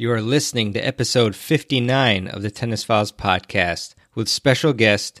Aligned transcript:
You 0.00 0.12
are 0.12 0.22
listening 0.22 0.74
to 0.74 0.78
episode 0.78 1.34
59 1.34 2.28
of 2.28 2.42
the 2.42 2.52
Tennis 2.52 2.84
Files 2.84 3.10
podcast 3.10 3.96
with 4.14 4.28
special 4.28 4.72
guest 4.72 5.20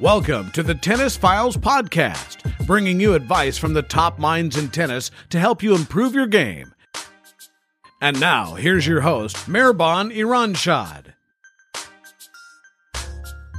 Welcome 0.00 0.50
to 0.52 0.62
the 0.62 0.74
Tennis 0.74 1.16
Files 1.16 1.56
Podcast, 1.56 2.66
bringing 2.66 3.00
you 3.00 3.14
advice 3.14 3.58
from 3.58 3.74
the 3.74 3.82
top 3.82 4.18
minds 4.18 4.56
in 4.56 4.68
tennis 4.68 5.10
to 5.30 5.40
help 5.40 5.62
you 5.62 5.74
improve 5.74 6.14
your 6.14 6.26
game. 6.26 6.72
And 8.00 8.20
now, 8.20 8.54
here's 8.54 8.86
your 8.86 9.00
host, 9.00 9.36
Mirban 9.48 10.14
Iranshad. 10.14 11.14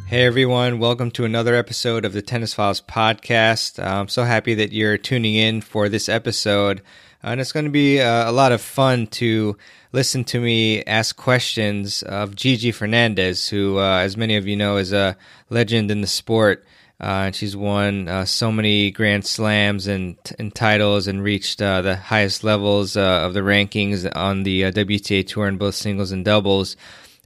Hey 0.07 0.25
everyone, 0.25 0.79
welcome 0.79 1.11
to 1.11 1.25
another 1.25 1.53
episode 1.53 2.03
of 2.03 2.13
the 2.13 2.21
Tennis 2.23 2.53
Files 2.53 2.81
Podcast. 2.81 3.77
I'm 3.83 4.07
so 4.07 4.23
happy 4.23 4.55
that 4.55 4.71
you're 4.71 4.97
tuning 4.97 5.35
in 5.35 5.61
for 5.61 5.87
this 5.87 6.09
episode. 6.09 6.81
And 7.21 7.41
it's 7.41 7.51
going 7.51 7.65
to 7.65 7.71
be 7.71 7.99
uh, 7.99 8.29
a 8.29 8.31
lot 8.31 8.53
of 8.53 8.61
fun 8.61 9.07
to 9.07 9.57
listen 9.91 10.23
to 10.25 10.39
me 10.39 10.83
ask 10.85 11.17
questions 11.17 12.01
of 12.03 12.33
Gigi 12.33 12.71
Fernandez, 12.71 13.49
who, 13.49 13.77
uh, 13.77 13.99
as 13.99 14.15
many 14.15 14.37
of 14.37 14.47
you 14.47 14.55
know, 14.55 14.77
is 14.77 14.93
a 14.93 15.17
legend 15.49 15.91
in 15.91 15.99
the 15.99 16.07
sport. 16.07 16.65
Uh, 17.01 17.27
and 17.27 17.35
she's 17.35 17.57
won 17.57 18.07
uh, 18.07 18.23
so 18.23 18.51
many 18.51 18.91
Grand 18.91 19.25
Slams 19.25 19.87
and, 19.87 20.17
and 20.37 20.55
titles 20.55 21.07
and 21.07 21.21
reached 21.21 21.61
uh, 21.61 21.81
the 21.81 21.97
highest 21.97 22.43
levels 22.43 22.95
uh, 22.95 23.01
of 23.01 23.33
the 23.33 23.39
rankings 23.41 24.09
on 24.15 24.43
the 24.43 24.63
WTA 24.63 25.27
Tour 25.27 25.47
in 25.47 25.57
both 25.57 25.75
singles 25.75 26.11
and 26.13 26.23
doubles. 26.23 26.77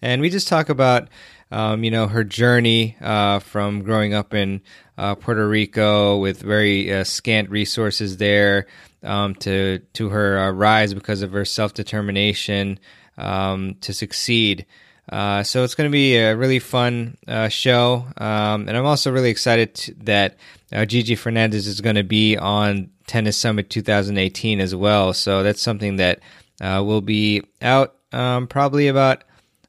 And 0.01 0.21
we 0.21 0.29
just 0.31 0.47
talk 0.47 0.69
about, 0.69 1.07
um, 1.51 1.83
you 1.83 1.91
know, 1.91 2.07
her 2.07 2.23
journey 2.23 2.97
from 2.99 3.83
growing 3.83 4.13
up 4.13 4.33
in 4.33 4.61
Puerto 4.97 5.47
Rico 5.47 6.17
with 6.17 6.41
very 6.41 7.03
scant 7.05 7.49
resources 7.51 8.17
there 8.17 8.67
um, 9.03 9.35
to 9.35 9.79
to 9.93 10.09
her 10.09 10.39
uh, 10.39 10.51
rise 10.51 10.93
because 10.93 11.21
of 11.21 11.31
her 11.31 11.45
self 11.45 11.73
determination 11.73 12.79
um, 13.17 13.75
to 13.81 13.93
succeed. 13.93 14.65
Uh, 15.09 15.43
so 15.43 15.63
it's 15.63 15.75
going 15.75 15.89
to 15.89 15.91
be 15.91 16.15
a 16.15 16.35
really 16.35 16.59
fun 16.59 17.17
uh, 17.27 17.49
show, 17.49 18.05
um, 18.17 18.67
and 18.69 18.77
I'm 18.77 18.85
also 18.85 19.11
really 19.11 19.29
excited 19.29 19.75
to, 19.75 19.93
that 20.05 20.37
uh, 20.71 20.85
Gigi 20.85 21.15
Fernandez 21.15 21.67
is 21.67 21.81
going 21.81 21.97
to 21.97 22.03
be 22.03 22.37
on 22.37 22.89
Tennis 23.05 23.35
Summit 23.35 23.69
2018 23.69 24.61
as 24.61 24.73
well. 24.73 25.11
So 25.11 25.43
that's 25.43 25.61
something 25.61 25.97
that 25.97 26.21
uh, 26.61 26.81
will 26.85 27.01
be 27.01 27.43
out 27.61 27.95
um, 28.13 28.47
probably 28.47 28.87
about 28.87 29.25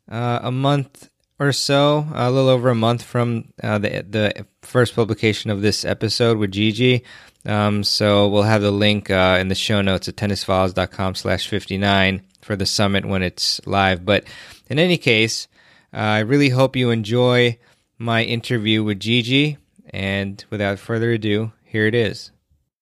uh, 0.09 0.39
a 0.43 0.53
month 0.53 1.11
or 1.41 1.51
so, 1.51 2.07
a 2.15 2.31
little 2.31 2.49
over 2.49 2.69
a 2.71 2.75
month 2.77 3.03
from 3.03 3.53
the 3.57 4.07
the 4.09 4.47
first 4.63 4.95
publication 4.95 5.51
of 5.51 5.63
this 5.63 5.85
episode 5.85 6.39
with 6.39 6.53
Gigi. 6.53 7.03
Um, 7.47 7.85
so 7.85 8.29
we'll 8.29 8.43
have 8.43 8.63
the 8.63 8.71
link 8.71 9.11
uh, 9.11 9.39
in 9.41 9.49
the 9.49 9.55
show 9.55 9.83
notes 9.83 10.09
at 10.09 10.17
tennisfiles.com 10.17 11.15
slash 11.15 11.49
59 11.49 12.23
for 12.41 12.57
the 12.57 12.67
summit 12.67 13.05
when 13.05 13.23
it's 13.23 13.61
live. 13.67 14.05
But 14.05 14.25
in 14.69 14.79
any 14.79 14.97
case, 14.97 15.49
uh, 15.93 15.99
I 15.99 16.19
really 16.21 16.49
hope 16.49 16.77
you 16.77 16.91
enjoy 16.91 17.59
my 17.99 18.23
interview 18.23 18.83
with 18.83 19.01
Gigi. 19.01 19.59
And 19.91 20.45
without 20.51 20.79
further 20.79 21.13
ado, 21.13 21.53
here 21.65 21.87
it 21.87 21.95
is. 21.95 22.31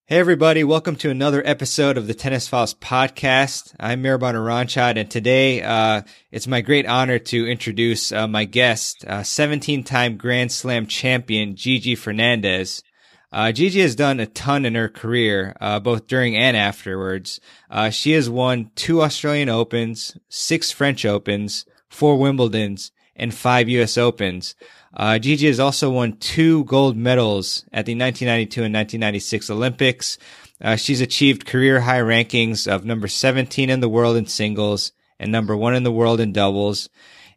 Hey 0.07 0.19
everybody, 0.19 0.63
welcome 0.63 0.97
to 0.97 1.11
another 1.11 1.43
episode 1.47 1.97
of 1.97 2.07
the 2.07 2.13
Tennis 2.13 2.47
Files 2.47 2.75
podcast. 2.75 3.75
I'm 3.81 4.03
Mirban 4.03 4.35
Iranshad, 4.35 4.99
and 4.99 5.11
today 5.11 5.63
uh, 5.63 6.03
it's 6.31 6.47
my 6.47 6.61
great 6.61 6.87
honor 6.87 7.19
to 7.19 7.47
introduce 7.47 8.13
uh, 8.13 8.29
my 8.29 8.45
guest, 8.45 9.07
17-time 9.07 10.13
uh, 10.13 10.17
Grand 10.17 10.53
Slam 10.53 10.87
champion 10.87 11.57
Gigi 11.57 11.95
Fernandez. 11.95 12.83
Uh, 13.33 13.51
Gigi 13.51 13.81
has 13.81 13.97
done 13.97 14.21
a 14.21 14.27
ton 14.27 14.67
in 14.67 14.75
her 14.75 14.91
career, 14.91 15.57
uh, 15.61 15.81
both 15.81 16.07
during 16.07 16.37
and 16.37 16.57
afterwards. 16.57 17.41
Uh, 17.71 17.89
she 17.89 18.13
has 18.13 18.29
won 18.29 18.71
two 18.75 19.01
Australian 19.01 19.49
Opens, 19.49 20.17
six 20.29 20.71
French 20.71 21.07
Opens, 21.07 21.65
four 21.89 22.19
Wimbledons, 22.19 22.93
and 23.17 23.33
five 23.33 23.69
U.S. 23.71 23.97
Opens. 23.97 24.55
Uh, 24.95 25.19
Gigi 25.19 25.47
has 25.47 25.59
also 25.59 25.91
won 25.91 26.19
two 26.19 26.65
gold 26.65 26.97
medals 26.97 27.65
at 27.73 27.87
the 27.87 27.95
1992 27.95 28.65
and 28.65 28.75
1996 28.75 29.51
Olympics. 29.51 30.19
Uh, 30.61 30.77
she's 30.77 31.01
achieved 31.01 31.47
career 31.47 31.81
high 31.81 32.01
rankings 32.01 32.71
of 32.71 32.85
number 32.85 33.09
17 33.09 33.71
in 33.71 33.81
the 33.81 33.89
world 33.89 34.17
in 34.17 34.27
singles 34.27 34.93
and 35.19 35.33
number 35.33 35.57
one 35.57 35.75
in 35.75 35.83
the 35.83 35.93
world 35.93 36.21
in 36.21 36.33
doubles. 36.33 36.91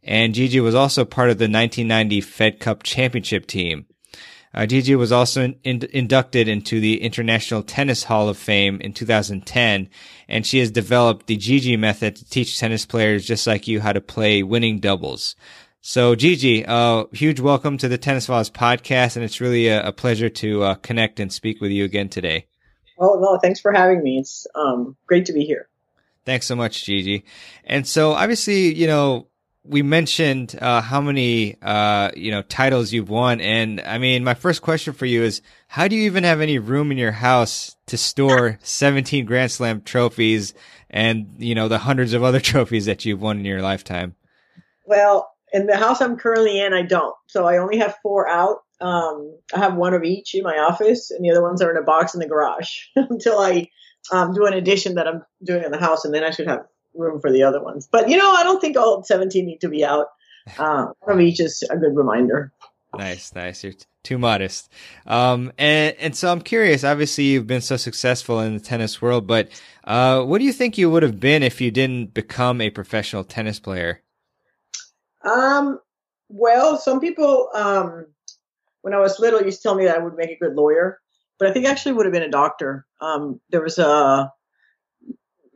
And 0.04 0.34
Gigi 0.34 0.60
was 0.60 0.76
also 0.76 1.06
part 1.06 1.30
of 1.30 1.38
the 1.38 1.46
1990 1.46 2.22
Fed 2.22 2.60
Cup 2.60 2.84
championship 2.84 3.48
team. 3.48 3.86
Uh, 4.56 4.66
Gigi 4.66 4.96
was 4.96 5.12
also 5.12 5.44
in, 5.44 5.60
in, 5.66 5.84
inducted 5.92 6.48
into 6.48 6.80
the 6.80 7.02
International 7.02 7.62
Tennis 7.62 8.06
Hall 8.06 8.30
of 8.30 8.38
Fame 8.38 8.80
in 8.80 8.94
2010, 8.94 9.90
and 10.30 10.48
she 10.48 10.60
has 10.60 10.72
developed 10.72 11.28
the 11.28 11.36
Gigi 11.36 11.76
method 11.76 12.16
to 12.16 12.30
teach 12.30 12.58
tennis 12.58 12.86
players 12.86 13.28
just 13.28 13.46
like 13.46 13.68
you 13.68 13.82
how 13.82 13.92
to 13.92 14.00
play 14.00 14.44
winning 14.44 14.80
doubles. 14.80 15.36
So, 15.82 16.16
Gigi, 16.16 16.66
uh, 16.66 17.04
huge 17.12 17.42
welcome 17.42 17.78
to 17.80 17.90
the 17.90 17.98
Tennis 17.98 18.28
Files 18.28 18.50
podcast, 18.50 19.18
and 19.18 19.26
it's 19.26 19.42
really 19.42 19.68
a, 19.68 19.88
a 19.88 19.92
pleasure 19.92 20.30
to 20.30 20.64
uh, 20.64 20.76
connect 20.76 21.20
and 21.20 21.32
speak 21.34 21.60
with 21.60 21.72
you 21.72 21.84
again 21.84 22.08
today. 22.08 22.48
Oh 22.98 23.20
no, 23.20 23.38
thanks 23.38 23.60
for 23.60 23.74
having 23.74 24.02
me. 24.02 24.20
It's 24.20 24.48
um, 24.56 24.96
great 25.06 25.26
to 25.26 25.34
be 25.34 25.44
here. 25.44 25.68
Thanks 26.24 26.48
so 26.48 26.56
much, 26.56 26.86
Gigi. 26.86 27.26
And 27.66 27.86
so, 27.86 28.14
obviously, 28.14 28.74
you 28.74 28.88
know, 28.88 29.28
we 29.68 29.82
mentioned 29.82 30.58
uh, 30.62 30.82
how 30.82 31.02
many 31.02 31.58
uh, 31.62 32.12
you 32.16 32.32
know 32.32 32.42
titles 32.44 32.94
you've 32.94 33.10
won, 33.10 33.42
and 33.42 33.82
I 33.82 33.98
mean, 33.98 34.24
my 34.24 34.34
first 34.34 34.62
question 34.62 34.94
for 34.94 35.06
you 35.06 35.24
is, 35.24 35.42
how 35.68 35.88
do 35.88 35.96
you 35.96 36.04
even 36.04 36.24
have 36.24 36.42
any 36.42 36.60
room 36.60 36.92
in 36.92 36.98
your 36.98 37.12
house 37.12 37.76
to 37.88 37.98
store 37.98 38.60
17 38.62 39.26
Grand 39.26 39.52
Slam 39.52 39.82
trophies 39.82 40.54
and 40.90 41.36
you 41.38 41.56
know 41.56 41.68
the 41.68 41.80
hundreds 41.80 42.14
of 42.14 42.24
other 42.24 42.40
trophies 42.52 42.86
that 42.86 43.06
you've 43.06 43.22
won 43.22 43.40
in 43.40 43.46
your 43.46 43.62
lifetime? 43.62 44.16
Well, 44.86 45.32
in 45.52 45.66
the 45.66 45.78
house 45.78 46.02
I'm 46.02 46.18
currently 46.18 46.60
in, 46.60 46.74
I 46.74 46.84
don't. 46.84 47.16
So 47.28 47.46
I 47.46 47.58
only 47.58 47.78
have 47.80 47.98
four 48.04 48.28
out. 48.30 48.58
Um, 48.82 49.38
I 49.54 49.60
have 49.60 49.76
one 49.76 49.94
of 49.94 50.04
each 50.04 50.36
in 50.36 50.44
my 50.44 50.58
office, 50.58 51.12
and 51.12 51.24
the 51.24 51.32
other 51.32 51.42
ones 51.42 51.62
are 51.62 51.72
in 51.72 51.78
a 51.78 51.86
box 51.86 52.14
in 52.14 52.20
the 52.20 52.28
garage 52.28 52.70
until 52.96 53.40
I 53.40 53.70
um, 54.12 54.34
do 54.34 54.46
an 54.46 54.54
addition 54.54 54.96
that 54.96 55.08
I'm 55.08 55.24
doing 55.44 55.64
in 55.64 55.72
the 55.72 55.80
house, 55.80 56.06
and 56.06 56.14
then 56.14 56.24
I 56.24 56.32
should 56.32 56.48
have 56.48 56.66
room 56.96 57.20
for 57.20 57.32
the 57.32 57.44
other 57.44 57.62
ones. 57.62 57.88
But 57.92 58.10
you 58.10 58.18
know, 58.18 58.32
I 58.32 58.44
don't 58.44 58.60
think 58.60 58.78
all 58.78 59.04
17 59.04 59.46
need 59.46 59.62
to 59.62 59.70
be 59.70 59.84
out. 59.84 60.08
Uh, 60.58 60.88
one 61.00 61.16
of 61.16 61.22
each 61.22 61.40
is 61.40 61.64
a 61.70 61.78
good 61.78 61.96
reminder. 61.96 62.52
Nice, 62.98 63.34
nice. 63.36 63.64
You're 63.64 63.74
t- 63.74 63.86
too 64.04 64.18
modest. 64.18 64.72
Um, 65.06 65.52
and 65.58 65.96
and 66.00 66.16
so 66.16 66.32
I'm 66.32 66.42
curious. 66.42 66.84
Obviously, 66.84 67.26
you've 67.26 67.48
been 67.48 67.62
so 67.62 67.78
successful 67.78 68.40
in 68.40 68.54
the 68.54 68.60
tennis 68.60 69.02
world, 69.02 69.28
but 69.28 69.50
uh, 69.84 70.24
what 70.24 70.40
do 70.40 70.46
you 70.46 70.54
think 70.54 70.78
you 70.78 70.90
would 70.90 71.04
have 71.04 71.20
been 71.20 71.44
if 71.44 71.60
you 71.60 71.72
didn't 71.72 72.14
become 72.14 72.62
a 72.62 72.70
professional 72.70 73.24
tennis 73.24 73.60
player? 73.60 74.02
Um. 75.24 75.80
Well, 76.28 76.78
some 76.78 77.00
people, 77.00 77.50
um, 77.54 78.08
when 78.82 78.96
I 78.96 79.00
was 79.00 79.20
little, 79.20 79.44
used 79.44 79.62
to 79.62 79.64
tell 79.64 79.76
me 79.76 79.86
that 79.86 79.96
I 79.96 80.00
would 80.00 80.16
make 80.16 80.32
a 80.32 80.44
good 80.44 80.56
lawyer, 80.56 81.00
but 81.38 81.48
I 81.48 81.54
think 81.54 81.68
I 81.68 81.70
actually 81.70 81.94
would 81.94 82.08
have 82.08 82.14
been 82.14 82.24
a 82.24 82.32
doctor. 82.32 82.86
Um, 83.00 83.40
there 83.52 83.62
was 83.62 83.78
a 83.78 84.32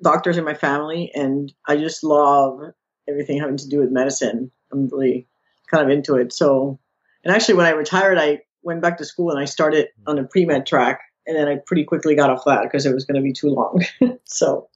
doctors 0.01 0.37
in 0.37 0.45
my 0.45 0.53
family, 0.53 1.11
and 1.13 1.51
I 1.67 1.77
just 1.77 2.03
love 2.03 2.59
everything 3.07 3.39
having 3.39 3.57
to 3.57 3.67
do 3.67 3.79
with 3.79 3.91
medicine. 3.91 4.51
I'm 4.71 4.87
really 4.87 5.27
kind 5.69 5.83
of 5.83 5.89
into 5.89 6.15
it. 6.15 6.33
So, 6.33 6.79
and 7.23 7.33
actually, 7.33 7.55
when 7.55 7.65
I 7.65 7.71
retired, 7.71 8.17
I 8.17 8.41
went 8.63 8.81
back 8.81 8.97
to 8.97 9.05
school 9.05 9.31
and 9.31 9.39
I 9.39 9.45
started 9.45 9.87
on 10.07 10.17
the 10.17 10.23
pre 10.23 10.45
med 10.45 10.65
track, 10.65 11.01
and 11.25 11.35
then 11.35 11.47
I 11.47 11.57
pretty 11.65 11.83
quickly 11.83 12.15
got 12.15 12.29
off 12.29 12.45
that 12.45 12.63
because 12.63 12.85
it 12.85 12.93
was 12.93 13.05
going 13.05 13.15
to 13.15 13.21
be 13.21 13.33
too 13.33 13.49
long. 13.49 13.83
so. 14.25 14.69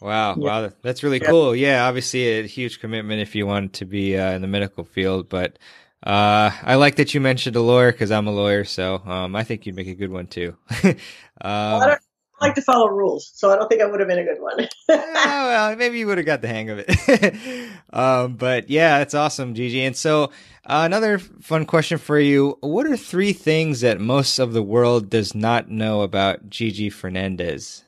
Wow, 0.00 0.36
yeah. 0.36 0.44
wow, 0.44 0.70
that's 0.82 1.02
really 1.02 1.20
yeah. 1.20 1.30
cool. 1.30 1.56
Yeah, 1.56 1.86
obviously 1.86 2.40
a 2.40 2.42
huge 2.42 2.78
commitment 2.78 3.22
if 3.22 3.34
you 3.34 3.46
want 3.46 3.74
to 3.74 3.86
be 3.86 4.18
uh, 4.18 4.32
in 4.32 4.42
the 4.42 4.48
medical 4.48 4.84
field, 4.84 5.30
but 5.30 5.58
uh, 6.04 6.50
I 6.62 6.74
like 6.74 6.96
that 6.96 7.14
you 7.14 7.20
mentioned 7.20 7.56
a 7.56 7.62
lawyer 7.62 7.90
because 7.90 8.10
I'm 8.10 8.26
a 8.26 8.32
lawyer, 8.32 8.64
so 8.64 8.96
um, 9.06 9.34
I 9.34 9.44
think 9.44 9.64
you'd 9.64 9.76
make 9.76 9.86
a 9.86 9.94
good 9.94 10.10
one 10.10 10.26
too. 10.26 10.54
um, 10.82 10.94
well, 11.40 11.96
like 12.40 12.54
to 12.54 12.62
follow 12.62 12.88
rules, 12.88 13.30
so 13.34 13.50
I 13.50 13.56
don't 13.56 13.68
think 13.68 13.80
I 13.80 13.86
would 13.86 14.00
have 14.00 14.08
been 14.08 14.18
a 14.18 14.24
good 14.24 14.40
one. 14.40 14.68
oh, 14.88 15.46
well, 15.48 15.76
maybe 15.76 15.98
you 15.98 16.06
would 16.06 16.18
have 16.18 16.26
got 16.26 16.42
the 16.42 16.48
hang 16.48 16.70
of 16.70 16.84
it. 16.86 17.70
um, 17.92 18.34
but 18.34 18.68
yeah, 18.68 19.00
it's 19.00 19.14
awesome, 19.14 19.54
Gigi. 19.54 19.82
And 19.82 19.96
so, 19.96 20.24
uh, 20.66 20.82
another 20.84 21.18
fun 21.18 21.64
question 21.64 21.98
for 21.98 22.18
you: 22.18 22.58
What 22.60 22.86
are 22.86 22.96
three 22.96 23.32
things 23.32 23.80
that 23.82 24.00
most 24.00 24.38
of 24.38 24.52
the 24.52 24.62
world 24.62 25.10
does 25.10 25.34
not 25.34 25.70
know 25.70 26.02
about 26.02 26.50
Gigi 26.50 26.90
Fernandez? 26.90 27.84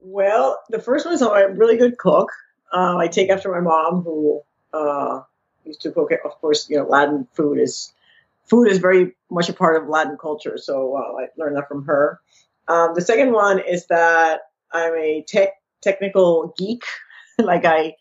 Well, 0.00 0.60
the 0.68 0.80
first 0.80 1.04
one 1.04 1.14
is 1.14 1.22
I'm 1.22 1.30
a 1.30 1.54
really 1.54 1.76
good 1.76 1.98
cook. 1.98 2.30
Uh, 2.72 2.96
I 2.96 3.06
take 3.06 3.30
after 3.30 3.52
my 3.52 3.60
mom, 3.60 4.02
who 4.02 4.42
uh, 4.72 5.20
used 5.64 5.82
to 5.82 5.92
cook. 5.92 6.10
Of 6.24 6.40
course, 6.40 6.68
you 6.68 6.76
know, 6.76 6.84
Latin 6.84 7.28
food 7.32 7.58
is 7.58 7.92
food 8.44 8.68
is 8.68 8.78
very 8.78 9.14
much 9.30 9.48
a 9.48 9.52
part 9.52 9.80
of 9.80 9.88
Latin 9.88 10.16
culture. 10.18 10.58
So 10.58 10.96
uh, 10.96 11.22
I 11.22 11.28
learned 11.36 11.56
that 11.56 11.68
from 11.68 11.84
her. 11.84 12.20
Um, 12.72 12.94
the 12.94 13.02
second 13.02 13.32
one 13.32 13.58
is 13.58 13.86
that 13.88 14.40
I'm 14.72 14.94
a 14.94 15.24
tech 15.28 15.50
technical 15.82 16.54
geek. 16.56 16.84
like 17.38 17.66
I 17.66 17.96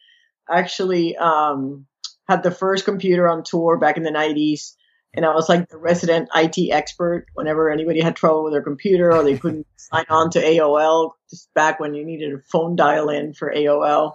actually 0.49 1.17
um, 1.17 1.85
had 2.29 2.43
the 2.43 2.51
first 2.51 2.85
computer 2.85 3.27
on 3.27 3.43
tour 3.43 3.77
back 3.77 3.97
in 3.97 4.03
the 4.03 4.11
90s. 4.11 4.73
And 5.13 5.25
I 5.25 5.33
was 5.33 5.49
like 5.49 5.67
the 5.67 5.77
resident 5.77 6.29
IT 6.33 6.71
expert 6.71 7.25
whenever 7.33 7.69
anybody 7.69 7.99
had 7.99 8.15
trouble 8.15 8.45
with 8.45 8.53
their 8.53 8.61
computer 8.61 9.13
or 9.13 9.23
they 9.23 9.37
couldn't 9.37 9.67
sign 9.75 10.05
on 10.09 10.29
to 10.31 10.41
AOL, 10.41 11.11
just 11.29 11.53
back 11.53 11.81
when 11.81 11.93
you 11.93 12.05
needed 12.05 12.33
a 12.33 12.41
phone 12.49 12.77
dial 12.77 13.09
in 13.09 13.33
for 13.33 13.53
AOL. 13.53 14.13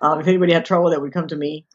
Um, 0.00 0.20
if 0.20 0.28
anybody 0.28 0.52
had 0.52 0.64
trouble, 0.64 0.90
that 0.90 1.00
would 1.00 1.12
come 1.12 1.26
to 1.26 1.36
me. 1.36 1.66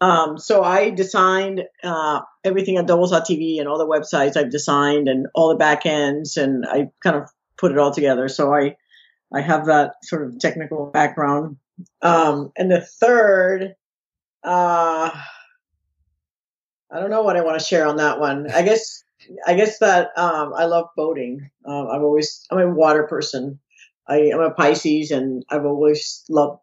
Um, 0.00 0.36
so 0.36 0.64
I 0.64 0.90
designed 0.90 1.62
uh, 1.84 2.20
everything 2.42 2.76
at 2.76 2.86
Doubles.tv 2.86 3.60
and 3.60 3.68
all 3.68 3.78
the 3.78 3.86
websites 3.86 4.36
I've 4.36 4.50
designed 4.50 5.06
and 5.06 5.28
all 5.34 5.48
the 5.50 5.56
back 5.56 5.86
ends, 5.86 6.36
and 6.36 6.64
I 6.66 6.88
kind 7.02 7.16
of 7.16 7.30
put 7.58 7.72
it 7.72 7.78
all 7.78 7.92
together. 7.92 8.28
So 8.28 8.54
I 8.54 8.76
I 9.32 9.40
have 9.40 9.66
that 9.66 10.04
sort 10.04 10.26
of 10.26 10.38
technical 10.38 10.86
background. 10.86 11.56
Um, 12.02 12.52
and 12.56 12.70
the 12.70 12.80
third, 12.80 13.74
uh, 14.42 15.10
I 16.90 17.00
don't 17.00 17.10
know 17.10 17.22
what 17.22 17.36
I 17.36 17.42
want 17.42 17.58
to 17.60 17.64
share 17.64 17.86
on 17.86 17.96
that 17.96 18.18
one. 18.18 18.50
I 18.50 18.62
guess 18.62 19.04
I 19.46 19.54
guess 19.54 19.78
that 19.80 20.10
um, 20.16 20.54
I 20.54 20.64
love 20.64 20.86
boating. 20.96 21.50
Um, 21.64 21.88
I've 21.88 22.02
always 22.02 22.46
I'm 22.50 22.58
a 22.58 22.70
water 22.70 23.04
person. 23.04 23.58
I 24.06 24.30
am 24.32 24.40
a 24.40 24.50
Pisces, 24.50 25.10
and 25.10 25.44
I've 25.50 25.66
always 25.66 26.24
loved 26.30 26.60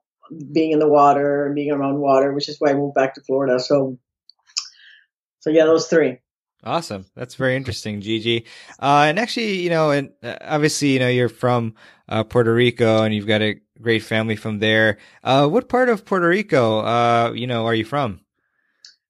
being 0.51 0.71
in 0.71 0.79
the 0.79 0.89
water 0.89 1.45
and 1.45 1.53
being 1.53 1.71
around 1.71 1.99
water, 1.99 2.33
which 2.33 2.49
is 2.49 2.57
why 2.59 2.71
I 2.71 2.73
moved 2.73 2.95
back 2.95 3.13
to 3.15 3.21
Florida. 3.21 3.59
So, 3.59 3.99
so 5.41 5.51
yeah, 5.51 5.65
those 5.65 5.87
three. 5.87 6.17
Awesome. 6.65 7.05
That's 7.15 7.35
very 7.35 7.55
interesting, 7.55 8.01
Gigi. 8.01 8.45
Uh, 8.81 9.05
and 9.07 9.19
actually, 9.19 9.57
you 9.57 9.69
know, 9.69 9.91
and 9.91 10.11
uh, 10.23 10.37
obviously, 10.41 10.93
you 10.93 10.99
know, 10.99 11.07
you're 11.07 11.29
from 11.29 11.75
uh, 12.09 12.23
Puerto 12.23 12.53
Rico 12.53 13.03
and 13.03 13.13
you've 13.13 13.27
got 13.27 13.41
a 13.41 13.61
great 13.79 14.03
family 14.03 14.35
from 14.35 14.59
there. 14.59 14.97
Uh, 15.23 15.47
what 15.47 15.69
part 15.69 15.89
of 15.89 16.05
Puerto 16.05 16.27
Rico, 16.27 16.79
uh, 16.79 17.31
you 17.35 17.45
know, 17.45 17.65
are 17.65 17.75
you 17.75 17.85
from? 17.85 18.21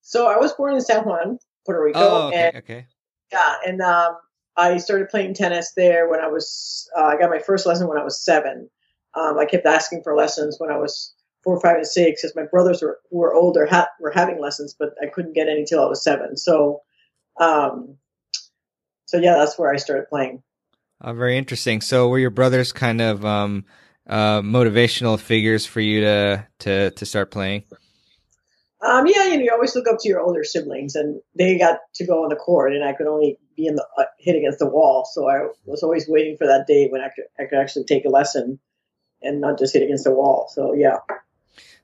So 0.02 0.28
I 0.28 0.38
was 0.38 0.54
born 0.54 0.74
in 0.74 0.82
San 0.82 1.04
Juan, 1.04 1.40
Puerto 1.66 1.82
Rico. 1.82 2.00
Oh, 2.00 2.28
okay. 2.28 2.48
And, 2.48 2.56
okay. 2.58 2.86
Yeah, 3.32 3.56
and 3.66 3.82
um, 3.82 4.18
I 4.58 4.78
started 4.78 5.10
playing 5.10 5.34
tennis 5.34 5.74
there 5.76 6.10
when 6.10 6.20
I 6.20 6.28
was. 6.28 6.90
Uh, 6.96 7.04
I 7.04 7.18
got 7.18 7.30
my 7.30 7.40
first 7.40 7.66
lesson 7.66 7.88
when 7.88 7.98
I 7.98 8.04
was 8.04 8.24
seven. 8.24 8.70
Um, 9.16 9.38
I 9.38 9.46
kept 9.46 9.66
asking 9.66 10.04
for 10.04 10.16
lessons 10.16 10.58
when 10.60 10.72
I 10.72 10.78
was 10.78 11.14
four, 11.44 11.60
five, 11.60 11.78
and 11.78 11.88
six, 11.88 12.24
as 12.24 12.36
my 12.36 12.44
brothers 12.44 12.82
were 12.82 13.00
were 13.12 13.34
older 13.34 13.66
ha- 13.66 13.90
were 14.00 14.12
having 14.12 14.40
lessons, 14.40 14.76
but 14.78 14.90
I 15.02 15.08
couldn't 15.08 15.34
get 15.34 15.50
any 15.50 15.66
till 15.66 15.84
I 15.84 15.88
was 15.88 16.04
seven. 16.04 16.38
So, 16.38 16.82
um, 17.40 17.98
so 19.06 19.18
yeah, 19.18 19.36
that's 19.38 19.58
where 19.58 19.74
I 19.74 19.78
started 19.78 20.08
playing. 20.10 20.44
Uh, 21.02 21.14
very 21.14 21.38
interesting. 21.38 21.82
So, 21.82 22.08
were 22.08 22.20
your 22.20 22.30
brothers 22.30 22.72
kind 22.72 23.02
of 23.02 23.26
um, 23.26 23.66
uh, 24.08 24.42
motivational 24.42 25.20
figures 25.20 25.66
for 25.66 25.82
you 25.82 26.02
to 26.02 26.48
to 26.60 26.92
to 26.92 27.06
start 27.06 27.32
playing? 27.32 27.64
Um, 28.82 29.08
yeah, 29.08 29.26
you 29.26 29.38
know, 29.38 29.44
you 29.44 29.52
always 29.52 29.76
look 29.76 29.88
up 29.88 29.98
to 30.02 30.10
your 30.10 30.22
older 30.22 30.44
siblings, 30.44 30.96
and 30.96 31.22
they 31.36 31.58
got 31.58 31.80
to 31.96 32.06
go 32.06 32.24
on 32.24 32.30
the 32.30 32.36
court, 32.36 32.74
and 32.74 32.84
I 32.84 32.94
could 32.94 33.08
only 33.08 33.38
be 33.56 33.68
in 33.68 33.76
the 33.76 33.86
uh, 33.98 34.04
hit 34.20 34.36
against 34.36 34.60
the 34.60 34.70
wall. 34.70 35.08
So 35.12 35.30
I 35.30 35.48
was 35.66 35.84
always 35.84 36.08
waiting 36.08 36.38
for 36.38 36.48
that 36.48 36.68
day 36.68 36.88
when 36.90 37.02
I 37.02 37.10
could 37.10 37.26
I 37.40 37.46
could 37.46 37.60
actually 37.60 37.86
take 37.86 38.06
a 38.06 38.10
lesson 38.10 38.60
and 39.22 39.42
not 39.42 39.58
just 39.58 39.74
hit 39.74 39.84
against 39.84 40.04
the 40.04 40.12
wall. 40.12 40.50
So 40.54 40.74
yeah. 40.74 40.98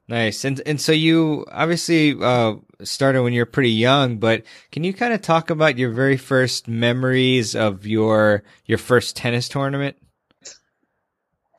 Nice. 0.07 0.43
And 0.43 0.61
and 0.65 0.79
so 0.79 0.91
you 0.91 1.45
obviously 1.51 2.15
uh, 2.21 2.55
started 2.83 3.21
when 3.21 3.33
you're 3.33 3.45
pretty 3.45 3.71
young, 3.71 4.17
but 4.17 4.43
can 4.71 4.83
you 4.83 4.93
kind 4.93 5.13
of 5.13 5.21
talk 5.21 5.49
about 5.49 5.77
your 5.77 5.91
very 5.91 6.17
first 6.17 6.67
memories 6.67 7.55
of 7.55 7.85
your 7.85 8.43
your 8.65 8.77
first 8.77 9.15
tennis 9.15 9.47
tournament? 9.47 9.95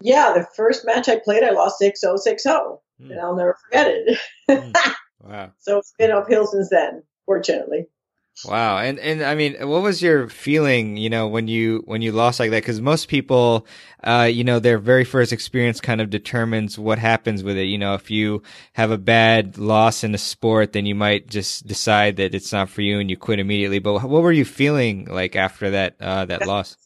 Yeah, 0.03 0.33
the 0.35 0.47
first 0.57 0.85
match 0.85 1.09
I 1.09 1.17
played, 1.17 1.45
I 1.45 1.51
lost 1.51 1.81
6-0, 1.81 1.95
6-0. 2.03 2.79
Mm. 3.01 3.11
And 3.11 3.21
I'll 3.21 3.37
never 3.37 3.57
forget 3.65 3.87
it. 3.89 4.19
mm. 4.51 4.77
Wow. 5.23 5.53
So 5.61 5.79
it's 5.79 5.95
been 5.97 6.11
uphill 6.11 6.49
since 6.49 6.69
then, 6.69 7.05
fortunately. 7.27 7.87
Wow. 8.45 8.79
And 8.79 8.99
and 8.99 9.23
I 9.23 9.35
mean, 9.35 9.55
what 9.69 9.83
was 9.83 10.03
your 10.03 10.29
feeling, 10.29 10.97
you 10.97 11.11
know, 11.11 11.29
when 11.29 11.49
you 11.49 11.83
when 11.85 12.03
you 12.03 12.13
lost 12.13 12.41
like 12.41 12.51
that 12.51 12.65
cuz 12.65 12.81
most 12.81 13.09
people 13.09 13.67
uh 14.03 14.29
you 14.31 14.43
know, 14.43 14.59
their 14.59 14.79
very 14.79 15.05
first 15.05 15.33
experience 15.33 15.81
kind 15.81 16.01
of 16.01 16.11
determines 16.11 16.79
what 16.79 16.99
happens 16.99 17.45
with 17.45 17.57
it. 17.57 17.65
You 17.65 17.79
know, 17.79 17.95
if 17.95 18.11
you 18.11 18.43
have 18.73 18.91
a 18.91 18.99
bad 18.99 19.59
loss 19.59 20.03
in 20.03 20.15
a 20.15 20.19
sport, 20.19 20.73
then 20.73 20.87
you 20.87 20.95
might 20.95 21.29
just 21.29 21.67
decide 21.67 22.17
that 22.17 22.35
it's 22.35 22.53
not 22.53 22.69
for 22.69 22.83
you 22.83 22.99
and 22.99 23.11
you 23.11 23.17
quit 23.17 23.39
immediately. 23.39 23.79
But 23.79 24.03
what 24.03 24.23
were 24.23 24.33
you 24.33 24.45
feeling 24.45 25.05
like 25.07 25.37
after 25.37 25.71
that 25.71 25.97
uh 26.01 26.25
that 26.25 26.47
loss? 26.47 26.77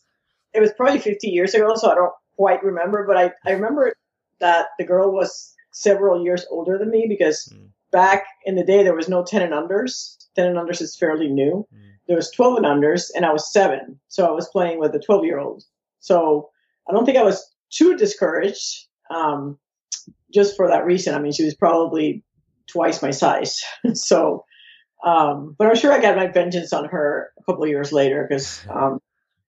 It 0.53 0.61
was 0.61 0.73
probably 0.73 0.99
50 1.01 1.29
years 1.29 1.55
ago, 1.55 1.75
so 1.77 1.91
I 1.91 1.95
don't 1.95 2.13
quite 2.37 2.63
remember, 2.65 3.07
but 3.07 3.17
I 3.17 3.33
I 3.47 3.53
remember 3.53 3.95
that 4.41 4.67
the 4.79 4.85
girl 4.85 5.13
was 5.13 5.55
several 5.71 6.25
years 6.25 6.45
older 6.51 6.79
than 6.79 6.91
me 6.91 7.07
because 7.09 7.53
mm. 7.55 7.69
Back 7.93 8.25
in 8.45 8.57
the 8.57 8.65
day 8.65 8.83
there 8.83 8.95
was 8.95 9.09
no 9.09 9.25
10 9.25 9.43
and 9.43 9.53
unders 9.53 10.17
10 10.37 10.47
and 10.47 10.57
unders 10.57 10.81
is 10.81 10.97
fairly 10.97 11.29
new. 11.29 11.67
Mm. 11.75 11.81
There 12.07 12.17
was 12.17 12.31
12 12.31 12.59
and 12.59 12.67
unders, 12.67 13.11
and 13.17 13.27
I 13.27 13.33
was 13.33 13.53
seven. 13.53 13.99
So 14.09 14.27
I 14.27 14.31
was 14.31 14.49
playing 14.49 14.79
with 14.79 14.95
a 14.95 15.01
12 15.01 15.25
year 15.25 15.41
old. 15.41 15.65
So 15.99 16.51
I 16.89 16.93
don't 16.93 17.05
think 17.05 17.19
I 17.19 17.25
was 17.25 17.45
too 17.71 17.97
discouraged 17.97 18.87
um, 19.11 19.59
just 20.33 20.57
for 20.57 20.69
that 20.69 20.85
reason. 20.85 21.15
I 21.15 21.19
mean, 21.19 21.33
she 21.33 21.45
was 21.45 21.57
probably 21.57 22.23
twice 22.69 23.03
my 23.03 23.11
size. 23.11 23.61
so, 23.95 24.45
um, 25.05 25.57
but 25.59 25.67
I'm 25.67 25.75
sure 25.75 25.93
I 25.93 26.01
got 26.01 26.17
my 26.17 26.29
vengeance 26.29 26.73
on 26.73 26.85
her 26.87 27.33
a 27.39 27.43
couple 27.43 27.65
of 27.65 27.71
years 27.71 27.93
later 27.93 28.25
because 28.29 28.65
um, 28.71 29.01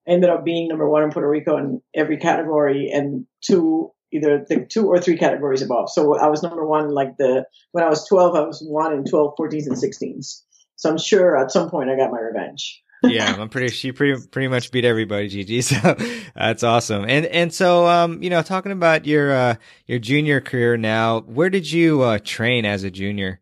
I 0.08 0.12
ended 0.12 0.31
up 0.31 0.44
being 0.44 0.67
number 0.67 0.88
one 0.88 1.05
in 1.05 1.11
Puerto 1.11 1.29
Rico 1.29 1.56
in 1.58 1.81
every 1.94 2.17
category 2.17 2.91
and 2.91 3.26
two 3.41 3.93
either 4.12 4.44
the 4.49 4.66
two 4.66 4.87
or 4.87 5.00
three 5.00 5.16
categories 5.16 5.62
above. 5.62 5.90
So 5.90 6.19
I 6.19 6.28
was 6.28 6.43
number 6.43 6.64
one 6.64 6.90
like 6.90 7.16
the 7.16 7.46
when 7.72 7.84
I 7.84 7.88
was 7.88 8.06
12, 8.06 8.34
I 8.34 8.40
was 8.40 8.62
one 8.66 8.93
in 8.93 9.05
12, 9.05 9.34
14s, 9.38 9.66
and 9.66 9.76
16s. 9.76 10.43
So 10.76 10.90
I'm 10.90 10.99
sure 10.99 11.37
at 11.37 11.50
some 11.50 11.70
point 11.70 11.90
I 11.90 11.96
got 11.96 12.10
my 12.10 12.20
revenge. 12.20 12.82
yeah, 13.05 13.37
I'm 13.38 13.49
pretty. 13.49 13.69
She 13.69 13.93
pretty 13.93 14.20
pretty 14.26 14.49
much 14.49 14.72
beat 14.72 14.84
everybody, 14.84 15.28
Gigi. 15.28 15.62
So 15.62 15.96
that's 16.34 16.64
awesome. 16.64 17.05
And 17.08 17.26
and 17.26 17.55
so 17.55 17.87
um, 17.87 18.22
you 18.22 18.31
know, 18.31 18.43
talking 18.43 18.72
about 18.72 19.06
your 19.06 19.32
uh 19.32 19.55
your 19.87 20.00
junior 20.00 20.40
career 20.40 20.76
now, 20.76 21.20
where 21.20 21.49
did 21.49 21.70
you 21.70 22.02
uh 22.02 22.19
train 22.19 22.64
as 22.64 22.82
a 22.82 22.90
junior? 22.90 23.40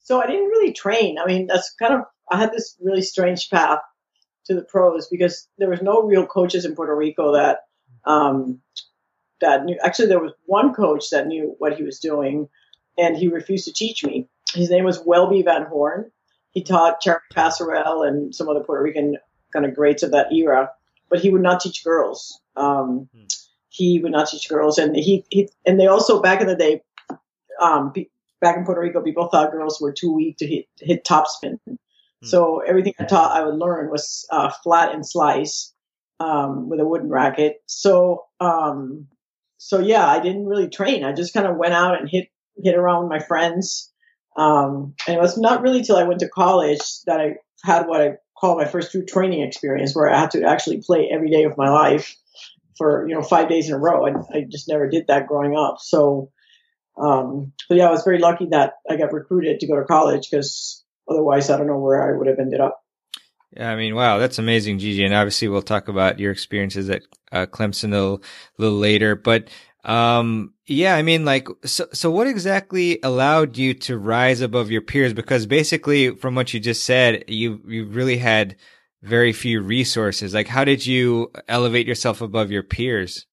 So 0.00 0.22
I 0.22 0.26
didn't 0.26 0.46
really 0.46 0.72
train. 0.72 1.18
I 1.18 1.26
mean, 1.26 1.46
that's 1.46 1.74
kind 1.78 1.94
of 1.94 2.00
I 2.30 2.38
had 2.38 2.52
this 2.52 2.76
really 2.80 3.02
strange 3.02 3.50
path 3.50 3.80
to 4.46 4.54
the 4.54 4.62
pros 4.62 5.08
because 5.08 5.48
there 5.58 5.68
was 5.68 5.82
no 5.82 6.02
real 6.02 6.26
coaches 6.26 6.64
in 6.64 6.74
Puerto 6.74 6.96
Rico 6.96 7.34
that 7.34 7.58
um 8.04 8.60
that 9.42 9.64
knew. 9.64 9.78
Actually, 9.82 10.08
there 10.08 10.20
was 10.20 10.32
one 10.46 10.74
coach 10.74 11.10
that 11.10 11.26
knew 11.26 11.54
what 11.58 11.76
he 11.76 11.84
was 11.84 12.00
doing, 12.00 12.48
and 12.98 13.16
he 13.16 13.28
refused 13.28 13.66
to 13.66 13.72
teach 13.72 14.04
me. 14.04 14.28
His 14.54 14.70
name 14.70 14.84
was 14.84 15.04
Welby 15.04 15.42
Van 15.42 15.66
Horn 15.66 16.10
he 16.52 16.62
taught 16.62 17.00
Charlie 17.00 17.20
Pasarell 17.34 18.06
and 18.06 18.34
some 18.34 18.48
other 18.48 18.60
Puerto 18.60 18.82
Rican 18.82 19.16
kind 19.52 19.64
of 19.64 19.74
greats 19.74 20.02
of 20.02 20.12
that 20.12 20.32
era, 20.32 20.70
but 21.08 21.18
he 21.18 21.30
would 21.30 21.42
not 21.42 21.60
teach 21.60 21.82
girls. 21.82 22.40
Um, 22.56 23.08
hmm. 23.14 23.24
He 23.68 23.98
would 24.00 24.12
not 24.12 24.28
teach 24.28 24.48
girls, 24.50 24.76
and 24.76 24.94
he, 24.94 25.24
he 25.30 25.48
and 25.64 25.80
they 25.80 25.86
also 25.86 26.20
back 26.20 26.42
in 26.42 26.46
the 26.46 26.54
day, 26.54 26.82
um, 27.58 27.94
back 28.38 28.58
in 28.58 28.66
Puerto 28.66 28.82
Rico, 28.82 29.00
people 29.00 29.28
thought 29.28 29.50
girls 29.50 29.80
were 29.80 29.92
too 29.92 30.12
weak 30.12 30.36
to 30.38 30.46
hit 30.46 30.66
hit 30.78 31.04
topspin. 31.04 31.58
Hmm. 31.66 31.74
So 32.22 32.58
everything 32.60 32.92
I 32.98 33.04
taught, 33.04 33.34
I 33.34 33.44
would 33.46 33.54
learn 33.54 33.90
was 33.90 34.26
uh, 34.30 34.50
flat 34.62 34.94
and 34.94 35.08
slice 35.08 35.72
um, 36.20 36.68
with 36.68 36.80
a 36.80 36.84
wooden 36.84 37.08
racket. 37.08 37.62
So 37.64 38.24
um, 38.38 39.08
so 39.64 39.78
yeah, 39.78 40.04
I 40.04 40.18
didn't 40.18 40.46
really 40.46 40.68
train. 40.68 41.04
I 41.04 41.12
just 41.12 41.32
kind 41.32 41.46
of 41.46 41.56
went 41.56 41.72
out 41.72 41.98
and 41.98 42.08
hit 42.10 42.28
hit 42.62 42.74
around 42.74 43.04
with 43.04 43.10
my 43.10 43.20
friends. 43.20 43.92
Um, 44.36 44.94
and 45.06 45.16
it 45.16 45.20
was 45.20 45.38
not 45.38 45.62
really 45.62 45.82
till 45.82 45.96
I 45.96 46.02
went 46.02 46.20
to 46.20 46.28
college 46.28 46.80
that 47.06 47.20
I 47.20 47.36
had 47.64 47.86
what 47.86 48.00
I 48.00 48.14
call 48.36 48.56
my 48.56 48.64
first 48.64 48.90
true 48.90 49.04
training 49.04 49.42
experience, 49.42 49.94
where 49.94 50.10
I 50.10 50.18
had 50.18 50.32
to 50.32 50.42
actually 50.42 50.82
play 50.84 51.08
every 51.12 51.30
day 51.30 51.44
of 51.44 51.56
my 51.56 51.70
life 51.70 52.16
for 52.76 53.06
you 53.08 53.14
know 53.14 53.22
five 53.22 53.48
days 53.48 53.68
in 53.68 53.74
a 53.74 53.78
row. 53.78 54.04
I, 54.04 54.14
I 54.36 54.46
just 54.50 54.68
never 54.68 54.88
did 54.88 55.06
that 55.06 55.28
growing 55.28 55.56
up. 55.56 55.76
So, 55.78 56.32
um, 57.00 57.52
but 57.68 57.78
yeah, 57.78 57.86
I 57.86 57.92
was 57.92 58.02
very 58.02 58.18
lucky 58.18 58.46
that 58.50 58.74
I 58.90 58.96
got 58.96 59.12
recruited 59.12 59.60
to 59.60 59.68
go 59.68 59.76
to 59.76 59.84
college 59.84 60.28
because 60.28 60.84
otherwise, 61.08 61.50
I 61.50 61.56
don't 61.56 61.68
know 61.68 61.78
where 61.78 62.02
I 62.02 62.18
would 62.18 62.26
have 62.26 62.40
ended 62.40 62.60
up. 62.60 62.81
I 63.58 63.76
mean, 63.76 63.94
wow, 63.94 64.18
that's 64.18 64.38
amazing, 64.38 64.78
Gigi. 64.78 65.04
And 65.04 65.14
obviously, 65.14 65.48
we'll 65.48 65.62
talk 65.62 65.88
about 65.88 66.18
your 66.18 66.32
experiences 66.32 66.88
at 66.88 67.02
uh, 67.30 67.46
Clemson 67.46 67.88
a 67.88 68.00
little, 68.00 68.22
little 68.58 68.78
later. 68.78 69.14
But 69.14 69.48
um, 69.84 70.54
yeah, 70.66 70.94
I 70.94 71.02
mean, 71.02 71.24
like, 71.24 71.48
so, 71.64 71.86
so 71.92 72.10
what 72.10 72.26
exactly 72.26 72.98
allowed 73.02 73.56
you 73.56 73.74
to 73.74 73.98
rise 73.98 74.40
above 74.40 74.70
your 74.70 74.80
peers? 74.80 75.12
Because 75.12 75.44
basically, 75.46 76.14
from 76.16 76.34
what 76.34 76.54
you 76.54 76.60
just 76.60 76.84
said, 76.84 77.24
you, 77.28 77.60
you 77.66 77.86
really 77.86 78.16
had 78.16 78.56
very 79.02 79.32
few 79.32 79.60
resources. 79.60 80.32
Like, 80.32 80.46
how 80.46 80.64
did 80.64 80.86
you 80.86 81.32
elevate 81.48 81.86
yourself 81.86 82.20
above 82.20 82.50
your 82.50 82.62
peers? 82.62 83.26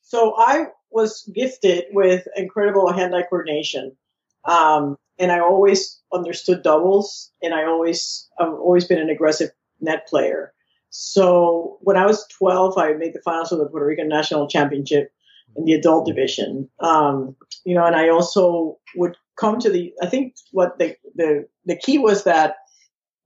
So 0.00 0.34
I 0.36 0.66
was 0.90 1.30
gifted 1.34 1.84
with 1.92 2.26
incredible 2.36 2.92
hand-eye 2.92 3.24
coordination. 3.28 3.96
Um, 4.44 4.96
and 5.22 5.30
I 5.30 5.38
always 5.38 6.00
understood 6.12 6.62
doubles, 6.62 7.30
and 7.42 7.54
I 7.54 7.64
always 7.64 8.28
I've 8.40 8.52
always 8.52 8.84
been 8.84 8.98
an 8.98 9.08
aggressive 9.08 9.50
net 9.80 10.06
player. 10.08 10.52
So 10.90 11.78
when 11.80 11.96
I 11.96 12.04
was 12.04 12.26
12, 12.38 12.76
I 12.76 12.92
made 12.94 13.14
the 13.14 13.22
finals 13.24 13.52
of 13.52 13.58
the 13.58 13.66
Puerto 13.66 13.86
Rican 13.86 14.08
National 14.08 14.48
Championship 14.48 15.10
in 15.56 15.64
the 15.64 15.74
adult 15.74 16.06
division. 16.06 16.68
Um, 16.80 17.36
you 17.64 17.74
know, 17.74 17.86
and 17.86 17.94
I 17.94 18.08
also 18.08 18.78
would 18.96 19.16
come 19.38 19.60
to 19.60 19.70
the. 19.70 19.94
I 20.02 20.06
think 20.06 20.34
what 20.50 20.78
the 20.80 20.96
the 21.14 21.46
the 21.66 21.76
key 21.76 21.98
was 21.98 22.24
that 22.24 22.56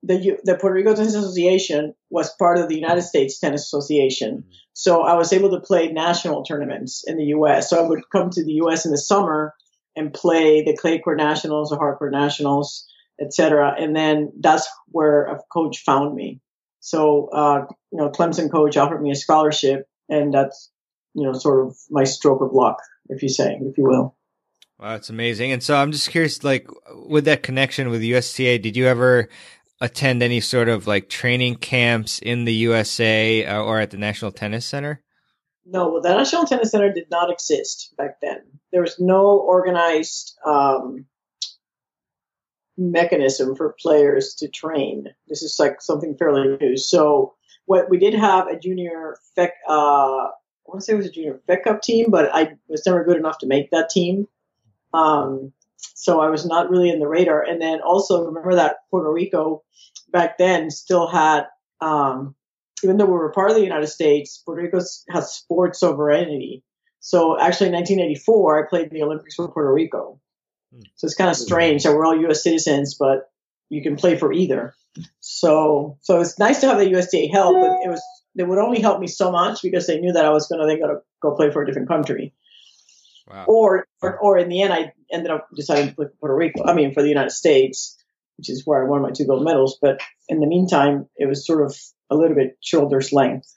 the 0.03 0.39
the 0.45 0.57
Puerto 0.57 0.75
Rico 0.75 0.95
Tennis 0.95 1.15
Association 1.15 1.95
was 2.11 2.35
part 2.37 2.59
of 2.59 2.69
the 2.69 2.77
United 2.77 3.03
States 3.03 3.41
Tennis 3.41 3.65
Association. 3.65 4.45
So 4.75 5.03
I 5.03 5.15
was 5.15 5.33
able 5.33 5.49
to 5.51 5.61
play 5.61 5.91
national 5.91 6.45
tournaments 6.45 7.05
in 7.07 7.17
the 7.17 7.25
U.S. 7.37 7.71
So 7.71 7.83
I 7.83 7.89
would 7.89 8.03
come 8.13 8.29
to 8.31 8.45
the 8.45 8.53
U.S. 8.65 8.85
in 8.85 8.93
the 8.93 8.99
summer 8.99 9.55
and 9.97 10.13
play 10.13 10.63
the 10.63 10.77
clay 10.77 10.99
court 10.99 11.19
nationals, 11.19 11.71
the 11.71 11.77
hard 11.77 11.99
court 11.99 12.13
nationals, 12.13 12.87
etc. 13.21 13.75
And 13.79 13.97
then 13.97 14.33
that's 14.39 14.69
where 14.89 15.25
a 15.25 15.41
coach 15.53 15.83
found 15.85 16.15
me. 16.15 16.41
So 16.81 17.29
uh, 17.33 17.67
you 17.91 17.99
know, 17.99 18.11
Clemson 18.11 18.51
coach 18.51 18.77
offered 18.77 19.03
me 19.03 19.11
a 19.11 19.17
scholarship, 19.17 19.89
and 20.09 20.33
that's 20.33 20.71
you 21.15 21.25
know 21.25 21.33
sort 21.33 21.67
of 21.67 21.77
my 21.91 22.05
stroke 22.05 22.43
of 22.43 22.53
luck, 22.53 22.79
if 23.09 23.23
you 23.23 23.29
say, 23.29 23.59
if 23.61 23.77
you 23.79 23.85
will. 23.85 24.15
Wow, 24.79 24.91
that's 24.91 25.09
amazing. 25.09 25.53
And 25.53 25.63
so 25.63 25.75
I'm 25.75 25.91
just 25.91 26.11
curious, 26.11 26.45
like, 26.45 26.69
with 27.07 27.25
that 27.25 27.43
connection 27.43 27.89
with 27.89 28.03
USTA, 28.03 28.59
did 28.59 28.77
you 28.77 28.87
ever 28.87 29.31
attend 29.81 30.23
any 30.23 30.41
sort 30.41 30.69
of 30.69 30.87
like 30.87 31.09
training 31.09 31.57
camps 31.57 32.19
in 32.19 32.45
the 32.45 32.53
USA 32.53 33.45
uh, 33.45 33.63
or 33.63 33.81
at 33.81 33.91
the 33.91 33.97
National 33.97 34.33
Tennis 34.33 34.67
Center? 34.67 35.03
No, 35.69 36.01
the 36.01 36.11
National 36.11 36.45
Tennis 36.45 36.71
Center 36.71 36.93
did 36.93 37.11
not 37.11 37.31
exist 37.31 37.93
back 37.99 38.21
then. 38.21 38.39
There 38.71 38.83
was 38.83 39.01
no 39.01 39.39
organized 39.39 40.39
um, 40.47 41.07
mechanism 42.79 43.57
for 43.57 43.75
players 43.81 44.35
to 44.37 44.49
train. 44.49 45.09
This 45.27 45.43
is 45.43 45.57
like 45.59 45.83
something 45.83 46.17
fairly 46.17 46.57
new. 46.57 46.77
So, 46.77 47.35
what 47.65 47.91
we 47.91 47.99
did 47.99 48.15
have 48.15 48.47
a 48.47 48.59
junior 48.59 49.17
FEC, 49.37 49.49
uh, 49.69 50.29
I 50.29 50.31
want 50.67 50.81
to 50.81 50.83
say 50.83 50.93
it 50.93 50.97
was 50.97 51.07
a 51.07 51.11
junior 51.11 51.41
FEC 51.49 51.65
Cup 51.65 51.83
team, 51.83 52.11
but 52.11 52.31
I 52.33 52.57
was 52.69 52.87
never 52.87 53.03
good 53.03 53.17
enough 53.17 53.39
to 53.39 53.47
make 53.47 53.73
that 53.73 53.91
team. 53.91 54.29
Um, 54.95 55.53
so 55.77 56.21
I 56.21 56.31
was 56.31 56.47
not 56.47 56.71
really 56.71 56.91
in 56.91 57.01
the 57.01 57.09
radar. 57.09 57.43
And 57.43 57.61
then 57.61 57.81
also 57.81 58.25
remember 58.25 58.55
that 58.55 58.89
Puerto 58.91 59.11
Rico 59.11 59.65
back 60.11 60.39
then 60.39 60.71
still 60.71 61.09
had, 61.09 61.47
um, 61.81 62.37
even 62.87 62.97
though 62.97 63.07
we 63.07 63.13
were 63.13 63.33
part 63.33 63.51
of 63.51 63.57
the 63.57 63.63
United 63.63 63.89
States, 63.89 64.43
Puerto 64.45 64.63
Rico 64.63 64.81
has 65.11 65.33
sports 65.33 65.81
sovereignty. 65.81 66.63
So 67.01 67.39
actually, 67.39 67.69
in 67.69 67.75
1984, 67.75 68.65
I 68.65 68.69
played 68.69 68.89
in 68.89 68.95
the 68.95 69.03
Olympics 69.03 69.35
for 69.35 69.49
Puerto 69.49 69.73
Rico. 69.73 70.21
Hmm. 70.73 70.83
So 70.95 71.07
it's 71.07 71.15
kind 71.15 71.31
of 71.31 71.37
strange 71.37 71.83
that 71.83 71.93
we're 71.93 72.07
all 72.07 72.21
U.S. 72.23 72.43
citizens, 72.43 72.95
but 72.99 73.31
you 73.69 73.83
can 73.83 73.97
play 73.97 74.17
for 74.17 74.33
either. 74.33 74.75
So, 75.21 75.99
so 76.03 76.21
it's 76.21 76.39
nice 76.39 76.61
to 76.61 76.69
have 76.69 76.79
the 76.79 76.89
USTA 76.89 77.29
help, 77.31 77.57
but 77.57 77.85
it 77.85 77.91
was 77.91 78.03
they 78.35 78.45
would 78.45 78.59
only 78.59 78.81
help 78.81 79.01
me 79.01 79.07
so 79.07 79.33
much 79.33 79.63
because 79.63 79.87
they 79.87 79.99
knew 79.99 80.13
that 80.13 80.25
I 80.25 80.31
was 80.31 80.47
going 80.47 80.61
to 80.61 80.67
then 80.67 80.81
go 80.81 80.89
to 80.89 81.01
go 81.21 81.35
play 81.35 81.51
for 81.51 81.63
a 81.63 81.67
different 81.67 81.89
country. 81.89 82.35
Wow. 83.27 83.45
Or, 83.49 83.87
or, 84.03 84.19
or 84.19 84.39
in 84.39 84.49
the 84.49 84.63
end, 84.63 84.73
I 84.73 84.93
ended 85.11 85.31
up 85.31 85.49
deciding 85.55 85.89
to 85.89 85.95
play 85.95 86.07
for 86.07 86.17
Puerto 86.21 86.37
Rico. 86.37 86.65
I 86.65 86.75
mean, 86.75 86.95
for 86.95 87.03
the 87.03 87.09
United 87.09 87.31
States, 87.31 87.97
which 88.37 88.51
is 88.51 88.63
where 88.65 88.83
I 88.83 88.89
won 88.89 89.03
my 89.03 89.11
two 89.11 89.27
gold 89.27 89.45
medals. 89.45 89.79
But 89.81 90.01
in 90.29 90.41
the 90.41 90.47
meantime, 90.47 91.09
it 91.17 91.27
was 91.27 91.47
sort 91.47 91.65
of 91.65 91.77
a 92.11 92.15
little 92.15 92.37
bit 92.37 92.57
shoulder's 92.61 93.13
length. 93.13 93.55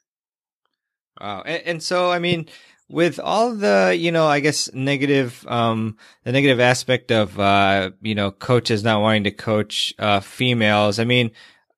Wow. 1.19 1.43
And, 1.45 1.63
and 1.65 1.83
so, 1.83 2.11
I 2.11 2.19
mean, 2.19 2.47
with 2.89 3.19
all 3.19 3.53
the, 3.53 3.95
you 3.97 4.11
know, 4.11 4.25
I 4.25 4.39
guess 4.39 4.73
negative, 4.73 5.45
um, 5.47 5.97
the 6.23 6.31
negative 6.31 6.59
aspect 6.59 7.11
of, 7.11 7.39
uh, 7.39 7.91
you 8.01 8.15
know, 8.15 8.31
coaches 8.31 8.83
not 8.83 9.01
wanting 9.01 9.25
to 9.25 9.31
coach, 9.31 9.93
uh, 9.99 10.19
females. 10.21 10.97
I 10.99 11.05
mean, 11.05 11.31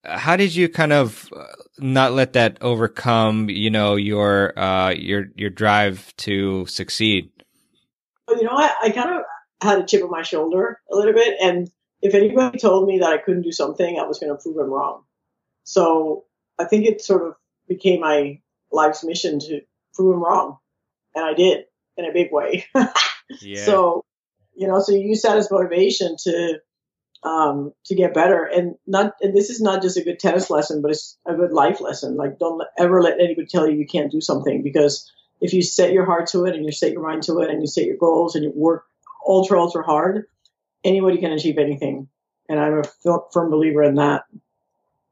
how 0.03 0.35
did 0.35 0.55
you 0.55 0.69
kind 0.69 0.93
of 0.93 1.31
uh, 1.35 1.45
not 1.79 2.13
let 2.13 2.33
that 2.33 2.57
overcome, 2.61 3.49
you 3.49 3.69
know, 3.69 3.95
your, 3.95 4.57
uh, 4.57 4.91
your, 4.91 5.25
your 5.35 5.49
drive 5.49 6.13
to 6.17 6.65
succeed? 6.67 7.29
you 8.29 8.43
know, 8.43 8.51
I, 8.53 8.73
I 8.83 8.89
kind 8.91 9.09
of 9.09 9.23
had 9.61 9.79
a 9.79 9.85
chip 9.85 10.03
on 10.03 10.09
my 10.09 10.21
shoulder 10.21 10.79
a 10.91 10.95
little 10.95 11.13
bit. 11.13 11.37
And 11.41 11.69
if 12.01 12.15
anybody 12.15 12.57
told 12.57 12.87
me 12.87 12.99
that 12.99 13.11
I 13.11 13.17
couldn't 13.17 13.43
do 13.43 13.51
something, 13.51 13.99
I 13.99 14.07
was 14.07 14.19
going 14.19 14.35
to 14.35 14.41
prove 14.41 14.55
them 14.55 14.69
wrong. 14.69 15.03
So 15.63 16.25
I 16.61 16.65
think 16.65 16.85
it 16.85 17.01
sort 17.01 17.27
of 17.27 17.35
became 17.67 18.01
my 18.01 18.39
life's 18.71 19.03
mission 19.03 19.39
to 19.39 19.61
prove 19.93 20.13
them 20.13 20.23
wrong. 20.23 20.57
And 21.15 21.25
I 21.25 21.33
did 21.33 21.65
in 21.97 22.05
a 22.05 22.13
big 22.13 22.31
way. 22.31 22.65
yeah. 23.41 23.65
So, 23.65 24.05
you 24.55 24.67
know, 24.67 24.79
so 24.79 24.93
you 24.93 25.09
use 25.09 25.21
that 25.23 25.37
as 25.37 25.51
motivation 25.51 26.15
to, 26.23 26.59
um, 27.23 27.73
to 27.85 27.95
get 27.95 28.13
better. 28.13 28.43
And 28.43 28.75
not, 28.87 29.13
and 29.21 29.35
this 29.35 29.49
is 29.49 29.61
not 29.61 29.81
just 29.81 29.97
a 29.97 30.03
good 30.03 30.19
tennis 30.19 30.49
lesson, 30.49 30.81
but 30.81 30.91
it's 30.91 31.17
a 31.25 31.35
good 31.35 31.51
life 31.51 31.81
lesson. 31.81 32.15
Like, 32.15 32.39
don't 32.39 32.63
ever 32.77 33.01
let 33.01 33.19
anybody 33.19 33.47
tell 33.47 33.69
you 33.69 33.77
you 33.77 33.87
can't 33.87 34.11
do 34.11 34.21
something 34.21 34.63
because 34.63 35.11
if 35.41 35.53
you 35.53 35.61
set 35.61 35.91
your 35.91 36.05
heart 36.05 36.27
to 36.27 36.45
it 36.45 36.55
and 36.55 36.63
you 36.63 36.71
set 36.71 36.91
your 36.91 37.03
mind 37.03 37.23
to 37.23 37.39
it 37.39 37.49
and 37.49 37.61
you 37.61 37.67
set 37.67 37.85
your 37.85 37.97
goals 37.97 38.35
and 38.35 38.43
you 38.43 38.51
work 38.55 38.85
ultra, 39.25 39.59
ultra 39.59 39.83
hard, 39.83 40.25
anybody 40.83 41.17
can 41.17 41.31
achieve 41.31 41.57
anything. 41.57 42.07
And 42.47 42.59
I'm 42.59 42.79
a 42.79 43.19
firm 43.31 43.49
believer 43.49 43.83
in 43.83 43.95
that. 43.95 44.23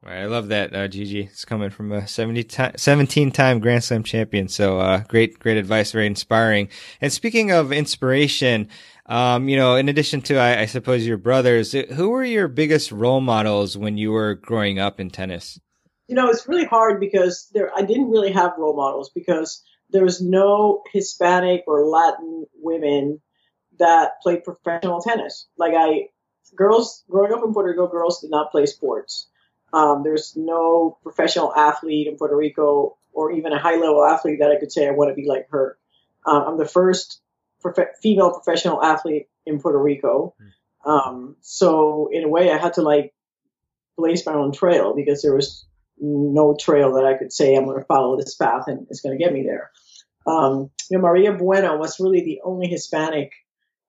I 0.04 0.24
love 0.24 0.48
that, 0.48 0.74
uh, 0.74 0.88
Gigi. 0.88 1.24
It's 1.24 1.44
coming 1.44 1.68
from 1.68 1.92
a 1.92 2.06
70 2.06 2.44
time, 2.44 2.72
17 2.76 3.30
time 3.32 3.60
Grand 3.60 3.84
Slam 3.84 4.02
champion. 4.02 4.48
So, 4.48 4.80
uh, 4.80 5.02
great, 5.08 5.38
great 5.38 5.58
advice, 5.58 5.92
very 5.92 6.06
inspiring. 6.06 6.70
And 7.02 7.12
speaking 7.12 7.50
of 7.50 7.70
inspiration, 7.70 8.68
um, 9.06 9.48
you 9.48 9.56
know, 9.56 9.76
in 9.76 9.90
addition 9.90 10.22
to, 10.22 10.36
I, 10.36 10.60
I 10.60 10.66
suppose, 10.66 11.06
your 11.06 11.18
brothers, 11.18 11.72
who 11.72 12.08
were 12.08 12.24
your 12.24 12.48
biggest 12.48 12.92
role 12.92 13.20
models 13.20 13.76
when 13.76 13.98
you 13.98 14.10
were 14.10 14.36
growing 14.36 14.78
up 14.78 15.00
in 15.00 15.10
tennis? 15.10 15.60
You 16.08 16.14
know, 16.14 16.30
it's 16.30 16.48
really 16.48 16.64
hard 16.64 16.98
because 16.98 17.48
there, 17.52 17.70
I 17.76 17.82
didn't 17.82 18.10
really 18.10 18.32
have 18.32 18.52
role 18.56 18.76
models 18.76 19.10
because 19.14 19.62
there 19.90 20.04
was 20.04 20.22
no 20.22 20.82
Hispanic 20.92 21.64
or 21.66 21.84
Latin 21.86 22.46
women 22.54 23.20
that 23.78 24.20
played 24.22 24.44
professional 24.44 25.02
tennis. 25.02 25.46
Like 25.58 25.74
I, 25.76 26.08
girls 26.56 27.04
growing 27.10 27.32
up 27.32 27.44
in 27.44 27.52
Puerto 27.52 27.70
Rico, 27.70 27.86
girls 27.86 28.20
did 28.20 28.30
not 28.30 28.50
play 28.50 28.64
sports. 28.64 29.28
Um, 29.72 30.02
there's 30.02 30.36
no 30.36 30.98
professional 31.02 31.54
athlete 31.54 32.08
in 32.08 32.16
Puerto 32.16 32.36
Rico 32.36 32.96
or 33.12 33.32
even 33.32 33.52
a 33.52 33.58
high 33.58 33.76
level 33.76 34.04
athlete 34.04 34.40
that 34.40 34.50
I 34.50 34.58
could 34.58 34.72
say 34.72 34.86
I 34.86 34.92
want 34.92 35.10
to 35.10 35.14
be 35.14 35.28
like 35.28 35.48
her. 35.50 35.76
Um, 36.26 36.42
I'm 36.46 36.58
the 36.58 36.66
first 36.66 37.20
prof- 37.60 37.96
female 38.02 38.32
professional 38.32 38.82
athlete 38.82 39.28
in 39.46 39.60
Puerto 39.60 39.78
Rico. 39.78 40.34
Um, 40.84 41.36
so 41.40 42.08
in 42.12 42.24
a 42.24 42.28
way, 42.28 42.50
I 42.50 42.58
had 42.58 42.74
to 42.74 42.82
like 42.82 43.14
blaze 43.96 44.24
my 44.26 44.32
own 44.32 44.52
trail 44.52 44.94
because 44.94 45.22
there 45.22 45.34
was 45.34 45.66
no 45.98 46.56
trail 46.58 46.94
that 46.94 47.04
I 47.04 47.16
could 47.16 47.32
say 47.32 47.54
I'm 47.54 47.66
going 47.66 47.78
to 47.78 47.84
follow 47.84 48.16
this 48.16 48.34
path 48.34 48.64
and 48.66 48.86
it's 48.90 49.00
going 49.00 49.16
to 49.16 49.22
get 49.22 49.32
me 49.32 49.42
there. 49.42 49.70
Um, 50.26 50.70
you 50.90 50.98
know, 50.98 51.02
Maria 51.02 51.32
Bueno 51.32 51.76
was 51.76 52.00
really 52.00 52.22
the 52.22 52.40
only 52.44 52.68
Hispanic 52.68 53.32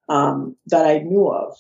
um, 0.09 0.57
that 0.67 0.85
I 0.85 0.99
knew 0.99 1.29
of, 1.29 1.57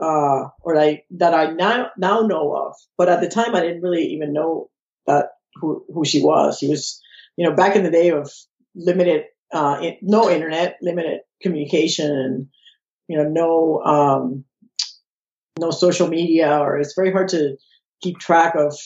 uh, 0.00 0.48
or 0.62 0.78
I, 0.78 1.02
that 1.12 1.34
I 1.34 1.52
now 1.52 1.90
now 1.96 2.20
know 2.22 2.54
of. 2.56 2.74
But 2.96 3.08
at 3.08 3.20
the 3.20 3.28
time, 3.28 3.54
I 3.54 3.60
didn't 3.60 3.82
really 3.82 4.04
even 4.14 4.32
know 4.32 4.70
that 5.06 5.30
who 5.54 5.84
who 5.92 6.04
she 6.04 6.22
was. 6.22 6.58
She 6.58 6.68
was, 6.68 7.00
you 7.36 7.48
know, 7.48 7.54
back 7.54 7.76
in 7.76 7.82
the 7.82 7.90
day 7.90 8.10
of 8.10 8.30
limited, 8.74 9.24
uh, 9.52 9.78
in, 9.82 9.96
no 10.02 10.30
internet, 10.30 10.78
limited 10.82 11.20
communication, 11.42 12.10
and 12.10 12.48
you 13.08 13.16
know, 13.16 13.28
no 13.28 13.82
um, 13.82 14.44
no 15.58 15.70
social 15.70 16.08
media, 16.08 16.58
or 16.58 16.78
it's 16.78 16.94
very 16.94 17.12
hard 17.12 17.28
to 17.28 17.56
keep 18.00 18.18
track 18.18 18.54
of 18.54 18.78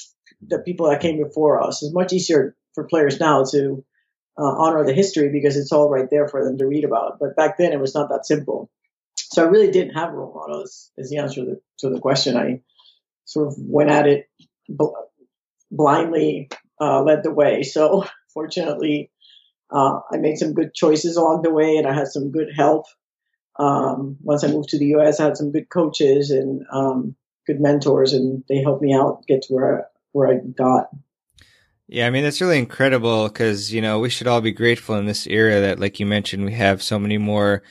the 0.46 0.58
people 0.58 0.88
that 0.88 1.00
came 1.00 1.22
before 1.22 1.62
us. 1.62 1.82
It's 1.82 1.94
much 1.94 2.12
easier 2.12 2.56
for 2.74 2.84
players 2.84 3.20
now 3.20 3.44
to 3.52 3.84
uh, 4.38 4.44
honor 4.44 4.84
the 4.84 4.94
history 4.94 5.30
because 5.30 5.56
it's 5.56 5.72
all 5.72 5.90
right 5.90 6.08
there 6.10 6.28
for 6.28 6.44
them 6.44 6.58
to 6.58 6.66
read 6.66 6.84
about. 6.84 7.18
But 7.20 7.36
back 7.36 7.58
then, 7.58 7.72
it 7.72 7.80
was 7.80 7.94
not 7.94 8.08
that 8.08 8.26
simple. 8.26 8.70
So 9.16 9.44
I 9.44 9.48
really 9.48 9.70
didn't 9.70 9.94
have 9.94 10.12
role 10.12 10.32
models. 10.34 10.90
Is 10.96 11.10
the 11.10 11.18
answer 11.18 11.44
to 11.44 11.46
the, 11.46 11.60
to 11.78 11.90
the 11.90 12.00
question? 12.00 12.36
I 12.36 12.60
sort 13.24 13.48
of 13.48 13.54
went 13.58 13.90
at 13.90 14.06
it 14.06 14.28
bl- 14.68 14.92
blindly, 15.70 16.50
uh, 16.80 17.02
led 17.02 17.22
the 17.22 17.30
way. 17.32 17.62
So 17.62 18.04
fortunately, 18.32 19.10
uh, 19.70 20.00
I 20.10 20.18
made 20.18 20.38
some 20.38 20.52
good 20.52 20.74
choices 20.74 21.16
along 21.16 21.42
the 21.42 21.50
way, 21.50 21.76
and 21.76 21.86
I 21.86 21.94
had 21.94 22.08
some 22.08 22.30
good 22.30 22.48
help. 22.54 22.86
Um, 23.58 24.18
once 24.22 24.44
I 24.44 24.48
moved 24.48 24.70
to 24.70 24.78
the 24.78 24.86
U.S., 24.86 25.18
I 25.18 25.24
had 25.24 25.36
some 25.36 25.52
good 25.52 25.68
coaches 25.70 26.30
and 26.30 26.64
um, 26.70 27.16
good 27.46 27.60
mentors, 27.60 28.12
and 28.12 28.44
they 28.48 28.58
helped 28.58 28.82
me 28.82 28.94
out 28.94 29.26
get 29.26 29.42
to 29.42 29.54
where 29.54 29.80
I, 29.80 29.84
where 30.12 30.28
I 30.28 30.36
got. 30.36 30.88
Yeah, 31.88 32.06
I 32.06 32.10
mean 32.10 32.22
that's 32.22 32.40
really 32.40 32.58
incredible 32.58 33.28
because 33.28 33.72
you 33.72 33.82
know 33.82 33.98
we 33.98 34.08
should 34.08 34.26
all 34.26 34.40
be 34.40 34.52
grateful 34.52 34.96
in 34.96 35.04
this 35.04 35.26
era 35.26 35.60
that, 35.60 35.78
like 35.78 36.00
you 36.00 36.06
mentioned, 36.06 36.44
we 36.44 36.52
have 36.52 36.82
so 36.82 36.98
many 36.98 37.18
more 37.18 37.62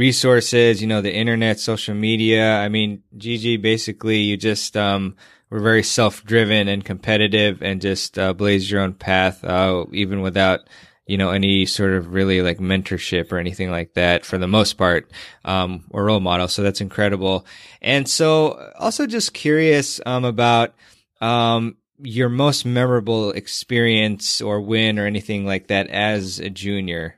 resources. 0.00 0.80
You 0.80 0.88
know, 0.88 1.02
the 1.02 1.14
internet, 1.14 1.60
social 1.60 1.94
media. 1.94 2.56
I 2.56 2.68
mean, 2.68 3.02
Gigi, 3.16 3.58
basically, 3.58 4.20
you 4.20 4.36
just 4.36 4.76
um, 4.76 5.16
were 5.50 5.60
very 5.60 5.82
self-driven 5.82 6.68
and 6.68 6.84
competitive, 6.84 7.62
and 7.62 7.80
just 7.80 8.18
uh, 8.18 8.32
blazed 8.32 8.70
your 8.70 8.80
own 8.80 8.94
path, 8.94 9.44
uh, 9.44 9.84
even 9.92 10.22
without 10.22 10.60
you 11.06 11.18
know, 11.18 11.30
any 11.30 11.66
sort 11.66 11.92
of 11.92 12.12
really 12.12 12.40
like 12.40 12.58
mentorship 12.58 13.32
or 13.32 13.38
anything 13.38 13.68
like 13.68 13.94
that 13.94 14.24
for 14.24 14.38
the 14.38 14.46
most 14.46 14.74
part, 14.74 15.10
um, 15.44 15.82
or 15.90 16.04
role 16.04 16.20
model. 16.20 16.46
So 16.46 16.62
that's 16.62 16.80
incredible. 16.80 17.44
And 17.82 18.08
so 18.08 18.70
also 18.78 19.08
just 19.08 19.34
curious, 19.34 20.00
um, 20.06 20.24
about, 20.24 20.72
um, 21.20 21.76
your 21.98 22.28
most 22.28 22.64
memorable 22.64 23.32
experience 23.32 24.40
or 24.40 24.60
win 24.60 25.00
or 25.00 25.06
anything 25.06 25.44
like 25.44 25.66
that 25.66 25.88
as 25.88 26.38
a 26.38 26.48
junior. 26.48 27.16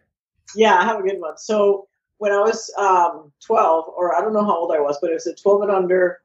Yeah, 0.57 0.75
I 0.75 0.85
have 0.85 0.99
a 0.99 1.03
good 1.03 1.21
one. 1.21 1.37
So 1.37 1.87
when 2.23 2.31
I 2.31 2.39
was 2.39 2.73
um, 2.79 3.33
12, 3.47 3.87
or 3.97 4.17
I 4.17 4.21
don't 4.21 4.33
know 4.33 4.45
how 4.45 4.57
old 4.57 4.71
I 4.73 4.79
was, 4.79 4.97
but 5.01 5.11
it 5.11 5.15
was 5.15 5.27
a 5.27 5.35
12 5.35 5.63
and 5.63 5.71
under 5.73 6.21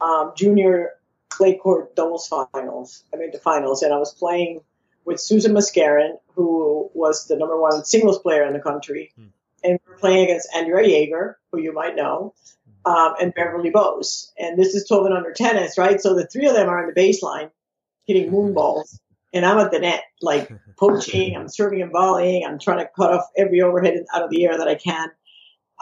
um, 0.00 0.32
junior 0.34 0.92
clay 1.28 1.58
court 1.58 1.94
doubles 1.94 2.26
finals. 2.26 3.04
I 3.12 3.18
made 3.18 3.34
the 3.34 3.38
finals, 3.38 3.82
and 3.82 3.92
I 3.92 3.98
was 3.98 4.14
playing 4.14 4.62
with 5.04 5.20
Susan 5.20 5.52
Mascarin, 5.52 6.12
who 6.34 6.90
was 6.94 7.26
the 7.26 7.36
number 7.36 7.60
one 7.60 7.84
singles 7.84 8.18
player 8.20 8.42
in 8.44 8.54
the 8.54 8.58
country, 8.58 9.12
hmm. 9.16 9.26
and 9.62 9.78
we 9.86 9.92
are 9.92 9.98
playing 9.98 10.24
against 10.24 10.48
Andrea 10.56 10.88
Jaeger, 10.88 11.38
who 11.52 11.60
you 11.60 11.74
might 11.74 11.94
know, 11.94 12.32
um, 12.86 13.12
and 13.20 13.34
Beverly 13.34 13.68
Bowes. 13.68 14.32
And 14.38 14.58
this 14.58 14.74
is 14.74 14.88
12 14.88 15.04
and 15.04 15.14
under 15.14 15.34
tennis, 15.34 15.76
right? 15.76 16.00
So 16.00 16.14
the 16.14 16.26
three 16.26 16.46
of 16.46 16.54
them 16.54 16.70
are 16.70 16.82
on 16.82 16.90
the 16.90 16.98
baseline 16.98 17.50
hitting 18.06 18.30
moon 18.30 18.54
balls, 18.54 18.98
and 19.34 19.44
I'm 19.44 19.58
at 19.58 19.72
the 19.72 19.80
net, 19.80 20.04
like 20.22 20.50
poaching. 20.78 21.36
I'm 21.36 21.50
serving 21.50 21.82
and 21.82 21.92
volleying. 21.92 22.46
I'm 22.46 22.58
trying 22.58 22.78
to 22.78 22.90
cut 22.96 23.12
off 23.12 23.26
every 23.36 23.60
overhead 23.60 24.06
out 24.14 24.22
of 24.22 24.30
the 24.30 24.46
air 24.46 24.56
that 24.56 24.68
I 24.68 24.74
can. 24.74 25.10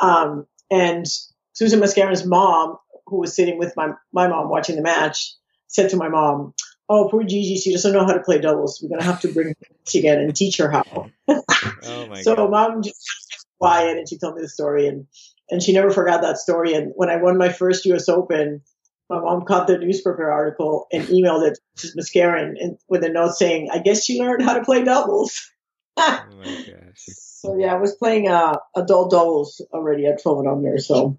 Um, 0.00 0.46
and 0.70 1.06
Susan 1.52 1.80
Mascarin's 1.80 2.26
mom, 2.26 2.76
who 3.06 3.18
was 3.18 3.34
sitting 3.34 3.58
with 3.58 3.74
my 3.76 3.90
my 4.12 4.28
mom 4.28 4.48
watching 4.48 4.76
the 4.76 4.82
match, 4.82 5.34
said 5.68 5.90
to 5.90 5.96
my 5.96 6.08
mom, 6.08 6.54
"Oh, 6.88 7.08
poor 7.10 7.22
Gigi, 7.22 7.56
she 7.56 7.72
doesn't 7.72 7.92
know 7.92 8.04
how 8.04 8.12
to 8.12 8.22
play 8.22 8.38
doubles. 8.38 8.80
We're 8.82 8.90
gonna 8.90 9.10
have 9.10 9.20
to 9.22 9.32
bring 9.32 9.48
her 9.48 9.54
again 9.94 10.18
and 10.18 10.34
teach 10.34 10.58
her 10.58 10.70
how." 10.70 11.10
oh 11.28 12.06
my 12.08 12.22
so 12.22 12.34
God. 12.34 12.50
mom 12.50 12.82
just 12.82 13.46
quiet, 13.58 13.96
and 13.96 14.08
she 14.08 14.18
told 14.18 14.36
me 14.36 14.42
the 14.42 14.48
story, 14.48 14.86
and 14.86 15.06
and 15.50 15.62
she 15.62 15.72
never 15.72 15.90
forgot 15.90 16.22
that 16.22 16.38
story. 16.38 16.74
And 16.74 16.92
when 16.96 17.10
I 17.10 17.16
won 17.16 17.38
my 17.38 17.50
first 17.50 17.84
U.S. 17.86 18.08
Open, 18.08 18.62
my 19.08 19.20
mom 19.20 19.44
caught 19.44 19.66
the 19.66 19.78
newspaper 19.78 20.30
article 20.30 20.86
and 20.92 21.04
emailed 21.04 21.48
it 21.48 21.58
to 21.76 21.88
Mascarin 21.96 22.54
and 22.60 22.76
with 22.88 23.04
a 23.04 23.08
note 23.08 23.32
saying, 23.32 23.70
"I 23.72 23.78
guess 23.78 24.04
she 24.04 24.20
learned 24.20 24.42
how 24.42 24.54
to 24.54 24.64
play 24.64 24.82
doubles." 24.84 25.50
oh 25.96 26.24
my 26.36 26.44
gosh! 26.44 27.06
So 27.40 27.56
yeah, 27.56 27.74
I 27.74 27.78
was 27.78 27.94
playing 27.94 28.28
uh, 28.28 28.56
adult 28.74 29.10
doubles 29.10 29.60
already 29.72 30.06
at 30.06 30.22
twelve 30.22 30.44
and 30.46 30.64
there. 30.64 30.78
So 30.78 31.18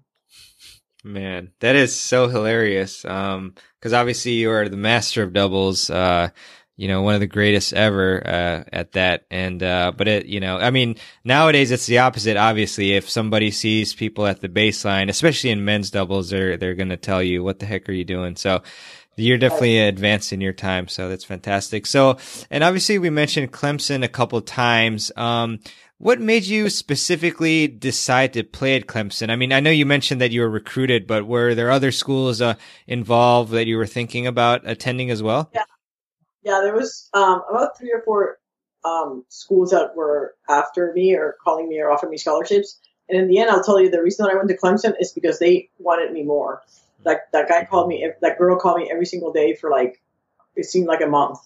Man, 1.04 1.52
that 1.60 1.76
is 1.76 1.94
so 1.94 2.28
hilarious. 2.28 3.04
Um, 3.04 3.54
cause 3.80 3.92
obviously 3.92 4.32
you 4.32 4.50
are 4.50 4.68
the 4.68 4.76
master 4.76 5.22
of 5.22 5.32
doubles, 5.32 5.90
uh, 5.90 6.30
you 6.76 6.88
know, 6.88 7.02
one 7.02 7.14
of 7.14 7.20
the 7.20 7.28
greatest 7.28 7.72
ever, 7.72 8.20
uh, 8.26 8.64
at 8.72 8.92
that. 8.92 9.24
And, 9.30 9.62
uh, 9.62 9.92
but 9.96 10.08
it, 10.08 10.26
you 10.26 10.40
know, 10.40 10.58
I 10.58 10.70
mean, 10.70 10.96
nowadays 11.24 11.70
it's 11.70 11.86
the 11.86 11.98
opposite. 11.98 12.36
Obviously, 12.36 12.94
if 12.94 13.08
somebody 13.08 13.52
sees 13.52 13.94
people 13.94 14.26
at 14.26 14.40
the 14.40 14.48
baseline, 14.48 15.08
especially 15.08 15.50
in 15.50 15.64
men's 15.64 15.90
doubles, 15.90 16.30
they're, 16.30 16.56
they're 16.56 16.74
going 16.74 16.88
to 16.88 16.96
tell 16.96 17.22
you, 17.22 17.44
what 17.44 17.60
the 17.60 17.66
heck 17.66 17.88
are 17.88 17.92
you 17.92 18.04
doing? 18.04 18.34
So, 18.34 18.62
you're 19.18 19.38
definitely 19.38 19.80
advanced 19.80 20.32
in 20.32 20.40
your 20.40 20.52
time, 20.52 20.86
so 20.86 21.08
that's 21.08 21.24
fantastic. 21.24 21.86
So, 21.86 22.18
and 22.50 22.62
obviously 22.62 22.98
we 22.98 23.10
mentioned 23.10 23.52
Clemson 23.52 24.04
a 24.04 24.08
couple 24.08 24.40
times. 24.40 25.10
Um, 25.16 25.58
what 25.98 26.20
made 26.20 26.44
you 26.44 26.70
specifically 26.70 27.66
decide 27.66 28.32
to 28.34 28.44
play 28.44 28.76
at 28.76 28.86
Clemson? 28.86 29.30
I 29.30 29.36
mean, 29.36 29.52
I 29.52 29.60
know 29.60 29.70
you 29.70 29.84
mentioned 29.84 30.20
that 30.20 30.30
you 30.30 30.40
were 30.42 30.50
recruited, 30.50 31.06
but 31.06 31.26
were 31.26 31.54
there 31.54 31.70
other 31.70 31.90
schools 31.90 32.40
uh, 32.40 32.54
involved 32.86 33.52
that 33.52 33.66
you 33.66 33.76
were 33.76 33.86
thinking 33.86 34.26
about 34.26 34.62
attending 34.64 35.10
as 35.10 35.22
well? 35.22 35.50
Yeah, 35.52 35.64
yeah, 36.42 36.60
there 36.62 36.74
was 36.74 37.10
um, 37.14 37.42
about 37.50 37.76
three 37.76 37.92
or 37.92 38.02
four 38.02 38.38
um, 38.84 39.24
schools 39.28 39.70
that 39.70 39.96
were 39.96 40.36
after 40.48 40.92
me 40.92 41.14
or 41.14 41.36
calling 41.42 41.68
me 41.68 41.80
or 41.80 41.90
offering 41.90 42.10
me 42.10 42.16
scholarships. 42.16 42.78
And 43.08 43.18
in 43.18 43.28
the 43.28 43.38
end, 43.38 43.50
I'll 43.50 43.64
tell 43.64 43.80
you 43.80 43.90
the 43.90 44.02
reason 44.02 44.24
that 44.24 44.32
I 44.32 44.36
went 44.36 44.48
to 44.48 44.56
Clemson 44.56 44.94
is 45.00 45.12
because 45.12 45.38
they 45.38 45.70
wanted 45.78 46.12
me 46.12 46.22
more. 46.22 46.62
Like 47.04 47.20
that 47.32 47.48
guy 47.48 47.64
called 47.64 47.88
me, 47.88 48.08
that 48.20 48.38
girl 48.38 48.56
called 48.56 48.78
me 48.78 48.90
every 48.90 49.06
single 49.06 49.32
day 49.32 49.54
for 49.54 49.70
like 49.70 50.00
it 50.54 50.64
seemed 50.64 50.86
like 50.86 51.00
a 51.00 51.06
month. 51.06 51.38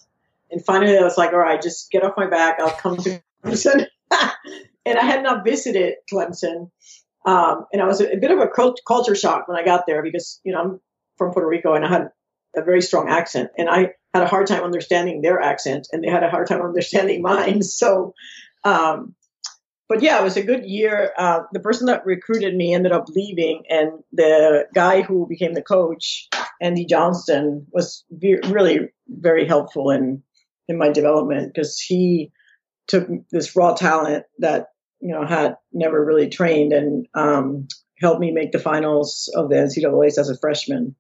And 0.50 0.64
finally, 0.64 0.98
I 0.98 1.02
was 1.02 1.16
like, 1.16 1.32
all 1.32 1.38
right, 1.38 1.60
just 1.60 1.90
get 1.90 2.04
off 2.04 2.14
my 2.16 2.26
back. 2.26 2.58
I'll 2.60 2.70
come 2.70 2.96
to 2.98 3.22
Clemson. 3.44 3.86
and 4.86 4.98
I 4.98 5.04
had 5.04 5.22
not 5.22 5.44
visited 5.44 5.94
Clemson. 6.12 6.70
Um, 7.24 7.66
and 7.72 7.80
I 7.80 7.86
was 7.86 8.00
a, 8.00 8.12
a, 8.12 8.16
bit 8.16 8.32
of 8.32 8.38
a 8.38 8.48
culture 8.48 9.14
shock 9.14 9.46
when 9.46 9.56
I 9.56 9.64
got 9.64 9.86
there 9.86 10.02
because, 10.02 10.40
you 10.44 10.52
know, 10.52 10.60
I'm 10.60 10.80
from 11.16 11.32
Puerto 11.32 11.48
Rico 11.48 11.74
and 11.74 11.84
I 11.84 11.88
had 11.88 12.10
a 12.56 12.62
very 12.62 12.82
strong 12.82 13.08
accent 13.08 13.50
and 13.56 13.70
I 13.70 13.92
had 14.12 14.24
a 14.24 14.28
hard 14.28 14.48
time 14.48 14.64
understanding 14.64 15.22
their 15.22 15.40
accent 15.40 15.86
and 15.92 16.02
they 16.02 16.08
had 16.08 16.24
a 16.24 16.30
hard 16.30 16.48
time 16.48 16.62
understanding 16.62 17.22
mine. 17.30 17.62
So, 17.62 18.14
um, 18.64 19.14
but 19.88 20.02
yeah, 20.02 20.18
it 20.18 20.24
was 20.24 20.36
a 20.36 20.42
good 20.42 20.64
year. 20.64 21.12
Uh, 21.18 21.40
the 21.52 21.60
person 21.60 21.86
that 21.86 22.06
recruited 22.06 22.56
me 22.56 22.72
ended 22.72 22.92
up 22.92 23.08
leaving, 23.10 23.64
and 23.68 23.92
the 24.10 24.66
guy 24.74 25.02
who 25.02 25.26
became 25.28 25.52
the 25.52 25.60
coach, 25.60 26.28
Andy 26.62 26.86
Johnston, 26.86 27.66
was 27.72 28.02
really 28.48 28.88
very 29.08 29.46
helpful 29.46 29.90
in 29.90 30.22
in 30.66 30.78
my 30.78 30.90
development 30.90 31.52
because 31.52 31.78
he 31.78 32.32
took 32.88 33.08
this 33.30 33.54
raw 33.56 33.74
talent 33.74 34.24
that 34.38 34.68
you 35.00 35.12
know 35.12 35.26
had 35.26 35.56
never 35.72 36.04
really 36.04 36.28
trained 36.28 36.72
and 36.72 37.06
um, 37.14 37.68
helped 38.00 38.20
me 38.20 38.30
make 38.30 38.52
the 38.52 38.58
finals 38.58 39.32
of 39.34 39.48
the 39.48 39.56
NCAA's 39.56 40.18
as 40.18 40.28
a 40.28 40.38
freshman. 40.38 40.94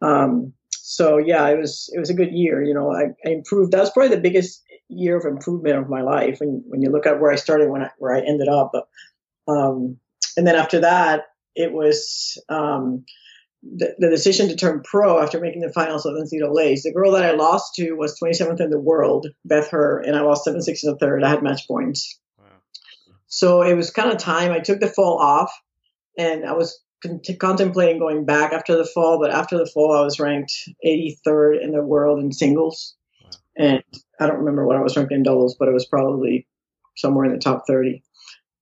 Um, 0.00 0.52
so 0.70 1.18
yeah, 1.18 1.48
it 1.48 1.58
was 1.58 1.90
it 1.94 1.98
was 1.98 2.10
a 2.10 2.14
good 2.14 2.32
year. 2.32 2.62
You 2.62 2.74
know, 2.74 2.90
I, 2.92 3.04
I, 3.26 3.32
improved. 3.32 3.72
That 3.72 3.80
was 3.80 3.90
probably 3.90 4.14
the 4.14 4.22
biggest 4.22 4.62
year 4.88 5.16
of 5.16 5.24
improvement 5.24 5.78
of 5.78 5.88
my 5.88 6.02
life. 6.02 6.40
And 6.40 6.62
when 6.66 6.82
you 6.82 6.90
look 6.90 7.06
at 7.06 7.20
where 7.20 7.32
I 7.32 7.36
started, 7.36 7.70
when 7.70 7.82
I, 7.82 7.90
where 7.98 8.14
I 8.14 8.20
ended 8.20 8.48
up, 8.48 8.72
um, 9.48 9.96
and 10.36 10.46
then 10.46 10.56
after 10.56 10.80
that, 10.80 11.24
it 11.54 11.72
was 11.72 12.42
um, 12.48 13.04
the, 13.62 13.94
the, 13.98 14.10
decision 14.10 14.48
to 14.48 14.56
turn 14.56 14.82
pro 14.82 15.22
after 15.22 15.40
making 15.40 15.60
the 15.60 15.72
finals 15.72 16.04
of 16.04 16.14
NCAA's. 16.14 16.82
The 16.82 16.92
girl 16.92 17.12
that 17.12 17.24
I 17.24 17.32
lost 17.32 17.74
to 17.76 17.92
was 17.92 18.18
27th 18.18 18.60
in 18.60 18.70
the 18.70 18.80
world, 18.80 19.28
Beth 19.44 19.70
Herr, 19.70 19.98
and 19.98 20.16
I 20.16 20.22
lost 20.22 20.44
7 20.44 20.60
6 20.60 20.84
in 20.84 20.90
the 20.90 20.98
third. 20.98 21.22
I 21.22 21.30
had 21.30 21.42
match 21.42 21.66
points. 21.68 22.18
Wow. 22.38 22.46
So 23.28 23.62
it 23.62 23.74
was 23.74 23.90
kind 23.90 24.10
of 24.10 24.18
time. 24.18 24.50
I 24.50 24.58
took 24.58 24.80
the 24.80 24.88
fall 24.88 25.18
off 25.18 25.52
and 26.18 26.44
I 26.44 26.52
was 26.52 26.80
con- 27.02 27.20
contemplating 27.38 27.98
going 27.98 28.24
back 28.24 28.52
after 28.52 28.76
the 28.76 28.84
fall, 28.84 29.20
but 29.20 29.30
after 29.30 29.56
the 29.56 29.66
fall, 29.66 29.96
I 29.96 30.02
was 30.02 30.18
ranked 30.18 30.52
83rd 30.84 31.62
in 31.62 31.70
the 31.70 31.82
world 31.82 32.18
in 32.18 32.32
singles. 32.32 32.96
Wow. 33.22 33.30
And 33.56 33.84
I 34.20 34.26
don't 34.26 34.38
remember 34.38 34.66
what 34.66 34.76
I 34.76 34.82
was 34.82 34.96
ranked 34.96 35.12
in 35.12 35.22
doubles, 35.22 35.56
but 35.58 35.68
it 35.68 35.74
was 35.74 35.86
probably 35.86 36.48
somewhere 36.96 37.26
in 37.26 37.32
the 37.32 37.38
top 37.38 37.64
30. 37.66 38.02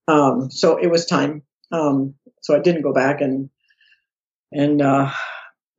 Um, 0.08 0.50
so 0.50 0.76
it 0.76 0.88
was 0.88 1.06
time. 1.06 1.42
Um, 1.72 2.14
so 2.42 2.54
I 2.54 2.60
didn't 2.60 2.82
go 2.82 2.92
back 2.92 3.20
and 3.20 3.48
and 4.52 4.80
uh, 4.82 5.10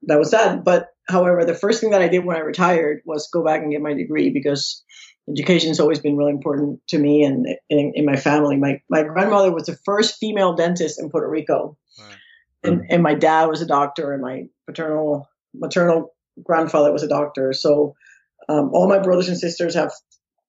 that 0.03 0.19
was 0.19 0.31
that. 0.31 0.63
But 0.63 0.87
however, 1.07 1.45
the 1.45 1.53
first 1.53 1.81
thing 1.81 1.91
that 1.91 2.01
I 2.01 2.07
did 2.07 2.25
when 2.25 2.37
I 2.37 2.41
retired 2.41 3.01
was 3.05 3.29
go 3.31 3.43
back 3.43 3.61
and 3.61 3.71
get 3.71 3.81
my 3.81 3.93
degree 3.93 4.29
because 4.29 4.83
education 5.29 5.69
has 5.69 5.79
always 5.79 5.99
been 5.99 6.17
really 6.17 6.31
important 6.31 6.81
to 6.89 6.97
me 6.97 7.23
and 7.23 7.45
in, 7.69 7.93
in, 7.95 8.05
my 8.05 8.15
family. 8.15 8.57
My 8.57 8.81
my 8.89 9.03
grandmother 9.03 9.51
was 9.51 9.65
the 9.65 9.77
first 9.85 10.17
female 10.19 10.55
dentist 10.55 10.99
in 10.99 11.09
Puerto 11.09 11.29
Rico, 11.29 11.77
and, 12.63 12.85
and 12.89 13.03
my 13.03 13.13
dad 13.13 13.45
was 13.45 13.61
a 13.61 13.67
doctor, 13.67 14.13
and 14.13 14.21
my 14.21 14.47
paternal 14.65 15.29
maternal 15.53 16.13
grandfather 16.43 16.91
was 16.91 17.03
a 17.03 17.07
doctor. 17.07 17.53
So 17.53 17.95
um, 18.49 18.71
all 18.73 18.87
my 18.87 18.99
brothers 18.99 19.27
and 19.27 19.37
sisters 19.37 19.75
have 19.75 19.91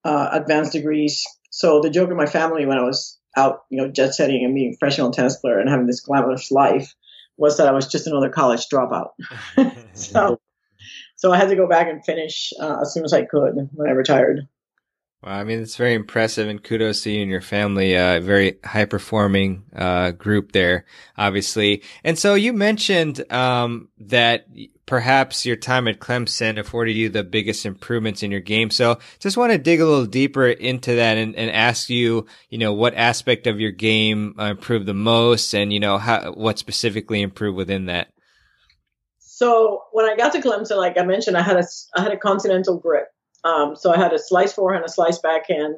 uh, 0.04 0.30
advanced 0.32 0.72
degrees. 0.72 1.26
So 1.50 1.80
the 1.80 1.90
joke 1.90 2.10
in 2.10 2.16
my 2.16 2.26
family 2.26 2.66
when 2.66 2.78
I 2.78 2.84
was 2.84 3.18
out, 3.36 3.64
you 3.70 3.78
know, 3.78 3.90
jet 3.90 4.14
setting 4.14 4.44
and 4.44 4.54
being 4.54 4.74
a 4.74 4.76
professional 4.78 5.10
tennis 5.10 5.36
player 5.36 5.58
and 5.58 5.68
having 5.68 5.86
this 5.86 6.00
glamorous 6.00 6.50
life 6.50 6.94
was 7.36 7.56
that 7.56 7.68
I 7.68 7.72
was 7.72 7.86
just 7.86 8.06
another 8.06 8.28
college 8.28 8.68
dropout. 8.68 9.10
so, 9.94 10.40
so 11.16 11.32
I 11.32 11.36
had 11.36 11.48
to 11.48 11.56
go 11.56 11.68
back 11.68 11.88
and 11.88 12.04
finish 12.04 12.52
uh, 12.60 12.80
as 12.82 12.92
soon 12.92 13.04
as 13.04 13.12
I 13.12 13.24
could 13.24 13.68
when 13.72 13.88
I 13.88 13.92
retired. 13.92 14.48
Well, 15.22 15.34
I 15.34 15.44
mean, 15.44 15.60
it's 15.60 15.76
very 15.76 15.94
impressive 15.94 16.48
and 16.48 16.62
kudos 16.62 17.02
to 17.02 17.10
you 17.12 17.22
and 17.22 17.30
your 17.30 17.40
family. 17.40 17.94
A 17.94 18.16
uh, 18.16 18.20
very 18.20 18.58
high 18.64 18.86
performing, 18.86 19.62
uh, 19.74 20.10
group 20.10 20.50
there, 20.50 20.84
obviously. 21.16 21.82
And 22.02 22.18
so 22.18 22.34
you 22.34 22.52
mentioned, 22.52 23.30
um, 23.32 23.88
that 23.98 24.46
perhaps 24.84 25.46
your 25.46 25.54
time 25.54 25.86
at 25.86 26.00
Clemson 26.00 26.58
afforded 26.58 26.96
you 26.96 27.08
the 27.08 27.22
biggest 27.22 27.64
improvements 27.64 28.24
in 28.24 28.32
your 28.32 28.40
game. 28.40 28.70
So 28.70 28.98
just 29.20 29.36
want 29.36 29.52
to 29.52 29.58
dig 29.58 29.80
a 29.80 29.86
little 29.86 30.06
deeper 30.06 30.48
into 30.48 30.96
that 30.96 31.16
and, 31.16 31.36
and 31.36 31.50
ask 31.52 31.88
you, 31.88 32.26
you 32.50 32.58
know, 32.58 32.72
what 32.72 32.94
aspect 32.94 33.46
of 33.46 33.60
your 33.60 33.70
game 33.70 34.34
uh, 34.40 34.46
improved 34.46 34.86
the 34.86 34.94
most 34.94 35.54
and, 35.54 35.72
you 35.72 35.78
know, 35.78 35.98
how, 35.98 36.32
what 36.32 36.58
specifically 36.58 37.22
improved 37.22 37.56
within 37.56 37.86
that? 37.86 38.08
So 39.20 39.84
when 39.92 40.04
I 40.04 40.16
got 40.16 40.32
to 40.32 40.40
Clemson, 40.40 40.78
like 40.78 40.98
I 40.98 41.04
mentioned, 41.04 41.36
I 41.36 41.42
had 41.42 41.58
a, 41.58 41.64
I 41.96 42.02
had 42.02 42.12
a 42.12 42.18
continental 42.18 42.76
grip. 42.78 43.06
Um, 43.44 43.76
so 43.76 43.92
I 43.92 43.98
had 43.98 44.12
a 44.12 44.18
slice 44.18 44.52
forehand, 44.52 44.84
a 44.84 44.88
slice 44.88 45.18
backhand, 45.18 45.76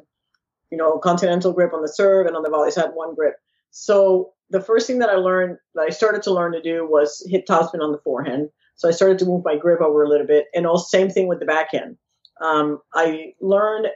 you 0.71 0.77
know, 0.77 0.97
continental 0.97 1.53
grip 1.53 1.73
on 1.73 1.81
the 1.81 1.87
serve 1.87 2.27
and 2.27 2.35
on 2.35 2.43
the 2.43 2.49
volleys. 2.49 2.77
I 2.77 2.81
had 2.81 2.91
one 2.91 3.15
grip. 3.15 3.35
So 3.71 4.33
the 4.49 4.61
first 4.61 4.87
thing 4.87 4.99
that 4.99 5.09
I 5.09 5.15
learned, 5.15 5.57
that 5.73 5.87
I 5.87 5.89
started 5.89 6.23
to 6.23 6.33
learn 6.33 6.53
to 6.53 6.61
do 6.61 6.87
was 6.87 7.25
hit 7.29 7.47
topspin 7.47 7.81
on 7.81 7.91
the 7.91 7.99
forehand. 8.03 8.49
So 8.75 8.87
I 8.87 8.91
started 8.91 9.19
to 9.19 9.25
move 9.25 9.43
my 9.43 9.57
grip 9.57 9.81
over 9.81 10.03
a 10.03 10.09
little 10.09 10.27
bit, 10.27 10.45
and 10.53 10.67
all 10.67 10.77
same 10.77 11.09
thing 11.09 11.27
with 11.27 11.39
the 11.39 11.45
backhand. 11.45 11.97
Um, 12.41 12.79
I 12.93 13.33
learned 13.39 13.87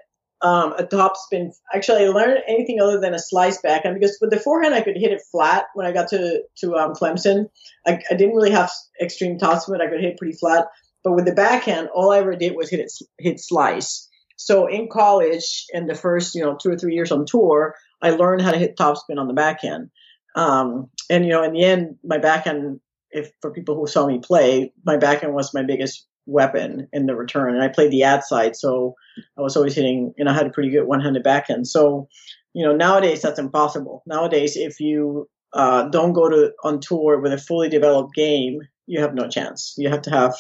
um, 0.41 0.73
a 0.77 0.83
topspin. 0.83 1.51
Actually, 1.73 2.05
I 2.05 2.09
learned 2.09 2.39
anything 2.47 2.79
other 2.81 2.99
than 2.99 3.13
a 3.13 3.19
slice 3.19 3.61
backhand 3.61 3.99
because 3.99 4.17
with 4.21 4.29
the 4.29 4.39
forehand 4.39 4.73
I 4.73 4.81
could 4.81 4.95
hit 4.95 5.11
it 5.11 5.21
flat. 5.31 5.65
When 5.73 5.85
I 5.85 5.91
got 5.91 6.07
to 6.09 6.43
to 6.59 6.75
um, 6.75 6.93
Clemson, 6.93 7.49
I, 7.85 8.01
I, 8.09 8.15
didn't 8.15 8.35
really 8.35 8.51
have 8.51 8.71
extreme 9.01 9.37
topspin. 9.37 9.81
I 9.81 9.87
could 9.87 10.01
hit 10.01 10.17
pretty 10.17 10.37
flat. 10.37 10.67
But 11.03 11.13
with 11.13 11.25
the 11.25 11.33
backhand, 11.33 11.89
all 11.93 12.11
I 12.11 12.19
ever 12.19 12.35
did 12.35 12.55
was 12.55 12.69
hit 12.69 12.79
it 12.79 12.91
hit 13.17 13.39
slice. 13.39 14.07
So 14.35 14.67
in 14.67 14.87
college, 14.89 15.65
in 15.73 15.87
the 15.87 15.95
first 15.95 16.35
you 16.35 16.41
know 16.41 16.57
two 16.61 16.71
or 16.71 16.77
three 16.77 16.93
years 16.93 17.11
on 17.11 17.25
tour, 17.25 17.75
I 18.01 18.11
learned 18.11 18.41
how 18.41 18.51
to 18.51 18.57
hit 18.57 18.77
topspin 18.77 19.17
on 19.17 19.27
the 19.27 19.33
backhand. 19.33 19.89
Um, 20.35 20.89
and 21.09 21.25
you 21.25 21.31
know, 21.31 21.43
in 21.43 21.53
the 21.53 21.63
end, 21.63 21.95
my 22.03 22.17
backhand, 22.17 22.79
if 23.11 23.31
for 23.41 23.51
people 23.51 23.75
who 23.75 23.87
saw 23.87 24.07
me 24.07 24.19
play, 24.19 24.73
my 24.85 24.97
backhand 24.97 25.33
was 25.33 25.53
my 25.53 25.63
biggest 25.63 26.05
weapon 26.25 26.87
in 26.93 27.07
the 27.07 27.15
return. 27.15 27.55
And 27.55 27.63
I 27.63 27.67
played 27.67 27.91
the 27.91 28.03
ad 28.03 28.23
side, 28.23 28.55
so 28.55 28.95
I 29.37 29.41
was 29.41 29.57
always 29.57 29.75
hitting, 29.75 30.13
and 30.17 30.29
I 30.29 30.33
had 30.33 30.47
a 30.47 30.51
pretty 30.51 30.69
good 30.69 30.85
one-handed 30.85 31.23
backhand. 31.23 31.67
So, 31.67 32.07
you 32.53 32.65
know, 32.65 32.75
nowadays 32.75 33.21
that's 33.21 33.39
impossible. 33.39 34.03
Nowadays, 34.05 34.55
if 34.55 34.79
you 34.79 35.27
uh, 35.53 35.89
don't 35.89 36.13
go 36.13 36.29
to 36.29 36.51
on 36.63 36.79
tour 36.79 37.19
with 37.19 37.33
a 37.33 37.37
fully 37.37 37.69
developed 37.69 38.13
game, 38.13 38.59
you 38.85 39.01
have 39.01 39.13
no 39.13 39.27
chance. 39.27 39.73
You 39.77 39.89
have 39.89 40.03
to 40.03 40.11
have 40.11 40.35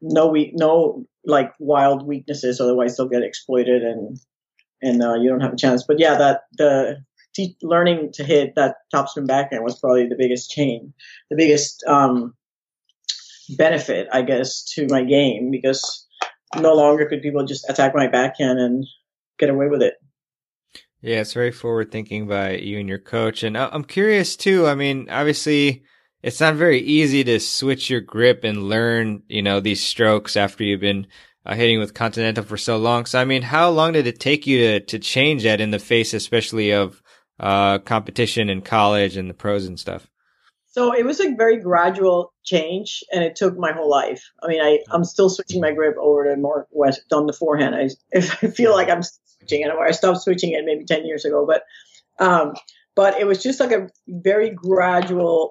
no 0.00 0.28
weak, 0.28 0.52
no 0.54 1.04
like 1.24 1.52
wild 1.58 2.06
weaknesses, 2.06 2.60
otherwise 2.60 2.96
they'll 2.96 3.08
get 3.08 3.22
exploited 3.22 3.82
and 3.82 4.18
and 4.82 5.02
uh, 5.02 5.14
you 5.14 5.28
don't 5.28 5.40
have 5.40 5.52
a 5.52 5.56
chance. 5.56 5.84
But 5.86 5.98
yeah, 5.98 6.16
that 6.16 6.42
the 6.56 7.04
te- 7.34 7.56
learning 7.62 8.12
to 8.14 8.24
hit 8.24 8.54
that 8.56 8.76
topspin 8.94 9.26
backhand 9.26 9.64
was 9.64 9.78
probably 9.78 10.08
the 10.08 10.16
biggest 10.16 10.50
change, 10.50 10.92
the 11.30 11.36
biggest 11.36 11.84
um, 11.86 12.34
benefit, 13.56 14.08
I 14.12 14.22
guess, 14.22 14.64
to 14.74 14.86
my 14.88 15.04
game 15.04 15.50
because 15.50 16.06
no 16.56 16.74
longer 16.74 17.06
could 17.06 17.22
people 17.22 17.44
just 17.44 17.68
attack 17.68 17.94
my 17.94 18.08
backhand 18.08 18.58
and 18.58 18.86
get 19.38 19.50
away 19.50 19.68
with 19.68 19.82
it. 19.82 19.94
Yeah, 21.02 21.20
it's 21.20 21.32
very 21.32 21.52
forward 21.52 21.90
thinking 21.90 22.26
by 22.26 22.56
you 22.56 22.78
and 22.78 22.88
your 22.88 22.98
coach. 22.98 23.42
And 23.42 23.56
I'm 23.56 23.84
curious 23.84 24.36
too. 24.36 24.66
I 24.66 24.74
mean, 24.74 25.08
obviously, 25.08 25.82
it's 26.22 26.40
not 26.40 26.54
very 26.54 26.80
easy 26.80 27.24
to 27.24 27.40
switch 27.40 27.90
your 27.90 28.00
grip 28.00 28.44
and 28.44 28.68
learn, 28.68 29.22
you 29.28 29.42
know, 29.42 29.60
these 29.60 29.82
strokes 29.82 30.36
after 30.36 30.64
you've 30.64 30.80
been 30.80 31.06
uh, 31.46 31.54
hitting 31.54 31.78
with 31.78 31.94
Continental 31.94 32.44
for 32.44 32.56
so 32.56 32.76
long. 32.76 33.06
So, 33.06 33.20
I 33.20 33.24
mean, 33.24 33.42
how 33.42 33.70
long 33.70 33.92
did 33.92 34.06
it 34.06 34.20
take 34.20 34.46
you 34.46 34.58
to, 34.58 34.80
to 34.80 34.98
change 34.98 35.44
that 35.44 35.60
in 35.60 35.70
the 35.70 35.78
face, 35.78 36.12
especially 36.12 36.72
of 36.72 37.02
uh, 37.38 37.78
competition 37.78 38.50
in 38.50 38.60
college 38.60 39.16
and 39.16 39.30
the 39.30 39.34
pros 39.34 39.66
and 39.66 39.80
stuff? 39.80 40.06
So 40.72 40.94
it 40.94 41.04
was 41.04 41.18
a 41.18 41.34
very 41.34 41.56
gradual 41.56 42.32
change, 42.44 43.02
and 43.12 43.24
it 43.24 43.34
took 43.34 43.58
my 43.58 43.72
whole 43.72 43.90
life. 43.90 44.22
I 44.40 44.46
mean, 44.46 44.60
I 44.60 44.78
I'm 44.92 45.02
still 45.02 45.28
switching 45.28 45.60
my 45.60 45.72
grip 45.72 45.96
over 45.98 46.24
to 46.24 46.36
more 46.36 46.68
west 46.70 47.02
on 47.12 47.26
the 47.26 47.32
forehand. 47.32 47.74
I 47.74 47.88
if 48.12 48.44
I 48.44 48.48
feel 48.48 48.72
like 48.72 48.88
I'm 48.88 49.02
switching 49.02 49.62
it, 49.62 49.70
I 49.70 49.90
stopped 49.90 50.22
switching 50.22 50.52
it 50.52 50.64
maybe 50.64 50.84
ten 50.84 51.04
years 51.04 51.24
ago, 51.24 51.44
but 51.44 51.64
um, 52.24 52.54
but 52.94 53.18
it 53.18 53.26
was 53.26 53.42
just 53.42 53.58
like 53.58 53.72
a 53.72 53.88
very 54.06 54.50
gradual, 54.50 55.50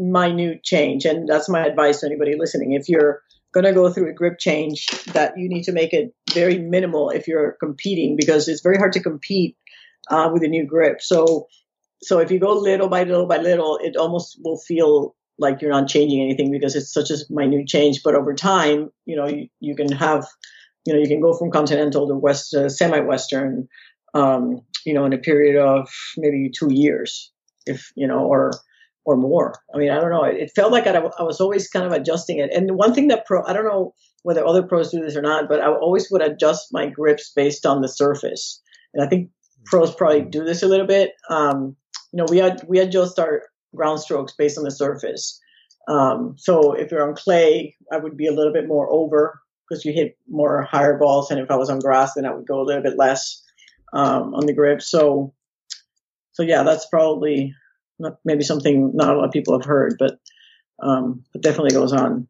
minute 0.00 0.64
change, 0.64 1.04
and 1.04 1.28
that's 1.28 1.48
my 1.48 1.66
advice 1.66 2.00
to 2.00 2.06
anybody 2.06 2.34
listening. 2.36 2.72
If 2.72 2.88
you're 2.88 3.22
going 3.52 3.64
to 3.64 3.72
go 3.72 3.90
through 3.90 4.08
a 4.08 4.14
grip 4.14 4.38
change, 4.38 4.86
that 5.12 5.36
you 5.36 5.48
need 5.48 5.64
to 5.64 5.72
make 5.72 5.92
it 5.92 6.14
very 6.32 6.58
minimal 6.58 7.10
if 7.10 7.28
you're 7.28 7.56
competing, 7.60 8.16
because 8.16 8.48
it's 8.48 8.62
very 8.62 8.78
hard 8.78 8.92
to 8.92 9.02
compete 9.02 9.56
uh, 10.10 10.30
with 10.32 10.42
a 10.42 10.48
new 10.48 10.66
grip. 10.66 11.00
So 11.00 11.46
so 12.02 12.18
if 12.18 12.30
you 12.30 12.40
go 12.40 12.54
little 12.54 12.88
by 12.88 13.04
little 13.04 13.26
by 13.26 13.38
little, 13.38 13.78
it 13.82 13.96
almost 13.96 14.38
will 14.42 14.58
feel 14.58 15.14
like 15.38 15.60
you're 15.60 15.70
not 15.70 15.88
changing 15.88 16.20
anything 16.20 16.50
because 16.50 16.76
it's 16.76 16.92
such 16.92 17.10
a 17.10 17.16
minute 17.28 17.66
change. 17.66 18.02
But 18.02 18.14
over 18.14 18.34
time, 18.34 18.90
you 19.04 19.16
know, 19.16 19.26
you, 19.26 19.48
you 19.58 19.74
can 19.74 19.90
have, 19.92 20.26
you 20.86 20.94
know, 20.94 21.00
you 21.00 21.08
can 21.08 21.20
go 21.20 21.34
from 21.34 21.50
continental 21.50 22.08
to 22.08 22.14
west, 22.14 22.54
uh, 22.54 22.68
semi-western, 22.68 23.68
um, 24.14 24.62
you 24.84 24.94
know, 24.94 25.04
in 25.04 25.12
a 25.12 25.18
period 25.18 25.56
of 25.56 25.90
maybe 26.16 26.50
two 26.50 26.72
years, 26.72 27.32
if 27.66 27.90
you 27.96 28.06
know, 28.06 28.24
or 28.24 28.52
or 29.04 29.16
more. 29.16 29.54
I 29.74 29.78
mean, 29.78 29.90
I 29.90 30.00
don't 30.00 30.10
know. 30.10 30.24
It, 30.24 30.36
it 30.36 30.52
felt 30.54 30.72
like 30.72 30.86
I, 30.86 30.94
I, 30.94 31.22
was 31.22 31.40
always 31.40 31.68
kind 31.68 31.86
of 31.86 31.92
adjusting 31.92 32.38
it. 32.38 32.50
And 32.52 32.72
one 32.72 32.94
thing 32.94 33.08
that 33.08 33.26
pro, 33.26 33.44
I 33.44 33.52
don't 33.52 33.64
know 33.64 33.94
whether 34.22 34.46
other 34.46 34.62
pros 34.62 34.90
do 34.90 35.00
this 35.00 35.16
or 35.16 35.22
not, 35.22 35.48
but 35.48 35.60
I 35.60 35.68
always 35.68 36.08
would 36.10 36.22
adjust 36.22 36.68
my 36.72 36.86
grips 36.86 37.32
based 37.34 37.64
on 37.64 37.80
the 37.80 37.88
surface. 37.88 38.60
And 38.92 39.04
I 39.04 39.08
think 39.08 39.30
pros 39.64 39.94
probably 39.94 40.22
do 40.22 40.44
this 40.44 40.62
a 40.62 40.68
little 40.68 40.86
bit. 40.86 41.12
Um, 41.30 41.76
you 42.12 42.18
know, 42.18 42.26
we 42.28 42.38
had 42.38 42.62
we 42.68 42.78
adjust 42.78 43.18
our 43.18 43.42
ground 43.74 44.00
strokes 44.00 44.34
based 44.36 44.58
on 44.58 44.64
the 44.64 44.70
surface. 44.70 45.40
Um, 45.88 46.34
so 46.36 46.72
if 46.72 46.90
you're 46.90 47.06
on 47.06 47.16
clay, 47.16 47.76
I 47.92 47.96
would 47.96 48.16
be 48.16 48.26
a 48.26 48.32
little 48.32 48.52
bit 48.52 48.68
more 48.68 48.90
over 48.90 49.40
because 49.68 49.84
you 49.84 49.92
hit 49.92 50.18
more 50.28 50.62
higher 50.62 50.98
balls, 50.98 51.30
and 51.30 51.40
if 51.40 51.50
I 51.50 51.56
was 51.56 51.70
on 51.70 51.78
grass, 51.78 52.14
then 52.14 52.26
I 52.26 52.34
would 52.34 52.46
go 52.46 52.60
a 52.60 52.64
little 52.64 52.82
bit 52.82 52.98
less 52.98 53.42
um, 53.92 54.34
on 54.34 54.46
the 54.46 54.52
grip. 54.52 54.82
So, 54.82 55.32
so 56.32 56.42
yeah, 56.42 56.64
that's 56.64 56.86
probably 56.86 57.54
not, 58.00 58.18
maybe 58.24 58.42
something 58.42 58.92
not 58.94 59.14
a 59.14 59.18
lot 59.18 59.26
of 59.26 59.32
people 59.32 59.58
have 59.58 59.66
heard, 59.66 59.96
but 59.98 60.18
um, 60.82 61.24
definitely 61.40 61.72
goes 61.72 61.92
on. 61.92 62.28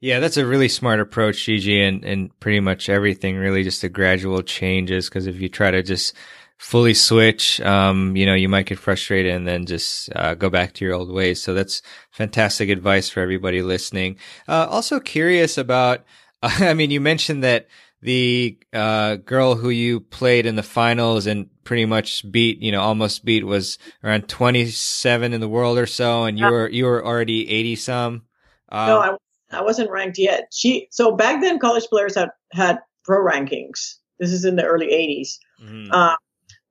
Yeah, 0.00 0.18
that's 0.18 0.38
a 0.38 0.46
really 0.46 0.68
smart 0.68 0.98
approach, 0.98 1.44
Gigi, 1.44 1.82
and, 1.82 2.04
and 2.04 2.40
pretty 2.40 2.60
much 2.60 2.88
everything 2.88 3.36
really 3.36 3.62
just 3.62 3.84
a 3.84 3.88
gradual 3.90 4.42
changes. 4.42 5.08
Because 5.08 5.26
if 5.26 5.40
you 5.40 5.50
try 5.50 5.70
to 5.70 5.82
just 5.82 6.14
fully 6.56 6.94
switch, 6.94 7.60
um, 7.60 8.16
you 8.16 8.24
know, 8.24 8.34
you 8.34 8.48
might 8.48 8.66
get 8.66 8.78
frustrated 8.78 9.34
and 9.34 9.46
then 9.46 9.66
just 9.66 10.10
uh, 10.16 10.34
go 10.34 10.48
back 10.48 10.72
to 10.74 10.84
your 10.86 10.94
old 10.94 11.12
ways. 11.12 11.42
So 11.42 11.52
that's 11.52 11.82
fantastic 12.10 12.70
advice 12.70 13.10
for 13.10 13.20
everybody 13.20 13.62
listening. 13.62 14.16
Uh, 14.48 14.66
also 14.70 15.00
curious 15.00 15.58
about, 15.58 16.04
I 16.42 16.72
mean, 16.72 16.90
you 16.90 17.00
mentioned 17.00 17.44
that 17.44 17.68
the 18.02 18.58
uh, 18.72 19.16
girl 19.16 19.54
who 19.54 19.70
you 19.70 20.00
played 20.00 20.46
in 20.46 20.56
the 20.56 20.62
finals 20.62 21.26
and 21.26 21.48
pretty 21.64 21.84
much 21.84 22.30
beat, 22.30 22.60
you 22.60 22.72
know, 22.72 22.80
almost 22.80 23.24
beat 23.24 23.44
was 23.44 23.78
around 24.02 24.28
27 24.28 25.32
in 25.32 25.40
the 25.40 25.48
world 25.48 25.78
or 25.78 25.86
so, 25.86 26.24
and 26.24 26.38
you 26.38 26.46
were 26.46 26.68
you 26.68 26.86
were 26.86 27.04
already 27.04 27.48
80 27.48 27.76
some. 27.76 28.22
Uh, 28.70 28.86
no, 28.86 28.98
I, 28.98 29.58
I 29.58 29.62
wasn't 29.62 29.90
ranked 29.90 30.18
yet. 30.18 30.48
She 30.52 30.88
so 30.90 31.14
back 31.14 31.40
then 31.40 31.58
college 31.58 31.86
players 31.88 32.14
had 32.14 32.30
had 32.52 32.78
pro 33.04 33.18
rankings. 33.18 33.96
This 34.18 34.32
is 34.32 34.44
in 34.44 34.56
the 34.56 34.64
early 34.64 34.88
80s. 34.88 35.38
Mm-hmm. 35.62 35.92
Uh, 35.92 36.14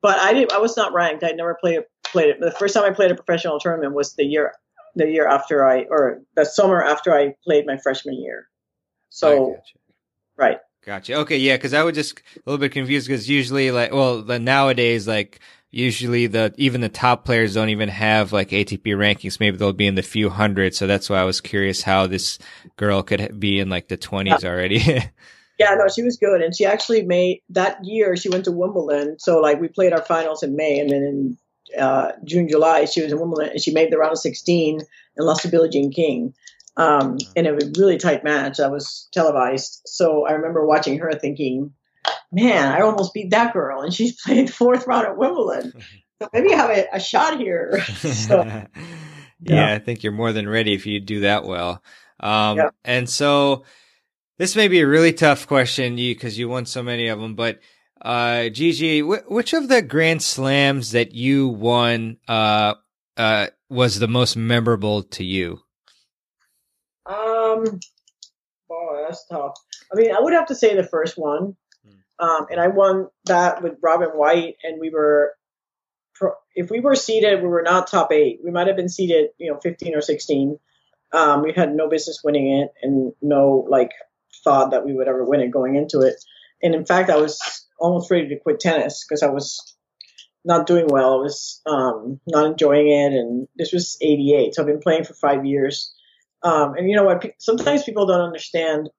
but 0.02 0.20
I 0.20 0.34
did. 0.34 0.52
I 0.52 0.60
was 0.60 0.78
not 0.78 0.94
ranked. 0.94 1.24
I 1.24 1.32
never 1.32 1.58
played 1.60 1.82
played 2.04 2.30
it. 2.30 2.39
The 2.39 2.52
first 2.52 2.74
time 2.74 2.86
I 2.86 2.92
played 2.92 3.12
a 3.12 3.15
professional 3.15 3.60
tournament 3.60 3.94
was 3.94 4.15
the 4.15 4.26
year 4.26 4.54
the 4.96 5.08
year 5.08 5.28
after 5.28 5.68
I 5.68 5.86
or 5.89 6.22
the 6.36 6.46
summer 6.46 6.84
after 6.84 7.13
I 7.13 7.36
played 7.44 7.65
my 7.65 7.78
freshman 7.78 8.20
year. 8.22 8.48
So, 9.10 9.58
right. 10.38 10.58
Gotcha. 10.89 11.17
Okay, 11.17 11.38
yeah, 11.38 11.56
because 11.56 11.75
I 11.75 11.84
was 11.84 11.93
just 11.93 12.17
a 12.17 12.39
little 12.47 12.58
bit 12.58 12.71
confused 12.71 13.08
because 13.08 13.30
usually, 13.30 13.69
like, 13.69 13.93
well, 13.93 14.23
the, 14.23 14.39
nowadays, 14.39 15.08
like, 15.08 15.39
usually 15.69 16.25
the 16.25 16.52
even 16.58 16.82
the 16.82 16.89
top 16.89 17.25
players 17.25 17.54
don't 17.54 17.69
even 17.69 17.89
have 17.89 18.34
like 18.34 18.49
ATP 18.49 18.82
rankings. 18.86 19.39
Maybe 19.39 19.56
they'll 19.56 19.71
be 19.71 19.86
in 19.86 19.93
the 19.93 20.02
few 20.02 20.32
hundred. 20.32 20.73
So 20.73 20.88
that's 20.88 21.08
why 21.08 21.17
I 21.19 21.25
was 21.25 21.41
curious 21.41 21.84
how 21.84 22.08
this 22.08 22.39
girl 22.75 23.04
could 23.04 23.39
be 23.39 23.60
in 23.60 23.69
like 23.69 23.88
the 23.88 23.97
twenties 23.97 24.41
yeah. 24.41 24.49
already. 24.49 25.04
Yeah, 25.60 25.75
no, 25.75 25.89
she 25.93 26.04
was 26.04 26.15
good, 26.15 26.41
and 26.41 26.56
she 26.56 26.65
actually 26.65 27.02
made 27.02 27.41
that 27.49 27.84
year. 27.84 28.15
She 28.15 28.30
went 28.30 28.45
to 28.45 28.52
Wimbledon, 28.54 29.19
so 29.19 29.41
like 29.41 29.60
we 29.60 29.67
played 29.67 29.91
our 29.91 30.02
finals 30.02 30.41
in 30.41 30.56
May, 30.56 30.80
and 30.80 30.89
then 30.89 31.04
in 31.04 31.38
uh, 31.78 32.13
June, 32.23 32.47
July, 32.47 32.86
she 32.86 33.02
was 33.02 33.12
in 33.12 33.19
Wimbledon, 33.19 33.52
and 33.52 33.62
she 33.62 33.73
made 33.73 33.91
the 33.91 33.97
round 33.97 34.13
of 34.13 34.19
16 34.19 34.80
and 34.80 35.28
lost 35.28 35.41
to 35.41 35.49
Billie 35.49 35.67
Jean 35.67 35.91
King. 35.91 36.34
Um, 36.80 37.18
was 37.36 37.65
a 37.65 37.72
really 37.78 37.98
tight 37.98 38.24
match 38.24 38.58
that 38.58 38.72
was 38.72 39.10
televised. 39.12 39.82
So 39.86 40.26
I 40.26 40.32
remember 40.32 40.65
watching 40.65 41.00
her 41.00 41.12
thinking, 41.13 41.74
man, 42.32 42.72
I 42.72 42.82
almost 42.82 43.13
beat 43.13 43.32
that 43.32 43.54
girl, 43.54 43.82
and 43.82 43.94
she's 43.94 44.22
played 44.26 44.54
fourth 44.54 44.88
round 44.88 45.08
at 45.08 45.18
Wimbledon. 45.18 45.74
So 46.22 46.28
maybe 46.34 46.54
I 46.54 46.58
have 46.58 46.70
a, 46.70 46.88
a 46.96 47.00
shot 47.00 47.39
here. 47.39 47.82
so, 47.86 48.44
yeah. 48.44 48.65
yeah. 49.39 49.74
I 49.74 49.80
think 49.80 50.04
you're 50.04 50.12
more 50.12 50.34
than 50.34 50.50
ready 50.50 50.74
if 50.74 50.86
you 50.86 51.00
do 51.00 51.22
that 51.22 51.46
well. 51.46 51.82
Um, 52.20 52.58
yeah. 52.58 52.70
And 52.84 53.10
so 53.10 53.63
this 54.38 54.54
may 54.54 54.68
be 54.68 54.82
a 54.82 54.86
really 54.86 55.13
tough 55.13 55.48
question, 55.48 55.98
you 55.98 56.13
because 56.13 56.38
you 56.38 56.50
won 56.50 56.65
so 56.65 56.84
many 56.84 57.08
of 57.08 57.22
them. 57.22 57.36
But 57.36 57.60
uh, 58.02 58.50
Gigi, 58.50 59.00
wh- 59.00 59.32
which 59.32 59.54
of 59.54 59.70
the 59.70 59.82
Grand 59.82 60.22
Slams 60.22 60.92
that 60.92 61.13
you 61.13 61.48
won 61.48 62.18
uh, 62.28 62.74
uh, 63.15 63.48
was 63.70 63.98
the 64.00 64.10
most 64.10 64.36
memorable 64.36 65.04
to 65.04 65.24
you? 65.24 65.62
Um, 67.10 67.80
boy, 68.67 69.04
that's 69.08 69.26
tough. 69.26 69.56
I 69.91 69.95
mean, 69.95 70.13
I 70.15 70.19
would 70.19 70.34
have 70.34 70.48
to 70.48 70.56
say 70.56 70.76
the 70.76 70.84
first 70.84 71.17
one, 71.17 71.56
hmm. 71.84 72.26
um, 72.26 72.45
and 72.52 72.60
I 72.60 72.67
won 72.67 73.08
that 73.26 73.63
with 73.63 73.74
Robin 73.82 74.10
White, 74.10 74.56
and 74.63 74.80
we 74.80 74.89
were. 74.89 75.34
If 76.54 76.69
we 76.69 76.82
were 76.82 76.95
seated, 76.95 77.41
we 77.41 77.48
were 77.48 77.62
not 77.62 77.88
top 77.88 78.12
eight. 78.12 78.41
We 78.43 78.52
might 78.52 78.67
have 78.67 78.76
been 78.76 78.89
seated, 78.89 79.30
you 79.38 79.50
know, 79.50 79.58
15 79.63 79.95
or 79.95 80.02
16. 80.02 80.60
Um, 81.13 81.43
we 81.43 81.54
had 81.54 81.74
no 81.74 81.88
business 81.88 82.19
winning 82.22 82.60
it 82.60 82.74
and 82.84 83.13
no 83.22 83.65
like 83.69 83.91
thought 84.43 84.72
that 84.72 84.86
we 84.86 84.91
would 84.91 85.08
ever 85.08 85.24
win 85.24 85.39
it 85.39 85.50
going 85.50 85.76
into 85.76 86.02
it. 86.02 86.15
And 86.62 86.76
in 86.76 86.86
fact, 86.86 87.10
I 87.10 87.15
was 87.15 87.65
almost 87.80 88.12
ready 88.12 88.28
to 88.28 88.39
quit 88.39 88.60
tennis 88.60 89.06
because 89.08 89.24
I 89.24 89.30
was 89.30 89.76
not 90.45 90.67
doing 90.67 90.88
well. 90.88 91.13
I 91.13 91.22
was 91.22 91.62
um, 91.65 92.19
not 92.28 92.45
enjoying 92.45 92.89
it, 92.89 93.13
and 93.13 93.48
this 93.56 93.72
was 93.72 93.98
'88, 94.02 94.56
so 94.56 94.62
I've 94.62 94.67
been 94.67 94.80
playing 94.80 95.06
for 95.06 95.13
five 95.13 95.45
years. 95.45 95.93
Um, 96.43 96.75
and 96.75 96.89
you 96.89 96.95
know 96.95 97.04
what? 97.04 97.25
Sometimes 97.39 97.84
people 97.84 98.06
don't 98.06 98.21
understand 98.21 98.89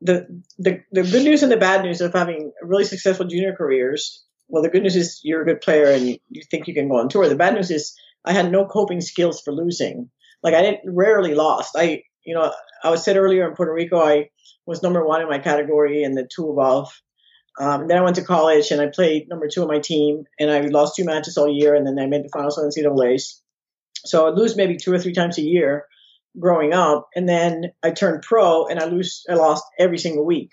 the, 0.00 0.42
the 0.58 0.82
the 0.90 1.02
good 1.02 1.24
news 1.24 1.42
and 1.42 1.52
the 1.52 1.56
bad 1.56 1.82
news 1.82 2.00
of 2.00 2.12
having 2.12 2.52
really 2.62 2.84
successful 2.84 3.26
junior 3.26 3.54
careers. 3.54 4.24
Well, 4.48 4.62
the 4.62 4.68
good 4.68 4.82
news 4.82 4.96
is 4.96 5.20
you're 5.22 5.42
a 5.42 5.46
good 5.46 5.60
player 5.60 5.86
and 5.86 6.18
you, 6.28 6.42
think 6.50 6.68
you 6.68 6.74
can 6.74 6.88
go 6.88 6.98
on 6.98 7.08
tour. 7.08 7.28
The 7.28 7.36
bad 7.36 7.54
news 7.54 7.70
is 7.70 7.94
I 8.24 8.32
had 8.32 8.50
no 8.50 8.66
coping 8.66 9.00
skills 9.00 9.40
for 9.40 9.52
losing. 9.52 10.10
Like 10.42 10.54
I 10.54 10.62
didn't 10.62 10.94
rarely 10.94 11.34
lost. 11.34 11.74
I 11.76 12.02
you 12.24 12.34
know 12.34 12.52
I 12.82 12.90
was 12.90 13.04
said 13.04 13.16
earlier 13.16 13.48
in 13.48 13.54
Puerto 13.54 13.72
Rico 13.72 13.98
I 13.98 14.30
was 14.66 14.82
number 14.82 15.04
one 15.04 15.22
in 15.22 15.28
my 15.28 15.38
category 15.38 16.02
in 16.02 16.14
the 16.14 16.28
two 16.34 16.48
above. 16.50 16.92
Um, 17.60 17.86
then 17.86 17.98
I 17.98 18.02
went 18.02 18.16
to 18.16 18.24
college 18.24 18.70
and 18.70 18.80
I 18.80 18.86
played 18.86 19.28
number 19.28 19.46
two 19.46 19.62
on 19.62 19.68
my 19.68 19.78
team 19.78 20.24
and 20.38 20.50
I 20.50 20.60
lost 20.62 20.96
two 20.96 21.04
matches 21.04 21.36
all 21.36 21.52
year 21.52 21.74
and 21.74 21.86
then 21.86 21.98
I 21.98 22.06
made 22.06 22.24
the 22.24 22.30
finals 22.32 22.56
of 22.56 22.64
NCAA's. 22.64 23.42
So 24.04 24.26
I 24.26 24.30
lose 24.30 24.56
maybe 24.56 24.76
two 24.76 24.92
or 24.92 24.98
three 24.98 25.12
times 25.12 25.38
a 25.38 25.42
year 25.42 25.84
growing 26.38 26.72
up, 26.72 27.08
and 27.14 27.28
then 27.28 27.72
I 27.82 27.90
turned 27.90 28.22
pro 28.22 28.66
and 28.66 28.78
I 28.78 28.86
lose 28.86 29.24
I 29.28 29.34
lost 29.34 29.64
every 29.78 29.98
single 29.98 30.24
week. 30.24 30.52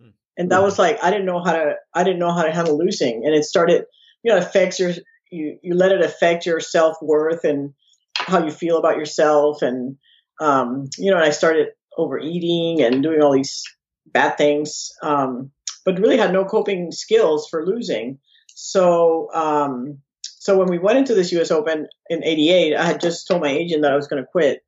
Hmm. 0.00 0.10
And 0.36 0.50
that 0.50 0.62
was 0.62 0.78
like 0.78 1.02
I 1.02 1.10
didn't 1.10 1.26
know 1.26 1.42
how 1.42 1.52
to 1.52 1.74
I 1.94 2.04
didn't 2.04 2.18
know 2.18 2.32
how 2.32 2.42
to 2.42 2.52
handle 2.52 2.78
losing. 2.78 3.22
And 3.24 3.34
it 3.34 3.44
started, 3.44 3.84
you 4.22 4.30
know, 4.30 4.38
it 4.38 4.42
affects 4.42 4.78
your 4.78 4.92
you 5.30 5.58
you 5.62 5.74
let 5.74 5.92
it 5.92 6.02
affect 6.02 6.46
your 6.46 6.60
self 6.60 6.96
worth 7.00 7.44
and 7.44 7.72
how 8.14 8.44
you 8.44 8.50
feel 8.50 8.78
about 8.78 8.96
yourself. 8.96 9.62
And 9.62 9.96
um, 10.40 10.88
you 10.98 11.10
know, 11.10 11.16
and 11.16 11.26
I 11.26 11.30
started 11.30 11.68
overeating 11.96 12.82
and 12.82 13.02
doing 13.02 13.22
all 13.22 13.32
these 13.32 13.62
bad 14.06 14.36
things. 14.36 14.90
Um, 15.02 15.50
but 15.84 15.98
really 15.98 16.18
had 16.18 16.32
no 16.32 16.44
coping 16.44 16.92
skills 16.92 17.48
for 17.48 17.64
losing. 17.64 18.18
So 18.48 19.28
um, 19.32 19.98
so 20.22 20.58
when 20.58 20.68
we 20.68 20.78
went 20.78 20.98
into 20.98 21.14
this 21.14 21.32
US 21.32 21.50
Open 21.50 21.86
in 22.08 22.24
88, 22.24 22.74
I 22.76 22.84
had 22.84 23.00
just 23.00 23.26
told 23.26 23.42
my 23.42 23.50
agent 23.50 23.82
that 23.82 23.92
I 23.92 23.96
was 23.96 24.06
going 24.06 24.22
to 24.22 24.28
quit 24.30 24.62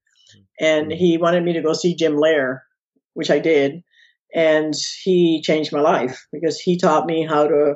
and 0.60 0.88
mm-hmm. 0.88 0.98
he 0.98 1.18
wanted 1.18 1.44
me 1.44 1.52
to 1.54 1.62
go 1.62 1.72
see 1.72 1.94
Jim 1.94 2.16
Loehr, 2.16 2.62
which 3.14 3.30
I 3.30 3.38
did, 3.38 3.82
and 4.34 4.74
he 5.02 5.42
changed 5.42 5.72
my 5.72 5.80
life 5.80 6.26
because 6.32 6.58
he 6.58 6.78
taught 6.78 7.06
me 7.06 7.26
how 7.26 7.46
to 7.46 7.74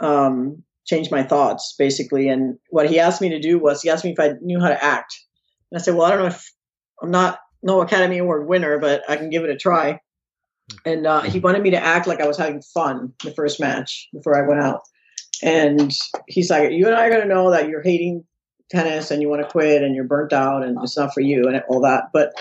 um, 0.00 0.62
change 0.84 1.10
my 1.10 1.22
thoughts 1.22 1.74
basically. 1.78 2.28
And 2.28 2.58
what 2.70 2.90
he 2.90 2.98
asked 2.98 3.20
me 3.20 3.28
to 3.30 3.40
do 3.40 3.58
was 3.58 3.82
he 3.82 3.90
asked 3.90 4.04
me 4.04 4.12
if 4.12 4.20
I 4.20 4.34
knew 4.40 4.60
how 4.60 4.68
to 4.68 4.84
act, 4.84 5.14
and 5.70 5.80
I 5.80 5.82
said, 5.82 5.94
well, 5.94 6.06
I 6.06 6.10
don't 6.10 6.20
know 6.20 6.26
if 6.26 6.52
I'm 7.02 7.10
not 7.10 7.38
no 7.62 7.80
Academy 7.80 8.18
Award 8.18 8.46
winner, 8.46 8.78
but 8.78 9.08
I 9.08 9.16
can 9.16 9.30
give 9.30 9.44
it 9.44 9.50
a 9.50 9.56
try. 9.56 10.00
And 10.84 11.06
uh, 11.06 11.22
he 11.22 11.38
wanted 11.38 11.62
me 11.62 11.70
to 11.70 11.82
act 11.82 12.06
like 12.06 12.20
I 12.20 12.26
was 12.26 12.38
having 12.38 12.62
fun 12.62 13.12
the 13.22 13.32
first 13.32 13.60
match 13.60 14.08
before 14.12 14.36
I 14.36 14.48
went 14.48 14.60
out. 14.62 14.80
And 15.42 15.92
he's 16.28 16.50
like, 16.50 16.70
"You 16.70 16.86
and 16.86 16.94
I 16.94 17.06
are 17.06 17.10
going 17.10 17.22
to 17.22 17.34
know 17.34 17.50
that 17.50 17.68
you're 17.68 17.82
hating 17.82 18.24
tennis 18.72 19.10
and 19.10 19.22
you 19.22 19.28
want 19.28 19.42
to 19.42 19.48
quit 19.48 19.82
and 19.82 19.94
you're 19.94 20.04
burnt 20.04 20.32
out 20.32 20.64
and 20.64 20.78
it's 20.82 20.96
not 20.96 21.14
for 21.14 21.20
you 21.20 21.48
and 21.48 21.62
all 21.68 21.82
that. 21.82 22.04
But 22.12 22.32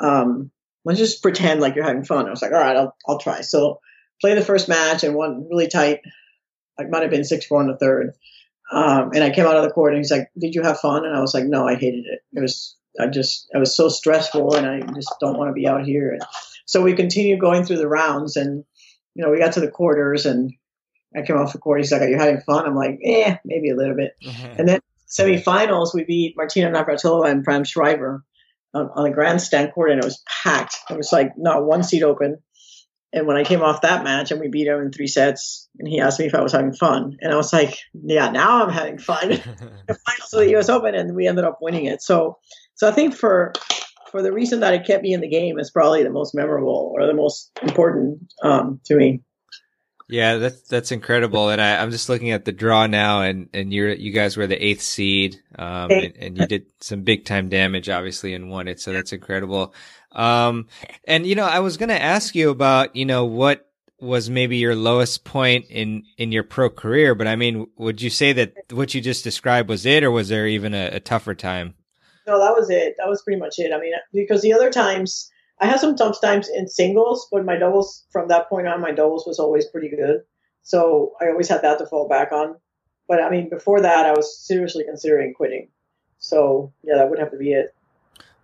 um, 0.00 0.50
let's 0.84 0.98
just 0.98 1.22
pretend 1.22 1.60
like 1.60 1.74
you're 1.74 1.84
having 1.84 2.04
fun. 2.04 2.26
I 2.26 2.30
was 2.30 2.42
like, 2.42 2.52
all 2.52 2.60
right, 2.60 2.76
I'll, 2.76 2.96
I'll 3.06 3.18
try. 3.18 3.42
So 3.42 3.80
play 4.20 4.34
the 4.34 4.44
first 4.44 4.68
match 4.68 5.04
and 5.04 5.14
one 5.14 5.46
really 5.50 5.68
tight. 5.68 6.00
I 6.78 6.84
might 6.84 7.02
have 7.02 7.10
been 7.10 7.24
six 7.24 7.46
four 7.46 7.60
in 7.60 7.68
the 7.68 7.76
third. 7.76 8.12
Um, 8.72 9.10
and 9.14 9.22
I 9.22 9.30
came 9.30 9.46
out 9.46 9.56
of 9.56 9.64
the 9.64 9.70
court 9.70 9.92
and 9.92 10.00
he's 10.00 10.10
like, 10.10 10.30
did 10.38 10.54
you 10.54 10.62
have 10.62 10.80
fun? 10.80 11.04
And 11.04 11.14
I 11.14 11.20
was 11.20 11.34
like, 11.34 11.44
no, 11.44 11.68
I 11.68 11.74
hated 11.74 12.06
it. 12.06 12.20
It 12.32 12.40
was, 12.40 12.76
I 12.98 13.08
just, 13.08 13.48
I 13.54 13.58
was 13.58 13.76
so 13.76 13.88
stressful 13.88 14.54
and 14.54 14.66
I 14.66 14.80
just 14.94 15.14
don't 15.20 15.36
want 15.36 15.50
to 15.50 15.52
be 15.52 15.68
out 15.68 15.84
here. 15.84 16.12
And 16.12 16.22
so 16.64 16.82
we 16.82 16.94
continued 16.94 17.40
going 17.40 17.64
through 17.64 17.76
the 17.76 17.88
rounds 17.88 18.36
and, 18.36 18.64
you 19.14 19.24
know, 19.24 19.30
we 19.30 19.38
got 19.38 19.52
to 19.52 19.60
the 19.60 19.70
quarters 19.70 20.26
and 20.26 20.52
I 21.14 21.22
came 21.22 21.36
off 21.36 21.52
the 21.52 21.58
court. 21.58 21.80
He's 21.80 21.92
like, 21.92 22.02
are 22.02 22.08
you 22.08 22.18
having 22.18 22.40
fun? 22.40 22.66
I'm 22.66 22.74
like, 22.74 22.98
eh, 23.04 23.36
maybe 23.44 23.70
a 23.70 23.76
little 23.76 23.94
bit. 23.94 24.16
Mm-hmm. 24.24 24.58
And 24.58 24.68
then 24.68 24.80
semifinals, 25.18 25.94
we 25.94 26.04
beat 26.04 26.36
Martina 26.36 26.70
Navratilova 26.70 27.30
and 27.30 27.44
Pam 27.44 27.64
Shriver 27.64 28.24
on, 28.72 28.90
on 28.94 29.04
the 29.04 29.10
grandstand 29.10 29.72
court, 29.72 29.90
and 29.90 30.00
it 30.00 30.04
was 30.04 30.22
packed. 30.26 30.76
It 30.90 30.96
was 30.96 31.12
like 31.12 31.32
not 31.36 31.64
one 31.64 31.82
seat 31.82 32.02
open. 32.02 32.38
And 33.12 33.28
when 33.28 33.36
I 33.36 33.44
came 33.44 33.62
off 33.62 33.82
that 33.82 34.02
match 34.02 34.32
and 34.32 34.40
we 34.40 34.48
beat 34.48 34.66
him 34.66 34.80
in 34.80 34.90
three 34.90 35.06
sets, 35.06 35.68
and 35.78 35.86
he 35.86 36.00
asked 36.00 36.18
me 36.18 36.26
if 36.26 36.34
I 36.34 36.42
was 36.42 36.50
having 36.50 36.72
fun, 36.72 37.16
and 37.20 37.32
I 37.32 37.36
was 37.36 37.52
like, 37.52 37.78
"Yeah, 37.92 38.30
now 38.30 38.64
I'm 38.64 38.72
having 38.72 38.98
fun." 38.98 39.28
the 39.86 39.98
finals 40.06 40.32
of 40.32 40.40
the 40.40 40.50
U.S. 40.50 40.68
Open, 40.68 40.96
and 40.96 41.14
we 41.14 41.28
ended 41.28 41.44
up 41.44 41.58
winning 41.60 41.84
it. 41.84 42.02
So, 42.02 42.38
so 42.74 42.88
I 42.88 42.90
think 42.90 43.14
for 43.14 43.52
for 44.10 44.20
the 44.20 44.32
reason 44.32 44.60
that 44.60 44.74
it 44.74 44.84
kept 44.84 45.04
me 45.04 45.12
in 45.12 45.20
the 45.20 45.28
game 45.28 45.60
is 45.60 45.70
probably 45.70 46.02
the 46.02 46.10
most 46.10 46.34
memorable 46.34 46.92
or 46.94 47.06
the 47.06 47.14
most 47.14 47.50
important 47.62 48.32
um, 48.42 48.80
to 48.86 48.96
me. 48.96 49.22
Yeah, 50.06 50.36
that's 50.36 50.60
that's 50.62 50.92
incredible, 50.92 51.48
and 51.48 51.60
I, 51.62 51.82
am 51.82 51.90
just 51.90 52.10
looking 52.10 52.30
at 52.30 52.44
the 52.44 52.52
draw 52.52 52.86
now, 52.86 53.22
and 53.22 53.48
and 53.54 53.72
you 53.72 53.86
you 53.86 54.12
guys 54.12 54.36
were 54.36 54.46
the 54.46 54.62
eighth 54.62 54.82
seed, 54.82 55.40
um, 55.58 55.90
and, 55.90 56.12
and, 56.18 56.38
you 56.38 56.46
did 56.46 56.66
some 56.80 57.02
big 57.02 57.24
time 57.24 57.48
damage, 57.48 57.88
obviously, 57.88 58.34
and 58.34 58.50
won 58.50 58.68
it. 58.68 58.80
So 58.80 58.92
that's 58.92 59.14
incredible. 59.14 59.72
Um, 60.12 60.68
and 61.04 61.26
you 61.26 61.34
know, 61.34 61.46
I 61.46 61.60
was 61.60 61.78
gonna 61.78 61.94
ask 61.94 62.34
you 62.34 62.50
about 62.50 62.94
you 62.94 63.06
know 63.06 63.24
what 63.24 63.66
was 63.98 64.28
maybe 64.28 64.58
your 64.58 64.76
lowest 64.76 65.24
point 65.24 65.66
in 65.70 66.04
in 66.18 66.32
your 66.32 66.44
pro 66.44 66.68
career, 66.68 67.14
but 67.14 67.26
I 67.26 67.36
mean, 67.36 67.66
would 67.78 68.02
you 68.02 68.10
say 68.10 68.34
that 68.34 68.52
what 68.72 68.92
you 68.92 69.00
just 69.00 69.24
described 69.24 69.70
was 69.70 69.86
it, 69.86 70.04
or 70.04 70.10
was 70.10 70.28
there 70.28 70.46
even 70.46 70.74
a, 70.74 70.88
a 70.92 71.00
tougher 71.00 71.34
time? 71.34 71.74
No, 72.26 72.38
that 72.38 72.54
was 72.54 72.68
it. 72.68 72.94
That 72.98 73.08
was 73.08 73.22
pretty 73.22 73.40
much 73.40 73.58
it. 73.58 73.72
I 73.72 73.80
mean, 73.80 73.92
because 74.12 74.42
the 74.42 74.52
other 74.52 74.70
times 74.70 75.30
I 75.58 75.66
had 75.66 75.80
some 75.80 75.96
tough 75.96 76.20
times 76.20 76.48
in 76.48 76.68
singles, 76.68 77.28
but 77.30 77.44
my 77.44 77.56
doubles 77.56 78.04
from 78.10 78.28
that 78.28 78.48
point 78.48 78.66
on, 78.66 78.80
my 78.80 78.92
doubles 78.92 79.26
was 79.26 79.38
always 79.38 79.66
pretty 79.66 79.88
good. 79.88 80.22
So 80.62 81.12
I 81.20 81.28
always 81.28 81.48
had 81.48 81.62
that 81.62 81.78
to 81.78 81.86
fall 81.86 82.08
back 82.08 82.32
on. 82.32 82.56
But 83.06 83.22
I 83.22 83.30
mean, 83.30 83.50
before 83.50 83.82
that, 83.82 84.06
I 84.06 84.12
was 84.12 84.38
seriously 84.38 84.84
considering 84.84 85.34
quitting. 85.34 85.68
So 86.18 86.72
yeah, 86.82 86.96
that 86.96 87.10
would 87.10 87.18
have 87.18 87.30
to 87.32 87.36
be 87.36 87.52
it. 87.52 87.74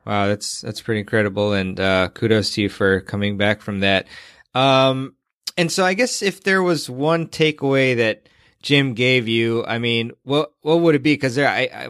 Wow, 0.06 0.28
that's 0.28 0.60
that's 0.60 0.80
pretty 0.80 1.00
incredible, 1.00 1.52
and 1.52 1.78
uh, 1.78 2.08
kudos 2.08 2.50
to 2.50 2.62
you 2.62 2.68
for 2.68 3.00
coming 3.00 3.36
back 3.36 3.60
from 3.60 3.80
that. 3.80 4.06
Um, 4.54 5.14
and 5.56 5.70
so 5.70 5.84
I 5.84 5.94
guess 5.94 6.22
if 6.22 6.42
there 6.42 6.62
was 6.62 6.88
one 6.88 7.26
takeaway 7.26 7.96
that 7.96 8.28
Jim 8.62 8.94
gave 8.94 9.28
you, 9.28 9.64
I 9.64 9.78
mean, 9.78 10.12
what 10.22 10.52
what 10.62 10.80
would 10.80 10.94
it 10.94 11.02
be? 11.02 11.14
Because 11.14 11.38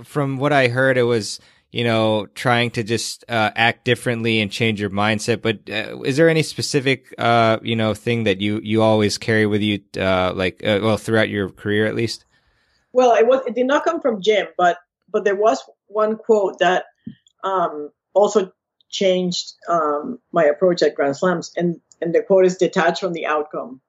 from 0.06 0.38
what 0.38 0.52
I 0.52 0.68
heard, 0.68 0.96
it 0.96 1.04
was 1.04 1.40
you 1.72 1.84
know, 1.84 2.26
trying 2.34 2.70
to 2.72 2.82
just 2.82 3.24
uh, 3.28 3.50
act 3.54 3.84
differently 3.84 4.40
and 4.40 4.50
change 4.50 4.80
your 4.80 4.90
mindset. 4.90 5.40
But 5.40 5.70
uh, 5.70 6.02
is 6.02 6.16
there 6.16 6.28
any 6.28 6.42
specific, 6.42 7.14
uh, 7.16 7.58
you 7.62 7.76
know, 7.76 7.94
thing 7.94 8.24
that 8.24 8.40
you 8.40 8.60
you 8.62 8.82
always 8.82 9.18
carry 9.18 9.46
with 9.46 9.62
you, 9.62 9.80
uh, 9.96 10.32
like, 10.34 10.64
uh, 10.64 10.80
well, 10.82 10.96
throughout 10.96 11.28
your 11.28 11.50
career 11.50 11.86
at 11.86 11.94
least? 11.94 12.24
Well, 12.92 13.14
it 13.14 13.26
was 13.26 13.46
it 13.46 13.54
did 13.54 13.66
not 13.66 13.84
come 13.84 14.00
from 14.00 14.20
Jim, 14.20 14.48
but 14.58 14.78
but 15.10 15.24
there 15.24 15.36
was 15.36 15.62
one 15.86 16.16
quote 16.16 16.58
that 16.58 16.86
um, 17.44 17.90
also 18.14 18.52
changed 18.88 19.52
um, 19.68 20.18
my 20.32 20.44
approach 20.44 20.82
at 20.82 20.96
Grand 20.96 21.16
Slams, 21.16 21.52
and 21.56 21.80
and 22.00 22.12
the 22.12 22.22
quote 22.22 22.46
is 22.46 22.56
detached 22.56 23.00
from 23.00 23.12
the 23.12 23.26
outcome. 23.26 23.80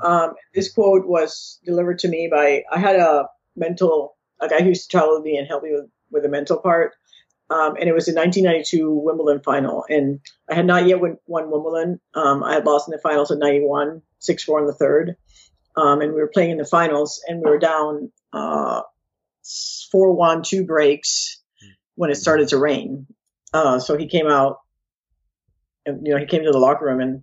Um, 0.00 0.34
this 0.54 0.72
quote 0.72 1.06
was 1.06 1.60
delivered 1.64 2.00
to 2.00 2.08
me 2.08 2.28
by 2.30 2.64
I 2.70 2.78
had 2.78 2.96
a 2.96 3.28
mental 3.56 4.16
a 4.40 4.48
guy 4.48 4.60
who 4.60 4.70
used 4.70 4.90
to 4.90 4.96
travel 4.98 5.14
with 5.14 5.24
me 5.24 5.38
and 5.38 5.46
help 5.46 5.62
me 5.62 5.72
with 5.72 5.88
with 6.10 6.22
the 6.22 6.28
mental 6.28 6.58
part 6.58 6.92
um, 7.54 7.76
and 7.76 7.88
it 7.88 7.94
was 7.94 8.06
the 8.06 8.14
1992 8.14 8.90
Wimbledon 8.90 9.40
final. 9.44 9.84
And 9.88 10.20
I 10.50 10.54
had 10.54 10.66
not 10.66 10.86
yet 10.86 11.00
won, 11.00 11.18
won 11.26 11.50
Wimbledon. 11.52 12.00
Um, 12.14 12.42
I 12.42 12.54
had 12.54 12.66
lost 12.66 12.88
in 12.88 12.92
the 12.92 12.98
finals 12.98 13.30
in 13.30 13.38
91, 13.38 14.02
6 14.18 14.44
4 14.44 14.60
in 14.60 14.66
the 14.66 14.72
third. 14.72 15.16
Um, 15.76 16.00
and 16.00 16.12
we 16.12 16.20
were 16.20 16.30
playing 16.32 16.50
in 16.50 16.58
the 16.58 16.64
finals, 16.64 17.22
and 17.28 17.40
we 17.40 17.50
were 17.50 17.58
down 17.58 18.10
uh, 18.32 18.82
4 19.92 20.12
1, 20.12 20.42
two 20.42 20.64
breaks 20.64 21.40
when 21.94 22.10
it 22.10 22.16
started 22.16 22.48
to 22.48 22.58
rain. 22.58 23.06
Uh, 23.52 23.78
so 23.78 23.96
he 23.96 24.08
came 24.08 24.26
out, 24.26 24.58
and, 25.86 26.04
you 26.04 26.12
know, 26.12 26.18
he 26.18 26.26
came 26.26 26.42
to 26.42 26.50
the 26.50 26.58
locker 26.58 26.86
room 26.86 27.00
and 27.00 27.22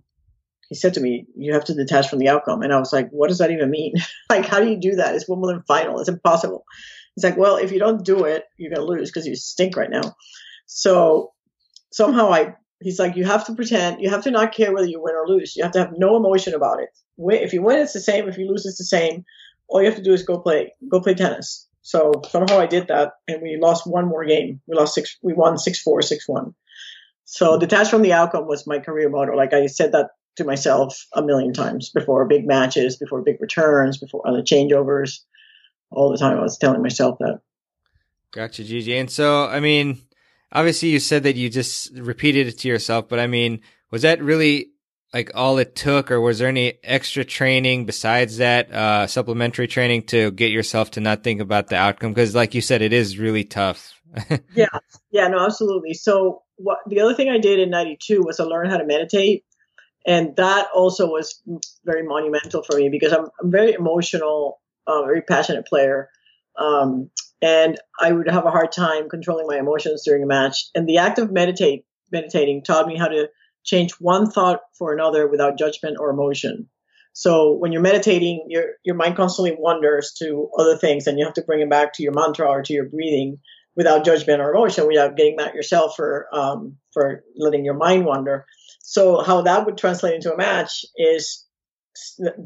he 0.68 0.74
said 0.74 0.94
to 0.94 1.00
me, 1.00 1.26
"You 1.36 1.52
have 1.52 1.64
to 1.64 1.74
detach 1.74 2.08
from 2.08 2.20
the 2.20 2.28
outcome." 2.28 2.62
And 2.62 2.72
I 2.72 2.78
was 2.78 2.92
like, 2.92 3.10
"What 3.10 3.28
does 3.28 3.38
that 3.38 3.50
even 3.50 3.70
mean? 3.70 3.94
like, 4.30 4.46
how 4.46 4.60
do 4.60 4.70
you 4.70 4.78
do 4.78 4.96
that? 4.96 5.14
It's 5.14 5.28
Wimbledon 5.28 5.62
final. 5.68 6.00
It's 6.00 6.08
impossible." 6.08 6.64
He's 7.14 7.24
like, 7.24 7.36
well, 7.36 7.56
if 7.56 7.72
you 7.72 7.78
don't 7.78 8.04
do 8.04 8.24
it, 8.24 8.44
you're 8.56 8.74
going 8.74 8.86
to 8.86 8.92
lose 8.92 9.10
because 9.10 9.26
you 9.26 9.36
stink 9.36 9.76
right 9.76 9.90
now. 9.90 10.14
So 10.66 11.32
somehow 11.92 12.32
I, 12.32 12.54
he's 12.80 12.98
like, 12.98 13.16
you 13.16 13.24
have 13.24 13.46
to 13.46 13.54
pretend, 13.54 14.00
you 14.00 14.10
have 14.10 14.24
to 14.24 14.30
not 14.30 14.54
care 14.54 14.72
whether 14.72 14.86
you 14.86 15.02
win 15.02 15.14
or 15.14 15.28
lose. 15.28 15.54
You 15.54 15.62
have 15.62 15.72
to 15.72 15.80
have 15.80 15.92
no 15.96 16.16
emotion 16.16 16.54
about 16.54 16.80
it. 16.80 16.88
If 17.18 17.52
you 17.52 17.62
win, 17.62 17.80
it's 17.80 17.92
the 17.92 18.00
same. 18.00 18.28
If 18.28 18.38
you 18.38 18.48
lose, 18.48 18.64
it's 18.64 18.78
the 18.78 18.84
same. 18.84 19.24
All 19.68 19.80
you 19.80 19.86
have 19.88 19.96
to 19.96 20.02
do 20.02 20.12
is 20.12 20.22
go 20.22 20.38
play, 20.38 20.72
go 20.88 21.00
play 21.00 21.14
tennis. 21.14 21.68
So 21.82 22.12
somehow 22.30 22.58
I 22.58 22.66
did 22.66 22.88
that 22.88 23.12
and 23.28 23.42
we 23.42 23.58
lost 23.60 23.86
one 23.86 24.06
more 24.06 24.24
game. 24.24 24.60
We 24.66 24.76
lost 24.76 24.94
six, 24.94 25.16
we 25.22 25.34
won 25.34 25.58
six, 25.58 25.80
four, 25.80 26.00
six, 26.02 26.28
one. 26.28 26.54
So 27.24 27.58
detached 27.58 27.90
from 27.90 28.02
the 28.02 28.12
outcome 28.12 28.46
was 28.46 28.66
my 28.66 28.78
career 28.78 29.08
motto. 29.08 29.36
Like 29.36 29.52
I 29.52 29.66
said 29.66 29.92
that 29.92 30.10
to 30.36 30.44
myself 30.44 31.06
a 31.14 31.22
million 31.22 31.52
times 31.52 31.90
before 31.90 32.24
big 32.26 32.46
matches, 32.46 32.96
before 32.96 33.22
big 33.22 33.36
returns, 33.40 33.98
before 33.98 34.26
other 34.26 34.42
changeovers 34.42 35.20
all 35.92 36.10
the 36.10 36.18
time. 36.18 36.38
I 36.38 36.42
was 36.42 36.58
telling 36.58 36.82
myself 36.82 37.18
that. 37.18 37.40
Gotcha, 38.32 38.64
Gigi. 38.64 38.96
And 38.96 39.10
so, 39.10 39.46
I 39.46 39.60
mean, 39.60 40.00
obviously 40.50 40.88
you 40.88 41.00
said 41.00 41.24
that 41.24 41.36
you 41.36 41.50
just 41.50 41.92
repeated 41.94 42.46
it 42.46 42.58
to 42.58 42.68
yourself, 42.68 43.08
but 43.08 43.18
I 43.18 43.26
mean, 43.26 43.60
was 43.90 44.02
that 44.02 44.22
really 44.22 44.70
like 45.12 45.30
all 45.34 45.58
it 45.58 45.76
took 45.76 46.10
or 46.10 46.20
was 46.20 46.38
there 46.38 46.48
any 46.48 46.78
extra 46.82 47.24
training 47.24 47.84
besides 47.84 48.38
that, 48.38 48.72
uh, 48.72 49.06
supplementary 49.06 49.68
training 49.68 50.04
to 50.04 50.30
get 50.30 50.50
yourself 50.50 50.92
to 50.92 51.00
not 51.00 51.22
think 51.22 51.40
about 51.40 51.68
the 51.68 51.76
outcome? 51.76 52.14
Cause 52.14 52.34
like 52.34 52.54
you 52.54 52.62
said, 52.62 52.80
it 52.80 52.94
is 52.94 53.18
really 53.18 53.44
tough. 53.44 53.92
yeah. 54.54 54.66
Yeah, 55.10 55.28
no, 55.28 55.44
absolutely. 55.44 55.92
So 55.92 56.42
what 56.56 56.78
the 56.86 57.00
other 57.00 57.14
thing 57.14 57.28
I 57.28 57.38
did 57.38 57.58
in 57.58 57.68
92 57.68 58.22
was 58.22 58.40
I 58.40 58.44
learned 58.44 58.70
how 58.70 58.78
to 58.78 58.86
meditate 58.86 59.44
and 60.06 60.34
that 60.36 60.68
also 60.74 61.06
was 61.06 61.40
very 61.84 62.02
monumental 62.02 62.62
for 62.62 62.76
me 62.76 62.88
because 62.88 63.12
I'm, 63.12 63.26
I'm 63.42 63.50
very 63.50 63.72
emotional, 63.72 64.60
uh, 64.86 65.02
very 65.02 65.22
passionate 65.22 65.66
player. 65.66 66.08
Um, 66.58 67.10
and 67.40 67.78
I 68.00 68.12
would 68.12 68.30
have 68.30 68.46
a 68.46 68.50
hard 68.50 68.72
time 68.72 69.08
controlling 69.08 69.46
my 69.46 69.58
emotions 69.58 70.02
during 70.04 70.22
a 70.22 70.26
match. 70.26 70.64
And 70.74 70.88
the 70.88 70.98
act 70.98 71.18
of 71.18 71.32
meditate, 71.32 71.84
meditating 72.12 72.62
taught 72.62 72.86
me 72.86 72.96
how 72.96 73.08
to 73.08 73.28
change 73.64 73.92
one 73.92 74.30
thought 74.30 74.60
for 74.78 74.92
another 74.92 75.28
without 75.28 75.58
judgment 75.58 75.96
or 75.98 76.10
emotion. 76.10 76.68
So 77.14 77.52
when 77.52 77.72
you're 77.72 77.82
meditating, 77.82 78.46
your 78.48 78.64
your 78.84 78.94
mind 78.94 79.16
constantly 79.16 79.54
wanders 79.58 80.14
to 80.18 80.48
other 80.58 80.78
things, 80.78 81.06
and 81.06 81.18
you 81.18 81.24
have 81.24 81.34
to 81.34 81.42
bring 81.42 81.60
it 81.60 81.68
back 81.68 81.92
to 81.94 82.02
your 82.02 82.12
mantra 82.12 82.48
or 82.48 82.62
to 82.62 82.72
your 82.72 82.86
breathing 82.86 83.38
without 83.76 84.04
judgment 84.04 84.40
or 84.40 84.50
emotion, 84.50 84.86
without 84.86 85.16
getting 85.16 85.36
mad 85.36 85.54
yourself 85.54 85.94
for 85.94 86.26
um, 86.32 86.76
for 86.92 87.22
letting 87.36 87.64
your 87.64 87.74
mind 87.74 88.06
wander. 88.06 88.46
So 88.80 89.22
how 89.22 89.42
that 89.42 89.66
would 89.66 89.76
translate 89.76 90.14
into 90.14 90.32
a 90.32 90.36
match 90.36 90.84
is 90.96 91.46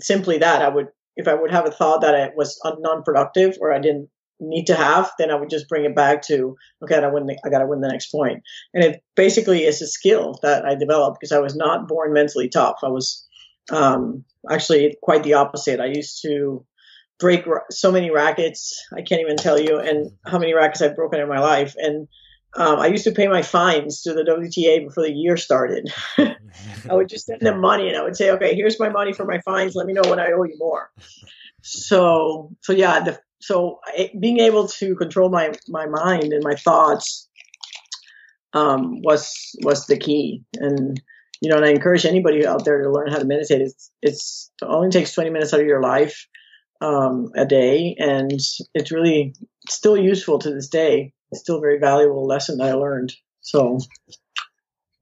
simply 0.00 0.38
that 0.38 0.62
I 0.62 0.68
would 0.68 0.88
if 1.16 1.28
I 1.28 1.34
would 1.34 1.50
have 1.50 1.66
a 1.66 1.70
thought 1.70 2.02
that 2.02 2.14
it 2.14 2.32
was 2.36 2.60
non-productive 2.64 3.56
or 3.60 3.72
I 3.72 3.78
didn't 3.78 4.08
need 4.38 4.66
to 4.66 4.74
have, 4.74 5.10
then 5.18 5.30
I 5.30 5.34
would 5.34 5.50
just 5.50 5.68
bring 5.68 5.84
it 5.84 5.96
back 5.96 6.22
to 6.22 6.56
okay, 6.82 6.96
I 6.96 7.08
win. 7.08 7.26
The, 7.26 7.38
I 7.44 7.48
gotta 7.48 7.66
win 7.66 7.80
the 7.80 7.88
next 7.88 8.08
point. 8.08 8.42
And 8.74 8.84
it 8.84 9.02
basically 9.14 9.64
is 9.64 9.80
a 9.80 9.86
skill 9.86 10.38
that 10.42 10.64
I 10.64 10.74
developed 10.74 11.18
because 11.18 11.32
I 11.32 11.40
was 11.40 11.56
not 11.56 11.88
born 11.88 12.12
mentally 12.12 12.48
tough. 12.48 12.78
I 12.82 12.88
was 12.88 13.26
um, 13.70 14.24
actually 14.50 14.96
quite 15.02 15.22
the 15.22 15.34
opposite. 15.34 15.80
I 15.80 15.86
used 15.86 16.22
to 16.22 16.64
break 17.18 17.44
so 17.70 17.90
many 17.90 18.10
rackets. 18.10 18.78
I 18.92 19.02
can't 19.02 19.22
even 19.22 19.36
tell 19.36 19.58
you, 19.58 19.78
and 19.78 20.10
how 20.26 20.38
many 20.38 20.54
rackets 20.54 20.82
I've 20.82 20.96
broken 20.96 21.20
in 21.20 21.28
my 21.28 21.40
life. 21.40 21.74
And 21.78 22.08
um, 22.56 22.78
I 22.78 22.86
used 22.86 23.04
to 23.04 23.12
pay 23.12 23.28
my 23.28 23.42
fines 23.42 24.02
to 24.02 24.14
the 24.14 24.22
WTA 24.22 24.86
before 24.86 25.04
the 25.04 25.12
year 25.12 25.36
started. 25.36 25.92
I 26.88 26.94
would 26.94 27.08
just 27.08 27.26
send 27.26 27.40
them 27.40 27.60
money, 27.60 27.88
and 27.88 27.96
I 27.96 28.02
would 28.02 28.16
say, 28.16 28.30
"Okay, 28.30 28.54
here's 28.54 28.78
my 28.80 28.88
money 28.88 29.12
for 29.12 29.24
my 29.24 29.40
fines. 29.40 29.74
Let 29.74 29.86
me 29.86 29.92
know 29.92 30.08
when 30.08 30.20
I 30.20 30.32
owe 30.32 30.44
you 30.44 30.56
more." 30.58 30.90
So, 31.62 32.50
so 32.62 32.72
yeah, 32.72 33.00
the, 33.00 33.20
so 33.40 33.80
being 34.18 34.40
able 34.40 34.68
to 34.68 34.94
control 34.96 35.30
my 35.30 35.52
my 35.68 35.86
mind 35.86 36.32
and 36.32 36.42
my 36.42 36.54
thoughts 36.54 37.28
um, 38.52 39.02
was 39.02 39.56
was 39.62 39.86
the 39.86 39.98
key, 39.98 40.44
and 40.54 41.00
you 41.40 41.50
know, 41.50 41.56
and 41.56 41.64
I 41.64 41.70
encourage 41.70 42.06
anybody 42.06 42.46
out 42.46 42.64
there 42.64 42.82
to 42.82 42.90
learn 42.90 43.10
how 43.10 43.18
to 43.18 43.24
meditate. 43.24 43.60
It's, 43.60 43.90
it's 44.02 44.50
it 44.62 44.64
only 44.64 44.90
takes 44.90 45.12
20 45.12 45.30
minutes 45.30 45.52
out 45.52 45.60
of 45.60 45.66
your 45.66 45.82
life 45.82 46.26
um, 46.80 47.30
a 47.36 47.44
day, 47.44 47.96
and 47.98 48.32
it's 48.74 48.92
really 48.92 49.34
still 49.68 49.96
useful 49.96 50.38
to 50.38 50.50
this 50.50 50.68
day. 50.68 51.12
It's 51.30 51.40
still 51.40 51.58
a 51.58 51.60
very 51.60 51.78
valuable 51.78 52.26
lesson 52.26 52.58
that 52.58 52.68
I 52.68 52.74
learned. 52.74 53.12
So, 53.40 53.78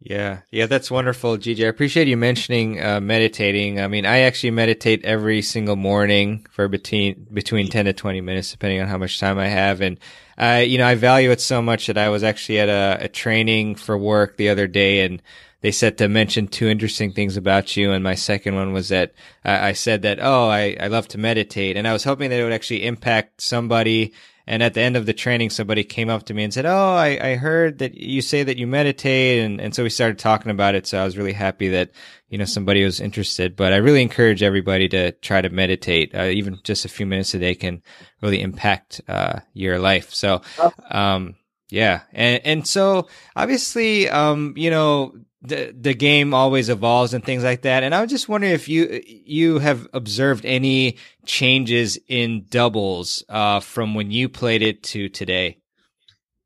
yeah, 0.05 0.41
yeah, 0.51 0.67
that's 0.67 0.91
wonderful, 0.91 1.39
Gigi. 1.39 1.65
I 1.65 1.69
appreciate 1.69 2.09
you 2.09 2.17
mentioning 2.19 2.83
uh, 2.83 3.01
meditating. 3.01 3.81
I 3.81 3.89
mean, 3.89 4.05
I 4.05 4.21
actually 4.21 4.51
meditate 4.51 5.03
every 5.05 5.41
single 5.41 5.77
morning 5.77 6.47
for 6.51 6.69
between 6.69 7.27
between 7.33 7.69
10 7.69 7.87
to 7.87 7.93
20 7.95 8.21
minutes, 8.21 8.53
depending 8.53 8.83
on 8.83 8.89
how 8.89 8.99
much 8.99 9.19
time 9.19 9.39
I 9.39 9.49
have, 9.49 9.81
and 9.81 9.99
I, 10.37 10.61
you 10.61 10.77
know, 10.77 10.87
I 10.87 10.95
value 10.95 11.31
it 11.31 11.41
so 11.41 11.63
much 11.63 11.87
that 11.87 11.97
I 11.97 12.11
was 12.11 12.23
actually 12.23 12.61
at 12.61 12.69
a, 12.69 13.05
a 13.05 13.09
training 13.09 13.77
for 13.77 13.97
work 13.97 14.37
the 14.37 14.51
other 14.51 14.67
day, 14.67 15.07
and 15.07 15.23
they 15.65 15.73
said 15.73 15.97
to 15.97 16.09
mention 16.11 16.47
two 16.47 16.69
interesting 16.69 17.11
things 17.11 17.39
about 17.39 17.75
you. 17.75 17.91
And 17.93 18.05
my 18.05 18.17
second 18.17 18.55
one 18.55 18.75
was 18.75 18.91
that 18.91 19.15
uh, 19.47 19.59
I 19.63 19.73
said 19.73 20.03
that, 20.03 20.19
oh, 20.21 20.51
I, 20.51 20.77
I 20.79 20.89
love 20.89 21.09
to 21.09 21.19
meditate. 21.19 21.79
And 21.79 21.89
I 21.89 21.95
was 21.95 22.05
hoping 22.05 22.29
that 22.29 22.39
it 22.39 22.45
would 22.45 22.53
actually 22.53 22.85
impact 22.85 23.41
somebody. 23.41 24.13
And 24.47 24.63
at 24.63 24.75
the 24.75 24.83
end 24.83 24.97
of 24.97 25.07
the 25.07 25.15
training, 25.15 25.51
somebody 25.51 25.85
came 25.85 26.11
up 26.11 26.25
to 26.25 26.35
me 26.35 26.45
and 26.45 26.53
said, 26.53 26.67
Oh, 26.67 26.95
I, 26.95 27.19
I 27.21 27.35
heard 27.37 27.79
that 27.79 27.95
you 27.95 28.21
say 28.21 28.43
that 28.43 28.59
you 28.59 28.67
meditate. 28.67 29.43
And, 29.43 29.61
and 29.61 29.75
so 29.75 29.83
we 29.83 29.91
started 29.91 30.19
talking 30.19 30.51
about 30.51 30.75
it. 30.75 30.87
So 30.87 31.01
I 31.01 31.05
was 31.05 31.17
really 31.17 31.33
happy 31.33 31.71
that, 31.71 31.93
you 32.29 32.37
know, 32.37 32.45
somebody 32.45 32.85
was 32.85 33.01
interested, 33.01 33.57
but 33.57 33.73
I 33.73 33.77
really 33.77 34.03
encourage 34.03 34.43
everybody 34.43 34.89
to 34.91 35.13
try 35.13 35.41
to 35.41 35.49
meditate. 35.49 36.15
Uh, 36.15 36.25
even 36.25 36.59
just 36.63 36.85
a 36.85 36.91
few 36.91 37.07
minutes 37.07 37.33
a 37.33 37.39
day 37.39 37.55
can 37.55 37.83
really 38.21 38.43
impact, 38.43 39.01
uh, 39.09 39.41
your 39.55 39.79
life. 39.79 40.13
So, 40.13 40.43
um, 40.91 41.37
yeah. 41.71 42.03
And, 42.13 42.43
and 42.45 42.69
so 42.69 43.09
obviously, 43.35 44.11
um, 44.11 44.55
you 44.57 44.71
know, 44.71 45.15
the 45.45 45.75
the 45.79 45.95
game 45.95 46.33
always 46.33 46.71
evolves 46.71 47.13
and 47.13 47.23
things 47.23 47.45
like 47.45 47.63
that. 47.63 47.83
And 47.83 47.95
I 47.95 48.01
was 48.01 48.11
just 48.11 48.29
wondering 48.29 48.55
if 48.55 48.69
you 48.69 49.03
you 49.07 49.59
have 49.59 49.87
observed 49.93 50.45
any 50.47 50.97
changes 51.27 51.99
in 52.09 52.47
doubles 52.49 53.23
uh, 53.29 53.61
from 53.61 53.95
when 53.95 54.11
you 54.11 54.29
played 54.29 54.63
it 54.63 54.83
to 54.85 55.09
today. 55.09 55.59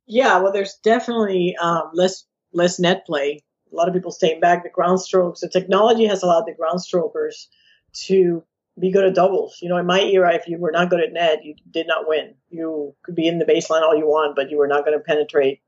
Yeah, 0.06 0.40
well, 0.40 0.52
there's 0.52 0.74
definitely 0.82 1.54
um, 1.61 1.90
less 1.94 2.24
less 2.52 2.80
net 2.80 3.06
play. 3.06 3.44
A 3.72 3.76
lot 3.76 3.88
of 3.88 3.94
people 3.94 4.11
staying 4.11 4.40
back. 4.40 4.64
The 4.64 4.70
ground 4.70 5.00
strokes, 5.00 5.40
the 5.40 5.48
technology 5.48 6.06
has 6.06 6.22
allowed 6.22 6.46
the 6.46 6.54
ground 6.54 6.80
strokers 6.80 7.48
to 8.06 8.42
be 8.80 8.90
good 8.90 9.04
at 9.04 9.14
doubles. 9.14 9.58
You 9.61 9.68
know, 9.68 9.76
in 9.76 9.87
my 9.87 10.00
era, 10.00 10.34
if 10.34 10.48
you 10.48 10.58
were 10.58 10.72
not 10.72 10.90
good 10.90 11.00
at 11.00 11.12
net, 11.12 11.44
you 11.44 11.54
did 11.70 11.87
not 11.87 12.08
win. 12.08 12.34
You 12.48 12.94
could 13.04 13.14
be 13.14 13.28
in 13.28 13.38
the 13.38 13.44
baseline 13.44 13.82
all 13.82 13.96
you 13.96 14.06
want, 14.06 14.34
but 14.34 14.50
you 14.50 14.58
were 14.58 14.66
not 14.66 14.84
going 14.84 14.98
to 14.98 15.04
penetrate 15.04 15.61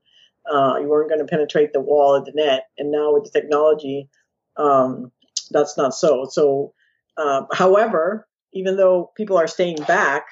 uh, 0.50 0.76
you 0.80 0.88
weren't 0.88 1.08
going 1.08 1.20
to 1.20 1.26
penetrate 1.26 1.72
the 1.72 1.80
wall 1.80 2.14
of 2.14 2.24
the 2.24 2.32
net. 2.34 2.66
And 2.78 2.90
now 2.90 3.12
with 3.12 3.24
the 3.24 3.30
technology, 3.30 4.08
um, 4.56 5.12
that's 5.50 5.76
not 5.76 5.94
so. 5.94 6.26
So, 6.30 6.74
uh, 7.16 7.42
however, 7.52 8.26
even 8.52 8.76
though 8.76 9.10
people 9.16 9.36
are 9.36 9.46
staying 9.46 9.82
back, 9.86 10.26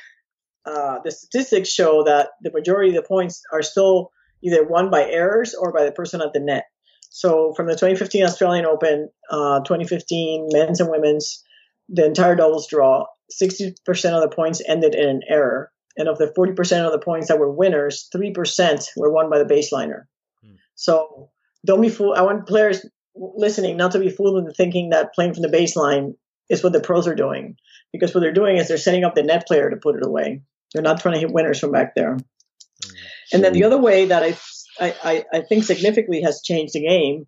uh, 0.65 0.99
the 1.05 1.11
statistics 1.11 1.71
show 1.71 2.05
that 2.05 2.31
the 2.43 2.53
majority 2.53 2.91
of 2.91 3.03
the 3.03 3.09
points 3.09 3.43
are 3.53 3.63
still 3.63 4.11
either 4.43 4.65
won 4.65 4.91
by 4.91 5.05
errors 5.05 5.55
or 5.55 5.73
by 5.73 5.85
the 5.85 5.93
person 5.93 6.21
at 6.21 6.33
the 6.33 6.41
net. 6.41 6.65
So 7.11 7.53
from 7.55 7.67
the 7.67 7.73
2015 7.73 8.25
Australian 8.25 8.67
Open, 8.67 9.09
uh, 9.31 9.61
2015 9.61 10.49
men's 10.53 10.81
and 10.81 10.91
women's, 10.91 11.43
the 11.89 12.05
entire 12.05 12.37
doubles 12.37 12.69
draw, 12.69 13.07
60% 13.43 13.73
of 14.13 14.23
the 14.23 14.35
points 14.35 14.63
ended 14.67 14.95
in 14.95 15.09
an 15.09 15.21
error. 15.29 15.71
And 15.99 16.09
of 16.09 16.17
the 16.17 16.33
40% 16.37 16.87
of 16.87 16.93
the 16.93 17.01
points 17.01 17.29
that 17.29 17.39
were 17.39 17.51
winners, 17.51 18.09
3% 18.15 18.87
were 18.97 19.13
won 19.13 19.29
by 19.29 19.39
the 19.39 19.45
baseliner. 19.45 20.05
Hmm. 20.43 20.55
So 20.75 21.31
don't 21.67 21.83
be 21.83 21.89
fooled. 21.89 22.17
I 22.17 22.23
want 22.23 22.47
players 22.47 22.87
listening 23.15 23.77
not 23.77 23.93
to 23.93 23.99
be 23.99 24.11
fooled 24.11 24.39
into 24.39 24.53
thinking 24.53 24.91
that 24.91 25.13
playing 25.13 25.35
from 25.35 25.43
the 25.43 25.49
baseline 25.49 26.15
is 26.49 26.63
what 26.63 26.73
the 26.73 26.81
pros 26.81 27.09
are 27.09 27.17
doing. 27.17 27.57
Because 27.93 28.15
what 28.15 28.21
they're 28.21 28.33
doing 28.33 28.57
is 28.57 28.69
they're 28.69 28.79
setting 28.79 29.05
up 29.05 29.15
the 29.15 29.23
net 29.23 29.47
player 29.47 29.69
to 29.69 29.77
put 29.77 29.97
it 29.97 30.07
away. 30.07 30.43
They're 30.73 30.83
not 30.83 31.01
trying 31.01 31.15
to 31.15 31.21
hit 31.21 31.33
winners 31.33 31.59
from 31.59 31.73
back 31.73 31.95
there. 31.95 32.15
Hmm. 32.15 32.91
And 33.33 33.45
then 33.45 33.53
the 33.53 33.65
other 33.65 33.79
way 33.79 34.07
that 34.07 34.23
I, 34.23 34.37
I, 34.81 35.25
I 35.33 35.41
think 35.41 35.65
significantly 35.65 36.23
has 36.23 36.43
changed 36.43 36.75
the 36.75 36.87
game 36.87 37.27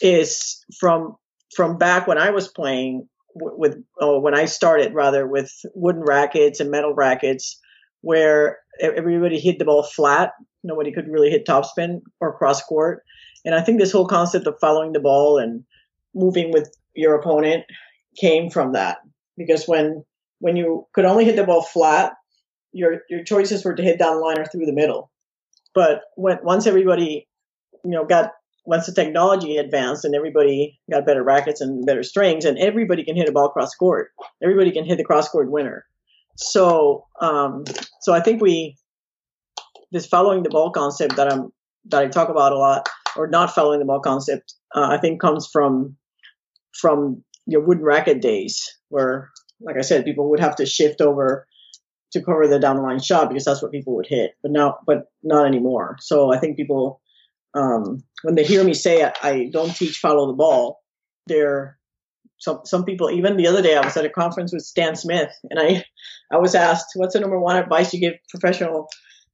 is 0.00 0.64
from 0.78 1.16
from 1.54 1.78
back 1.78 2.06
when 2.06 2.18
I 2.18 2.30
was 2.30 2.48
playing 2.48 3.08
with, 3.34 3.76
oh, 4.00 4.20
when 4.20 4.34
I 4.34 4.44
started 4.44 4.94
rather 4.94 5.26
with 5.26 5.52
wooden 5.74 6.02
rackets 6.02 6.60
and 6.60 6.70
metal 6.70 6.94
rackets 6.94 7.60
where 8.04 8.58
everybody 8.80 9.40
hit 9.40 9.58
the 9.58 9.64
ball 9.64 9.82
flat. 9.82 10.32
Nobody 10.62 10.92
could 10.92 11.08
really 11.08 11.30
hit 11.30 11.46
topspin 11.46 12.02
or 12.20 12.36
cross 12.36 12.62
court. 12.62 13.02
And 13.44 13.54
I 13.54 13.62
think 13.62 13.80
this 13.80 13.92
whole 13.92 14.06
concept 14.06 14.46
of 14.46 14.56
following 14.60 14.92
the 14.92 15.00
ball 15.00 15.38
and 15.38 15.64
moving 16.14 16.52
with 16.52 16.70
your 16.94 17.14
opponent 17.14 17.64
came 18.20 18.50
from 18.50 18.72
that. 18.72 18.98
Because 19.36 19.64
when 19.66 20.04
when 20.40 20.56
you 20.56 20.86
could 20.94 21.06
only 21.06 21.24
hit 21.24 21.36
the 21.36 21.44
ball 21.44 21.62
flat, 21.62 22.12
your 22.72 23.00
your 23.08 23.24
choices 23.24 23.64
were 23.64 23.74
to 23.74 23.82
hit 23.82 23.98
down 23.98 24.16
the 24.16 24.20
line 24.20 24.38
or 24.38 24.44
through 24.44 24.66
the 24.66 24.72
middle. 24.72 25.10
But 25.74 26.02
when 26.16 26.38
once 26.42 26.66
everybody, 26.66 27.26
you 27.84 27.90
know, 27.90 28.04
got 28.04 28.32
once 28.66 28.86
the 28.86 28.92
technology 28.92 29.56
advanced 29.56 30.04
and 30.04 30.14
everybody 30.14 30.78
got 30.90 31.06
better 31.06 31.22
rackets 31.22 31.60
and 31.60 31.86
better 31.86 32.02
strings, 32.02 32.44
and 32.44 32.58
everybody 32.58 33.02
can 33.02 33.16
hit 33.16 33.28
a 33.28 33.32
ball 33.32 33.48
cross 33.48 33.74
court. 33.74 34.10
Everybody 34.42 34.72
can 34.72 34.84
hit 34.84 34.98
the 34.98 35.04
cross 35.04 35.28
court 35.28 35.50
winner. 35.50 35.86
So, 36.36 37.06
um, 37.20 37.64
so 38.00 38.12
I 38.12 38.20
think 38.20 38.42
we 38.42 38.76
this 39.92 40.06
following 40.06 40.42
the 40.42 40.50
ball 40.50 40.70
concept 40.70 41.16
that 41.16 41.32
I'm 41.32 41.52
that 41.86 42.02
I 42.02 42.08
talk 42.08 42.28
about 42.28 42.52
a 42.52 42.58
lot, 42.58 42.88
or 43.16 43.26
not 43.26 43.54
following 43.54 43.78
the 43.78 43.84
ball 43.84 44.00
concept, 44.00 44.54
uh, 44.74 44.88
I 44.90 44.98
think 44.98 45.20
comes 45.20 45.48
from 45.52 45.96
from 46.80 47.22
your 47.46 47.60
wooden 47.60 47.84
racket 47.84 48.20
days, 48.20 48.62
where, 48.88 49.30
like 49.60 49.76
I 49.76 49.82
said, 49.82 50.04
people 50.04 50.30
would 50.30 50.40
have 50.40 50.56
to 50.56 50.66
shift 50.66 51.00
over 51.00 51.46
to 52.12 52.22
cover 52.22 52.46
the 52.46 52.58
down 52.58 52.76
the 52.76 52.82
line 52.82 53.00
shot 53.00 53.28
because 53.28 53.44
that's 53.44 53.62
what 53.62 53.72
people 53.72 53.94
would 53.96 54.06
hit, 54.08 54.32
but 54.42 54.52
now, 54.52 54.78
but 54.86 55.06
not 55.22 55.46
anymore. 55.46 55.96
So 56.00 56.32
I 56.32 56.38
think 56.38 56.56
people, 56.56 57.00
um, 57.54 58.04
when 58.22 58.34
they 58.34 58.44
hear 58.44 58.64
me 58.64 58.72
say 58.72 59.04
I, 59.04 59.12
I 59.22 59.50
don't 59.52 59.74
teach 59.74 59.98
follow 59.98 60.26
the 60.28 60.32
ball, 60.32 60.80
they're 61.26 61.78
some 62.38 62.60
some 62.64 62.84
people 62.84 63.10
even 63.10 63.36
the 63.36 63.46
other 63.46 63.62
day 63.62 63.76
I 63.76 63.84
was 63.84 63.96
at 63.96 64.04
a 64.04 64.10
conference 64.10 64.52
with 64.52 64.62
Stan 64.62 64.96
Smith 64.96 65.30
and 65.50 65.58
I 65.58 65.84
I 66.30 66.38
was 66.38 66.54
asked 66.54 66.92
what's 66.94 67.14
the 67.14 67.20
number 67.20 67.38
one 67.38 67.56
advice 67.56 67.92
you 67.92 68.00
give 68.00 68.14
professional 68.28 68.88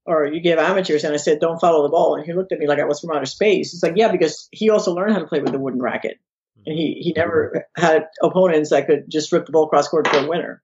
or 0.06 0.26
you 0.26 0.40
give 0.40 0.58
amateurs 0.58 1.04
and 1.04 1.14
I 1.14 1.18
said 1.18 1.40
don't 1.40 1.60
follow 1.60 1.82
the 1.82 1.90
ball 1.90 2.16
and 2.16 2.24
he 2.24 2.32
looked 2.32 2.52
at 2.52 2.58
me 2.58 2.66
like 2.66 2.78
I 2.78 2.84
was 2.84 3.00
from 3.00 3.14
outer 3.14 3.26
space. 3.26 3.74
It's 3.74 3.82
like 3.82 3.94
yeah 3.96 4.10
because 4.10 4.48
he 4.52 4.70
also 4.70 4.94
learned 4.94 5.12
how 5.12 5.20
to 5.20 5.26
play 5.26 5.40
with 5.40 5.52
the 5.52 5.58
wooden 5.58 5.82
racket 5.82 6.18
and 6.66 6.76
he 6.76 7.00
he 7.00 7.12
never 7.16 7.66
had 7.76 8.06
opponents 8.22 8.70
that 8.70 8.86
could 8.86 9.04
just 9.08 9.32
rip 9.32 9.46
the 9.46 9.52
ball 9.52 9.68
cross 9.68 9.88
court 9.88 10.08
for 10.08 10.18
a 10.18 10.28
winner. 10.28 10.62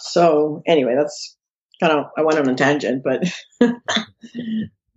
So 0.00 0.62
anyway, 0.66 0.94
that's 0.96 1.36
kind 1.80 1.92
of 1.92 2.06
I 2.16 2.22
went 2.22 2.38
on 2.38 2.48
a 2.48 2.54
tangent, 2.54 3.04
but 3.04 3.24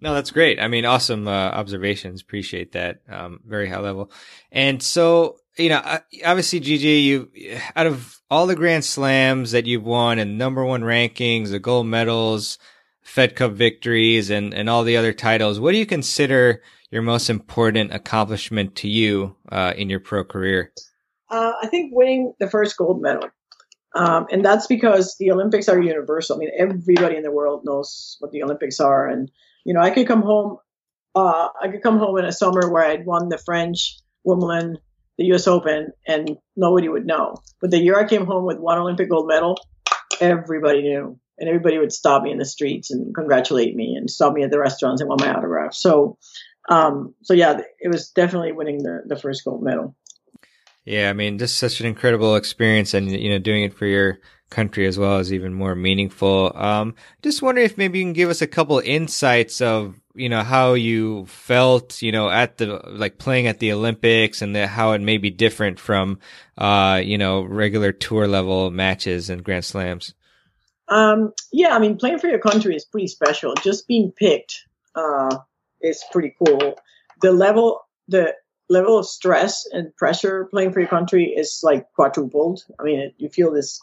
No, 0.05 0.13
that's 0.13 0.29
great. 0.29 0.59
I 0.59 0.67
mean, 0.67 0.85
awesome 0.85 1.27
uh, 1.27 1.31
observations. 1.31 2.21
Appreciate 2.21 2.73
that. 2.73 3.01
Um, 3.09 3.39
very 3.43 3.67
high 3.67 3.79
level. 3.79 4.11
And 4.51 4.83
so, 4.83 5.37
you 5.57 5.69
know, 5.69 5.99
obviously, 6.25 6.59
Gigi, 6.59 6.87
you 6.87 7.59
out 7.75 7.87
of 7.87 8.19
all 8.29 8.47
the 8.47 8.55
Grand 8.55 8.83
Slams 8.83 9.51
that 9.51 9.65
you've 9.65 9.85
won 9.85 10.19
and 10.19 10.37
number 10.37 10.65
one 10.65 10.81
rankings, 10.81 11.49
the 11.49 11.59
gold 11.59 11.87
medals, 11.87 12.57
Fed 13.01 13.35
Cup 13.35 13.53
victories, 13.53 14.29
and 14.29 14.53
and 14.53 14.69
all 14.69 14.83
the 14.83 14.97
other 14.97 15.13
titles, 15.13 15.59
what 15.59 15.71
do 15.71 15.77
you 15.77 15.85
consider 15.85 16.61
your 16.91 17.01
most 17.01 17.29
important 17.29 17.93
accomplishment 17.93 18.75
to 18.75 18.87
you 18.87 19.35
uh, 19.51 19.73
in 19.75 19.89
your 19.89 19.99
pro 19.99 20.23
career? 20.23 20.71
Uh, 21.29 21.53
I 21.61 21.67
think 21.67 21.91
winning 21.93 22.33
the 22.39 22.49
first 22.49 22.77
gold 22.77 23.01
medal. 23.01 23.29
Um, 23.95 24.27
and 24.29 24.43
that's 24.43 24.67
because 24.67 25.15
the 25.19 25.31
Olympics 25.31 25.69
are 25.69 25.81
universal. 25.81 26.35
I 26.35 26.39
mean, 26.39 26.51
everybody 26.57 27.15
in 27.15 27.23
the 27.23 27.31
world 27.31 27.61
knows 27.63 28.17
what 28.19 28.31
the 28.31 28.43
Olympics 28.43 28.79
are. 28.81 29.07
And, 29.07 29.31
you 29.63 29.73
know, 29.73 29.79
I 29.79 29.89
could 29.89 30.05
come 30.05 30.21
home, 30.21 30.57
uh, 31.15 31.47
I 31.61 31.69
could 31.69 31.81
come 31.81 31.97
home 31.97 32.17
in 32.17 32.25
a 32.25 32.33
summer 32.33 32.69
where 32.69 32.83
I'd 32.83 33.05
won 33.05 33.29
the 33.29 33.37
French, 33.37 33.97
Wimbledon, 34.25 34.79
the 35.17 35.25
US 35.33 35.47
Open, 35.47 35.91
and 36.07 36.37
nobody 36.55 36.89
would 36.89 37.05
know. 37.05 37.37
But 37.61 37.71
the 37.71 37.79
year 37.79 37.97
I 37.97 38.07
came 38.07 38.25
home 38.25 38.45
with 38.45 38.57
one 38.57 38.77
Olympic 38.77 39.09
gold 39.09 39.27
medal, 39.27 39.57
everybody 40.19 40.81
knew. 40.81 41.19
And 41.37 41.49
everybody 41.49 41.77
would 41.77 41.91
stop 41.91 42.23
me 42.23 42.31
in 42.31 42.37
the 42.37 42.45
streets 42.45 42.91
and 42.91 43.13
congratulate 43.13 43.75
me 43.75 43.95
and 43.95 44.09
stop 44.09 44.33
me 44.33 44.43
at 44.43 44.51
the 44.51 44.59
restaurants 44.59 45.01
and 45.01 45.09
want 45.09 45.19
my 45.19 45.33
autograph. 45.33 45.73
So, 45.73 46.17
um, 46.69 47.13
so 47.23 47.33
yeah, 47.33 47.59
it 47.79 47.89
was 47.89 48.09
definitely 48.11 48.53
winning 48.53 48.83
the, 48.83 49.01
the 49.05 49.17
first 49.17 49.43
gold 49.43 49.61
medal. 49.61 49.95
Yeah, 50.85 51.09
I 51.09 51.13
mean, 51.13 51.37
just 51.37 51.57
such 51.57 51.81
an 51.81 51.87
incredible 51.87 52.35
experience, 52.35 52.93
and 52.93 53.11
you 53.11 53.31
know, 53.31 53.39
doing 53.39 53.63
it 53.63 53.73
for 53.73 53.85
your 53.87 54.19
country 54.55 54.87
as 54.87 54.97
well 54.97 55.17
is 55.17 55.33
even 55.33 55.53
more 55.53 55.75
meaningful. 55.75 56.51
Um, 56.55 56.95
just 57.21 57.41
wondering 57.41 57.65
if 57.65 57.77
maybe 57.77 57.99
you 57.99 58.05
can 58.05 58.13
give 58.13 58.29
us 58.29 58.41
a 58.41 58.47
couple 58.47 58.79
insights 58.79 59.61
of 59.61 59.99
you 60.15 60.29
know 60.29 60.43
how 60.43 60.73
you 60.73 61.25
felt, 61.25 62.01
you 62.01 62.11
know, 62.11 62.29
at 62.29 62.57
the 62.57 62.81
like 62.87 63.17
playing 63.17 63.47
at 63.47 63.59
the 63.59 63.73
Olympics, 63.73 64.41
and 64.41 64.55
the, 64.55 64.65
how 64.65 64.93
it 64.93 65.01
may 65.01 65.17
be 65.17 65.29
different 65.29 65.79
from, 65.79 66.19
uh, 66.57 67.01
you 67.03 67.17
know, 67.17 67.41
regular 67.41 67.91
tour 67.91 68.27
level 68.27 68.71
matches 68.71 69.29
and 69.29 69.43
Grand 69.43 69.65
Slams. 69.65 70.13
Um, 70.87 71.33
yeah, 71.51 71.75
I 71.75 71.79
mean, 71.79 71.97
playing 71.97 72.19
for 72.19 72.27
your 72.27 72.39
country 72.39 72.75
is 72.75 72.85
pretty 72.85 73.07
special. 73.07 73.53
Just 73.55 73.87
being 73.87 74.11
picked 74.11 74.65
uh, 74.95 75.37
is 75.81 76.03
pretty 76.11 76.35
cool. 76.39 76.77
The 77.21 77.31
level, 77.31 77.81
the 78.07 78.35
level 78.69 78.99
of 78.99 79.05
stress 79.05 79.67
and 79.71 79.95
pressure 79.95 80.45
playing 80.45 80.73
for 80.73 80.79
your 80.79 80.89
country 80.89 81.33
is 81.35 81.61
like 81.63 81.91
quadrupled. 81.93 82.63
I 82.79 82.83
mean, 82.83 82.99
it, 82.99 83.15
you 83.17 83.29
feel 83.29 83.51
this 83.51 83.81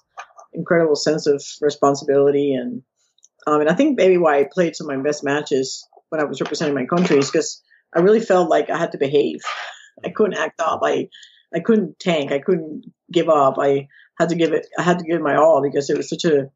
incredible 0.52 0.96
sense 0.96 1.26
of 1.26 1.42
responsibility, 1.60 2.54
and 2.54 2.82
um, 3.46 3.60
and 3.60 3.70
I 3.70 3.74
think 3.74 3.96
maybe 3.96 4.18
why 4.18 4.40
I 4.40 4.48
played 4.50 4.76
some 4.76 4.88
of 4.88 4.96
my 4.96 5.02
best 5.02 5.24
matches 5.24 5.86
when 6.08 6.20
I 6.20 6.24
was 6.24 6.40
representing 6.40 6.74
my 6.74 6.86
country 6.86 7.18
is 7.18 7.30
because 7.30 7.62
I 7.94 8.00
really 8.00 8.20
felt 8.20 8.48
like 8.48 8.70
I 8.70 8.78
had 8.78 8.92
to 8.92 8.98
behave. 8.98 9.40
I 10.04 10.10
couldn't 10.10 10.38
act 10.38 10.60
up. 10.60 10.80
I 10.82 11.08
I 11.54 11.60
couldn't 11.60 11.98
tank. 11.98 12.32
I 12.32 12.38
couldn't 12.38 12.84
give 13.10 13.28
up. 13.28 13.56
I 13.58 13.88
had 14.18 14.30
to 14.30 14.34
give 14.34 14.52
it. 14.52 14.66
I 14.78 14.82
had 14.82 14.98
to 14.98 15.04
give 15.04 15.20
my 15.20 15.36
all 15.36 15.62
because 15.62 15.90
it 15.90 15.96
was 15.96 16.08
such 16.08 16.24
a. 16.24 16.50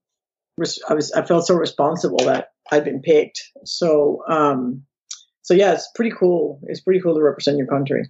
I 0.88 0.94
was. 0.94 1.12
I 1.12 1.22
felt 1.22 1.46
so 1.46 1.54
responsible 1.54 2.24
that 2.24 2.52
I'd 2.70 2.84
been 2.84 3.02
picked. 3.02 3.42
So 3.64 4.22
um, 4.28 4.84
so 5.46 5.54
yeah, 5.54 5.72
it's 5.72 5.88
pretty 5.94 6.10
cool. 6.10 6.60
It's 6.64 6.80
pretty 6.80 7.00
cool 7.00 7.14
to 7.14 7.22
represent 7.22 7.56
your 7.56 7.68
country. 7.68 8.08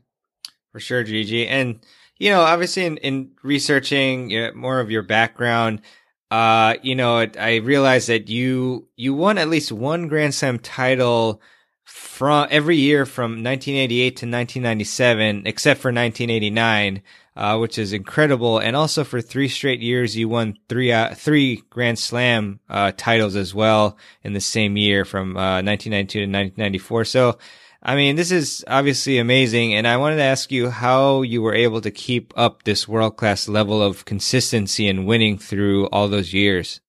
For 0.73 0.81
sure, 0.81 1.03
Gigi. 1.05 1.47
And, 1.47 1.81
you 2.19 2.31
know, 2.31 2.41
obviously 2.41 2.85
in, 2.85 2.97
in 2.99 3.31
researching 3.43 4.31
you 4.31 4.47
know, 4.47 4.53
more 4.55 4.81
of 4.81 4.91
your 4.91 5.03
background, 5.03 5.83
uh, 6.31 6.75
you 6.83 6.95
know, 6.95 7.27
I 7.39 7.57
realized 7.57 8.09
that 8.09 8.29
you, 8.29 8.89
you 8.97 9.15
won 9.15 9.39
at 9.39 9.49
least 9.49 9.71
one 9.71 10.09
Grand 10.09 10.35
Slam 10.35 10.59
title 10.59 11.41
from 11.85 12.49
every 12.51 12.77
year 12.77 13.07
from 13.07 13.45
1988 13.45 14.09
to 14.09 14.27
1997, 14.27 15.43
except 15.47 15.81
for 15.81 15.89
1989 15.89 17.03
uh, 17.37 17.59
which 17.59 17.79
is 17.79 17.93
incredible. 17.93 18.59
And 18.59 18.75
also 18.75 19.05
for 19.05 19.21
three 19.21 19.49
straight 19.49 19.81
years, 19.81 20.17
you 20.17 20.29
won 20.29 20.57
three 20.69 20.91
uh, 20.91 21.15
three 21.15 21.63
Grand 21.69 21.99
Slam 21.99 22.61
uh, 22.69 22.93
titles 22.97 23.37
as 23.37 23.55
well 23.55 23.99
in 24.23 24.33
the 24.33 24.41
same 24.41 24.77
year 24.77 25.05
from 25.05 25.35
1992 25.35 26.19
uh, 26.19 26.23
to 26.23 26.33
1994. 26.33 27.05
So, 27.05 27.39
I 27.87 27.95
mean, 27.95 28.17
this 28.17 28.33
is 28.33 28.65
obviously 28.67 29.19
amazing. 29.19 29.73
And 29.73 29.87
I 29.87 29.97
wanted 29.97 30.17
to 30.17 30.25
ask 30.25 30.51
you 30.51 30.71
how 30.71 31.23
you 31.23 31.41
were 31.41 31.55
able 31.55 31.81
to 31.83 31.93
keep 31.93 32.33
up 32.37 32.65
this 32.65 32.89
world 32.89 33.17
class 33.17 33.47
level 33.47 33.81
of 33.81 34.05
consistency 34.05 34.89
and 34.89 35.07
winning 35.07 35.39
through 35.39 35.87
all 35.87 36.09
those 36.09 36.35
years. 36.35 36.81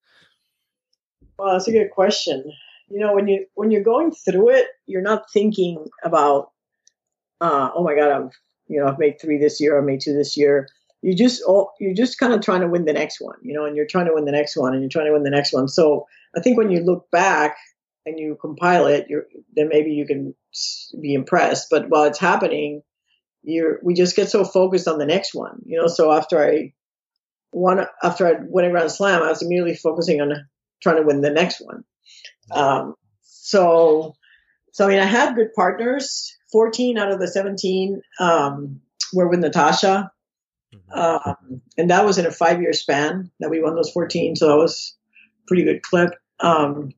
Well, 1.38 1.54
that's 1.54 1.68
a 1.68 1.72
good 1.72 1.92
question. 1.92 2.52
You 2.90 3.00
know, 3.00 3.14
when 3.14 3.28
you 3.28 3.46
when 3.54 3.70
you're 3.70 3.84
going 3.84 4.12
through 4.12 4.50
it, 4.50 4.70
you're 4.88 5.04
not 5.04 5.30
thinking 5.32 5.86
about, 6.04 6.50
uh, 7.42 7.70
oh 7.76 7.84
my 7.84 7.94
God, 7.94 8.12
I'm 8.12 8.32
you 8.68 8.80
know, 8.80 8.88
I've 8.88 8.98
made 8.98 9.22
three 9.22 9.38
this 9.38 9.62
year, 9.62 9.78
I 9.78 9.86
made 9.86 10.02
two 10.02 10.16
this 10.16 10.36
year. 10.36 10.68
You 11.04 11.14
just 11.14 11.44
all 11.44 11.74
you're 11.80 11.94
just 11.94 12.18
kind 12.18 12.34
of 12.34 12.42
trying 12.42 12.62
to 12.62 12.68
win 12.68 12.86
the 12.86 12.94
next 12.94 13.22
one, 13.22 13.38
you 13.44 13.54
know, 13.54 13.66
and 13.66 13.76
you're 13.76 13.86
trying 13.86 14.08
to 14.08 14.16
win 14.16 14.26
the 14.26 14.32
next 14.32 14.58
one, 14.58 14.74
and 14.74 14.82
you're 14.82 14.90
trying 14.90 15.06
to 15.06 15.14
win 15.14 15.22
the 15.22 15.30
next 15.30 15.54
one. 15.54 15.68
So 15.68 16.08
I 16.36 16.40
think 16.40 16.58
when 16.58 16.72
you 16.72 16.80
look 16.80 17.12
back 17.12 17.56
and 18.08 18.20
you 18.20 18.38
compile 18.40 18.88
it, 18.88 19.08
you're 19.10 19.26
then 19.54 19.68
maybe 19.70 19.92
you 19.92 20.06
can 20.06 20.34
be 21.00 21.14
impressed. 21.14 21.68
But 21.70 21.90
while 21.90 22.06
it's 22.06 22.20
happening, 22.20 22.82
you're 23.44 23.80
we 23.84 23.94
just 23.94 24.16
get 24.16 24.30
so 24.30 24.44
focused 24.44 24.88
on 24.88 24.98
the 24.98 25.06
next 25.06 25.36
one, 25.36 25.62
you 25.66 25.80
know. 25.80 25.88
So 25.88 26.12
after 26.12 26.42
I 26.42 26.74
won, 27.52 27.86
after 28.02 28.28
I 28.28 28.34
won 28.42 28.66
a 28.66 28.72
Grand 28.72 28.92
Slam, 28.92 29.22
I 29.22 29.30
was 29.30 29.42
immediately 29.42 29.76
focusing 29.76 30.22
on 30.22 30.34
trying 30.82 30.98
to 30.98 31.04
win 31.04 31.22
the 31.22 31.30
next 31.30 31.62
one. 31.62 31.84
Um, 32.52 32.96
so, 33.22 34.16
so 34.72 34.86
I 34.86 34.90
mean, 34.90 35.00
I 35.00 35.06
had 35.06 35.36
good 35.36 35.54
partners 35.54 36.36
14 36.52 36.98
out 36.98 37.12
of 37.12 37.20
the 37.20 37.28
17 37.28 38.02
um, 38.20 38.82
were 39.14 39.28
with 39.28 39.40
Natasha. 39.40 40.12
Mm-hmm. 40.74 41.00
Um, 41.00 41.62
and 41.78 41.90
that 41.90 42.06
was 42.06 42.18
in 42.18 42.26
a 42.26 42.32
five 42.32 42.62
year 42.62 42.74
span 42.74 43.32
that 43.40 43.50
we 43.50 43.62
won 43.62 43.76
those 43.76 43.92
14. 43.92 44.36
So 44.36 44.48
that 44.48 44.58
was 44.58 44.96
pretty 45.48 45.64
good 45.64 45.82
clip. 45.82 46.12
Um, 46.40 46.92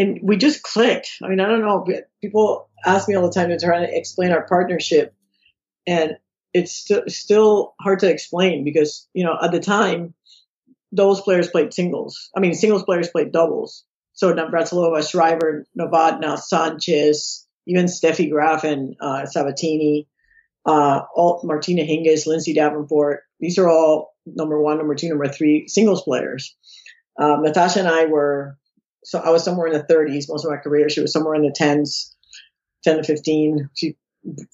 and 0.00 0.18
we 0.22 0.36
just 0.36 0.62
clicked. 0.62 1.10
I 1.22 1.28
mean, 1.28 1.40
I 1.40 1.46
don't 1.46 1.60
know. 1.60 1.86
People 2.22 2.70
ask 2.84 3.06
me 3.06 3.14
all 3.14 3.26
the 3.26 3.32
time 3.32 3.50
to 3.50 3.58
try 3.58 3.84
to 3.84 3.96
explain 3.96 4.32
our 4.32 4.46
partnership. 4.46 5.14
And 5.86 6.16
it's 6.54 6.72
st- 6.72 7.10
still 7.10 7.74
hard 7.78 7.98
to 8.00 8.10
explain 8.10 8.64
because, 8.64 9.06
you 9.12 9.24
know, 9.24 9.36
at 9.40 9.52
the 9.52 9.60
time, 9.60 10.14
those 10.90 11.20
players 11.20 11.50
played 11.50 11.74
singles. 11.74 12.30
I 12.34 12.40
mean, 12.40 12.54
singles 12.54 12.82
players 12.82 13.10
played 13.10 13.30
doubles. 13.30 13.84
So 14.14 14.32
Navratilova, 14.32 15.08
Shriver, 15.08 15.66
Novotna, 15.78 16.38
Sanchez, 16.38 17.46
even 17.66 17.84
Steffi 17.84 18.30
Graf 18.30 18.64
and 18.64 18.96
uh, 19.00 19.26
Sabatini, 19.26 20.08
uh, 20.64 21.02
all, 21.14 21.42
Martina 21.44 21.82
Hingis, 21.82 22.26
Lindsay 22.26 22.54
Davenport. 22.54 23.20
These 23.38 23.58
are 23.58 23.68
all 23.68 24.14
number 24.26 24.60
one, 24.60 24.78
number 24.78 24.94
two, 24.94 25.10
number 25.10 25.28
three 25.28 25.68
singles 25.68 26.02
players. 26.02 26.56
Um, 27.18 27.42
Natasha 27.42 27.80
and 27.80 27.88
I 27.88 28.06
were, 28.06 28.56
so 29.04 29.18
I 29.18 29.30
was 29.30 29.44
somewhere 29.44 29.66
in 29.66 29.72
the 29.72 29.84
30s 29.84 30.28
most 30.28 30.44
of 30.44 30.50
my 30.50 30.58
career. 30.58 30.88
She 30.88 31.00
was 31.00 31.12
somewhere 31.12 31.34
in 31.34 31.42
the 31.42 31.54
10s, 31.58 32.14
10 32.84 32.96
to 32.98 33.02
15. 33.02 33.70
She 33.74 33.96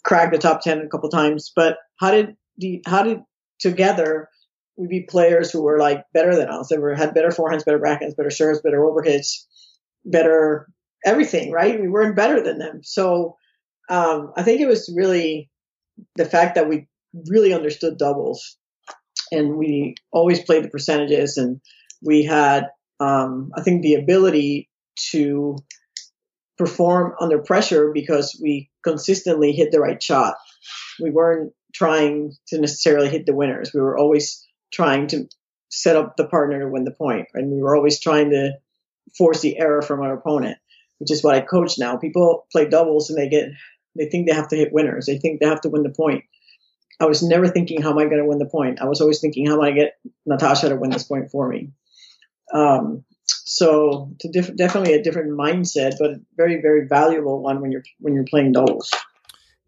cracked 0.04 0.32
the 0.32 0.38
top 0.38 0.62
10 0.62 0.80
a 0.80 0.88
couple 0.88 1.08
times. 1.10 1.52
But 1.54 1.78
how 1.98 2.10
did 2.10 2.36
the, 2.58 2.82
how 2.86 3.02
did 3.02 3.20
together 3.58 4.28
we 4.76 4.86
be 4.86 5.00
players 5.02 5.50
who 5.50 5.62
were 5.62 5.78
like 5.78 6.04
better 6.12 6.36
than 6.36 6.48
us? 6.48 6.68
They 6.68 6.78
were 6.78 6.94
had 6.94 7.14
better 7.14 7.28
forehands, 7.28 7.64
better 7.64 7.80
backhands, 7.80 8.16
better 8.16 8.30
serves, 8.30 8.60
better 8.60 8.80
overhits, 8.80 9.44
better 10.04 10.68
everything, 11.04 11.50
right? 11.50 11.80
We 11.80 11.88
weren't 11.88 12.16
better 12.16 12.42
than 12.42 12.58
them. 12.58 12.80
So 12.82 13.36
um, 13.88 14.32
I 14.36 14.42
think 14.42 14.60
it 14.60 14.66
was 14.66 14.92
really 14.94 15.50
the 16.16 16.24
fact 16.24 16.56
that 16.56 16.68
we 16.68 16.88
really 17.30 17.54
understood 17.54 17.96
doubles 17.96 18.56
and 19.32 19.56
we 19.56 19.94
always 20.12 20.42
played 20.42 20.64
the 20.64 20.68
percentages 20.68 21.36
and 21.36 21.60
we 22.02 22.24
had, 22.24 22.68
um, 23.00 23.52
I 23.56 23.62
think, 23.62 23.82
the 23.82 23.94
ability 23.94 24.68
to 25.10 25.56
perform 26.58 27.14
under 27.20 27.38
pressure 27.38 27.90
because 27.92 28.38
we 28.42 28.70
consistently 28.82 29.52
hit 29.52 29.72
the 29.72 29.80
right 29.80 30.02
shot. 30.02 30.36
We 31.00 31.10
weren't 31.10 31.52
trying 31.74 32.32
to 32.48 32.60
necessarily 32.60 33.08
hit 33.08 33.26
the 33.26 33.34
winners. 33.34 33.72
We 33.74 33.80
were 33.80 33.98
always 33.98 34.46
trying 34.72 35.08
to 35.08 35.28
set 35.68 35.96
up 35.96 36.16
the 36.16 36.26
partner 36.26 36.60
to 36.60 36.68
win 36.68 36.84
the 36.84 36.92
point, 36.92 37.28
and 37.34 37.50
we 37.50 37.60
were 37.60 37.76
always 37.76 38.00
trying 38.00 38.30
to 38.30 38.52
force 39.16 39.40
the 39.40 39.58
error 39.58 39.82
from 39.82 40.00
our 40.00 40.14
opponent 40.14 40.58
which 40.98 41.10
is 41.10 41.22
what 41.22 41.34
I 41.34 41.40
coach 41.40 41.78
now. 41.78 41.96
People 41.96 42.46
play 42.50 42.68
doubles 42.68 43.10
and 43.10 43.18
they 43.18 43.28
get 43.28 43.50
they 43.96 44.06
think 44.06 44.28
they 44.28 44.34
have 44.34 44.48
to 44.48 44.56
hit 44.56 44.72
winners. 44.72 45.06
They 45.06 45.18
think 45.18 45.40
they 45.40 45.46
have 45.46 45.62
to 45.62 45.70
win 45.70 45.82
the 45.82 45.90
point. 45.90 46.24
I 47.00 47.06
was 47.06 47.22
never 47.22 47.48
thinking 47.48 47.80
how 47.80 47.90
am 47.90 47.98
I 47.98 48.04
going 48.04 48.18
to 48.18 48.26
win 48.26 48.38
the 48.38 48.46
point. 48.46 48.80
I 48.80 48.86
was 48.86 49.00
always 49.00 49.20
thinking 49.20 49.46
how 49.46 49.54
am 49.54 49.60
I 49.60 49.70
going 49.70 49.74
to 49.74 49.80
get 49.82 50.12
Natasha 50.26 50.68
to 50.68 50.76
win 50.76 50.90
this 50.90 51.04
point 51.04 51.30
for 51.30 51.48
me. 51.48 51.70
Um, 52.52 53.04
so 53.24 54.10
diff- 54.32 54.56
definitely 54.56 54.94
a 54.94 55.02
different 55.02 55.30
mindset, 55.30 55.94
but 55.98 56.12
very 56.36 56.60
very 56.60 56.86
valuable 56.86 57.42
one 57.42 57.60
when 57.60 57.72
you're 57.72 57.84
when 58.00 58.14
you're 58.14 58.24
playing 58.24 58.52
doubles. 58.52 58.92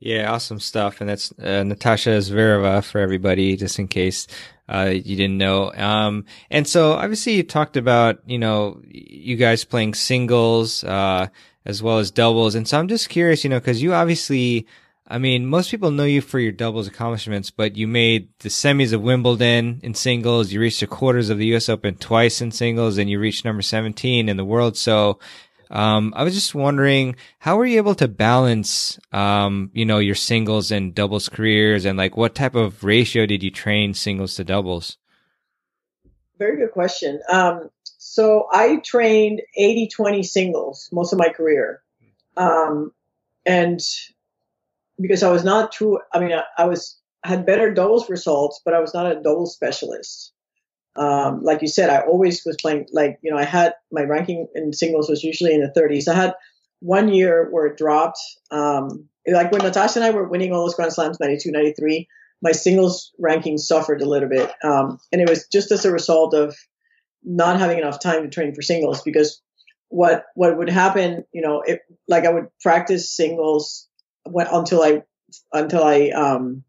Yeah, 0.00 0.32
awesome 0.32 0.60
stuff. 0.60 1.00
And 1.00 1.10
that's 1.10 1.32
uh, 1.40 1.64
Natasha 1.64 2.10
Zvereva 2.10 2.84
for 2.84 3.00
everybody, 3.00 3.56
just 3.56 3.80
in 3.80 3.88
case 3.88 4.28
uh, 4.68 4.92
you 4.94 5.16
didn't 5.16 5.38
know. 5.38 5.72
Um, 5.72 6.24
and 6.50 6.68
so 6.68 6.92
obviously 6.92 7.34
you 7.34 7.42
talked 7.42 7.76
about, 7.76 8.20
you 8.26 8.38
know, 8.38 8.80
you 8.86 9.36
guys 9.36 9.64
playing 9.64 9.94
singles, 9.94 10.84
uh, 10.84 11.28
as 11.64 11.82
well 11.82 11.98
as 11.98 12.12
doubles. 12.12 12.54
And 12.54 12.68
so 12.68 12.78
I'm 12.78 12.86
just 12.86 13.08
curious, 13.08 13.42
you 13.42 13.50
know, 13.50 13.60
cause 13.60 13.82
you 13.82 13.92
obviously, 13.92 14.66
I 15.10 15.16
mean, 15.16 15.46
most 15.46 15.70
people 15.70 15.90
know 15.90 16.04
you 16.04 16.20
for 16.20 16.38
your 16.38 16.52
doubles 16.52 16.86
accomplishments, 16.86 17.50
but 17.50 17.76
you 17.76 17.88
made 17.88 18.28
the 18.40 18.50
semis 18.50 18.92
of 18.92 19.00
Wimbledon 19.00 19.80
in 19.82 19.94
singles. 19.94 20.52
You 20.52 20.60
reached 20.60 20.80
the 20.80 20.86
quarters 20.86 21.30
of 21.30 21.38
the 21.38 21.46
U.S. 21.46 21.70
Open 21.70 21.94
twice 21.94 22.42
in 22.42 22.52
singles, 22.52 22.98
and 22.98 23.08
you 23.08 23.18
reached 23.18 23.42
number 23.42 23.62
17 23.62 24.28
in 24.28 24.36
the 24.36 24.44
world. 24.44 24.76
So, 24.76 25.18
um, 25.70 26.12
I 26.14 26.24
was 26.24 26.34
just 26.34 26.54
wondering, 26.54 27.16
how 27.38 27.56
were 27.56 27.64
you 27.64 27.78
able 27.78 27.94
to 27.96 28.08
balance, 28.08 28.98
um, 29.10 29.70
you 29.72 29.86
know, 29.86 29.98
your 29.98 30.14
singles 30.14 30.70
and 30.70 30.94
doubles 30.94 31.30
careers, 31.30 31.86
and 31.86 31.96
like 31.96 32.16
what 32.16 32.34
type 32.34 32.54
of 32.54 32.84
ratio 32.84 33.24
did 33.24 33.42
you 33.42 33.50
train 33.50 33.94
singles 33.94 34.34
to 34.34 34.44
doubles? 34.44 34.98
Very 36.38 36.58
good 36.58 36.72
question. 36.72 37.20
Um, 37.30 37.70
so 37.96 38.46
I 38.52 38.76
trained 38.84 39.40
80 39.56 39.88
20 39.88 40.22
singles 40.22 40.88
most 40.92 41.14
of 41.14 41.18
my 41.18 41.30
career. 41.30 41.82
Um, 42.36 42.92
and 43.44 43.80
because 45.00 45.22
I 45.22 45.30
was 45.30 45.44
not 45.44 45.72
too. 45.72 45.98
I 46.12 46.20
mean, 46.20 46.32
I, 46.32 46.42
I, 46.56 46.66
was 46.66 46.98
had 47.24 47.46
better 47.46 47.72
doubles 47.72 48.08
results, 48.08 48.60
but 48.64 48.74
I 48.74 48.80
was 48.80 48.94
not 48.94 49.10
a 49.10 49.20
doubles 49.20 49.54
specialist. 49.54 50.32
Um, 50.96 51.42
like 51.42 51.62
you 51.62 51.68
said, 51.68 51.90
I 51.90 52.00
always 52.00 52.42
was 52.44 52.56
playing. 52.60 52.86
Like 52.92 53.18
you 53.22 53.30
know, 53.30 53.38
I 53.38 53.44
had 53.44 53.74
my 53.92 54.02
ranking 54.02 54.46
in 54.54 54.72
singles 54.72 55.08
was 55.08 55.22
usually 55.22 55.54
in 55.54 55.60
the 55.60 55.80
30s. 55.80 56.08
I 56.08 56.14
had 56.14 56.34
one 56.80 57.08
year 57.08 57.48
where 57.50 57.66
it 57.66 57.78
dropped. 57.78 58.18
Um, 58.50 59.08
like 59.26 59.52
when 59.52 59.62
Natasha 59.62 59.98
and 59.98 60.06
I 60.06 60.10
were 60.10 60.28
winning 60.28 60.52
all 60.52 60.62
those 60.62 60.74
Grand 60.74 60.92
Slams, 60.92 61.20
92, 61.20 61.50
93, 61.50 62.08
my 62.42 62.52
singles 62.52 63.12
ranking 63.18 63.58
suffered 63.58 64.00
a 64.00 64.08
little 64.08 64.28
bit, 64.28 64.50
um, 64.64 64.98
and 65.12 65.20
it 65.20 65.28
was 65.28 65.46
just 65.52 65.70
as 65.70 65.84
a 65.84 65.92
result 65.92 66.34
of 66.34 66.56
not 67.24 67.58
having 67.58 67.78
enough 67.78 68.00
time 68.00 68.22
to 68.22 68.28
train 68.28 68.54
for 68.54 68.62
singles 68.62 69.02
because 69.02 69.42
what 69.88 70.24
what 70.34 70.56
would 70.56 70.68
happen, 70.68 71.24
you 71.32 71.42
know, 71.42 71.62
it, 71.62 71.80
like 72.06 72.24
I 72.24 72.32
would 72.32 72.46
practice 72.60 73.14
singles 73.14 73.87
went 74.30 74.48
until 74.52 74.82
I 74.82 75.02
until 75.52 75.82
I 75.82 76.10
um, 76.10 76.64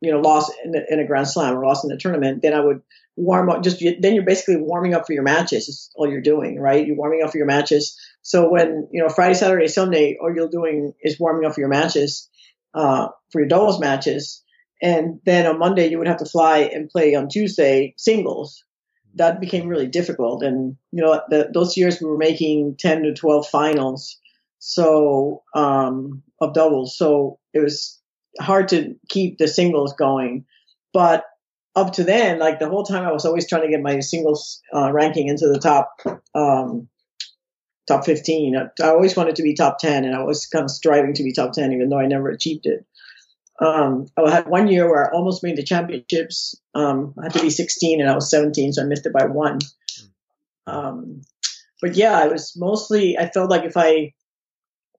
you 0.00 0.10
know 0.10 0.20
lost 0.20 0.52
in, 0.64 0.74
in, 0.88 1.00
a 1.00 1.06
Grand 1.06 1.28
Slam 1.28 1.56
or 1.56 1.64
lost 1.64 1.84
in 1.84 1.90
the 1.90 1.96
tournament. 1.96 2.42
Then 2.42 2.54
I 2.54 2.60
would 2.60 2.82
warm 3.16 3.50
up. 3.50 3.62
Just 3.62 3.82
then 4.00 4.14
you're 4.14 4.24
basically 4.24 4.56
warming 4.56 4.94
up 4.94 5.06
for 5.06 5.12
your 5.12 5.22
matches. 5.22 5.68
Is 5.68 5.90
all 5.94 6.10
you're 6.10 6.20
doing, 6.20 6.58
right? 6.58 6.86
You're 6.86 6.96
warming 6.96 7.22
up 7.22 7.30
for 7.30 7.38
your 7.38 7.46
matches. 7.46 7.98
So 8.22 8.48
when 8.48 8.88
you 8.90 9.02
know 9.02 9.08
Friday, 9.08 9.34
Saturday, 9.34 9.68
Sunday, 9.68 10.18
all 10.20 10.34
you're 10.34 10.48
doing 10.48 10.92
is 11.02 11.18
warming 11.18 11.46
up 11.46 11.54
for 11.54 11.60
your 11.60 11.68
matches, 11.68 12.28
uh, 12.74 13.08
for 13.30 13.40
your 13.40 13.48
doubles 13.48 13.80
matches, 13.80 14.42
and 14.80 15.20
then 15.24 15.46
on 15.46 15.58
Monday 15.58 15.88
you 15.88 15.98
would 15.98 16.08
have 16.08 16.18
to 16.18 16.26
fly 16.26 16.58
and 16.58 16.90
play 16.90 17.14
on 17.14 17.28
Tuesday 17.28 17.94
singles. 17.96 18.64
That 19.16 19.40
became 19.40 19.68
really 19.68 19.88
difficult, 19.88 20.42
and 20.42 20.76
you 20.90 21.02
know 21.02 21.20
the, 21.28 21.50
those 21.52 21.76
years 21.76 22.00
we 22.00 22.08
were 22.08 22.16
making 22.16 22.76
ten 22.78 23.02
to 23.02 23.12
twelve 23.12 23.46
finals 23.46 24.18
so 24.64 25.42
um, 25.56 26.22
of 26.42 26.54
doubles. 26.54 26.96
So 26.96 27.38
it 27.52 27.60
was 27.60 28.00
hard 28.40 28.68
to 28.68 28.94
keep 29.08 29.38
the 29.38 29.48
singles 29.48 29.94
going. 29.94 30.44
But 30.92 31.24
up 31.74 31.94
to 31.94 32.04
then, 32.04 32.38
like 32.38 32.58
the 32.58 32.68
whole 32.68 32.84
time, 32.84 33.04
I 33.04 33.12
was 33.12 33.24
always 33.24 33.48
trying 33.48 33.62
to 33.62 33.70
get 33.70 33.80
my 33.80 34.00
singles 34.00 34.60
uh, 34.74 34.92
ranking 34.92 35.28
into 35.28 35.48
the 35.48 35.58
top 35.58 35.96
um, 36.34 36.88
top 37.88 38.04
15. 38.04 38.56
I 38.56 38.88
always 38.88 39.16
wanted 39.16 39.36
to 39.36 39.42
be 39.42 39.54
top 39.54 39.78
10, 39.78 40.04
and 40.04 40.14
I 40.14 40.22
was 40.22 40.46
kind 40.46 40.64
of 40.64 40.70
striving 40.70 41.14
to 41.14 41.22
be 41.22 41.32
top 41.32 41.52
10, 41.52 41.72
even 41.72 41.88
though 41.88 41.98
I 41.98 42.06
never 42.06 42.28
achieved 42.28 42.66
it. 42.66 42.84
Um, 43.60 44.06
I 44.16 44.30
had 44.30 44.48
one 44.48 44.68
year 44.68 44.88
where 44.88 45.06
I 45.08 45.14
almost 45.14 45.42
made 45.42 45.56
the 45.56 45.62
championships. 45.62 46.54
Um, 46.74 47.14
I 47.18 47.24
had 47.24 47.34
to 47.34 47.42
be 47.42 47.50
16, 47.50 48.00
and 48.00 48.10
I 48.10 48.14
was 48.14 48.30
17, 48.30 48.74
so 48.74 48.82
I 48.82 48.86
missed 48.86 49.06
it 49.06 49.12
by 49.12 49.26
one. 49.26 49.58
Um, 50.66 51.22
but 51.80 51.96
yeah, 51.96 52.24
it 52.24 52.32
was 52.32 52.54
mostly. 52.56 53.18
I 53.18 53.28
felt 53.28 53.50
like 53.50 53.64
if 53.64 53.76
I 53.76 54.14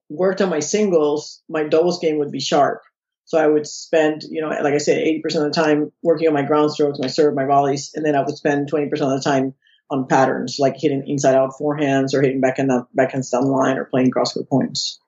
worked 0.08 0.40
on 0.40 0.50
my 0.50 0.60
singles, 0.60 1.42
my 1.48 1.64
doubles 1.64 1.98
game 1.98 2.18
would 2.18 2.30
be 2.30 2.40
sharp. 2.40 2.82
So 3.26 3.38
I 3.38 3.46
would 3.46 3.66
spend, 3.66 4.22
you 4.28 4.42
know, 4.42 4.48
like 4.48 4.74
I 4.74 4.78
said, 4.78 5.02
80% 5.02 5.24
of 5.24 5.42
the 5.42 5.50
time 5.50 5.90
working 6.02 6.28
on 6.28 6.34
my 6.34 6.42
ground 6.42 6.72
strokes, 6.72 6.98
my 6.98 7.06
serve, 7.06 7.34
my 7.34 7.46
volleys, 7.46 7.92
and 7.94 8.04
then 8.04 8.14
I 8.14 8.22
would 8.22 8.36
spend 8.36 8.70
20% 8.70 8.84
of 8.92 8.98
the 8.98 9.22
time 9.24 9.54
on 9.90 10.06
patterns, 10.06 10.56
like 10.58 10.76
hitting 10.76 11.06
inside 11.06 11.34
out 11.34 11.52
forehands 11.58 12.12
or 12.12 12.20
hitting 12.20 12.40
back 12.40 12.58
in 12.58 12.68
the 12.68 12.86
stun 13.22 13.44
line 13.44 13.78
or 13.78 13.86
playing 13.86 14.10
cross 14.10 14.34
court 14.34 14.48
points. 14.48 15.00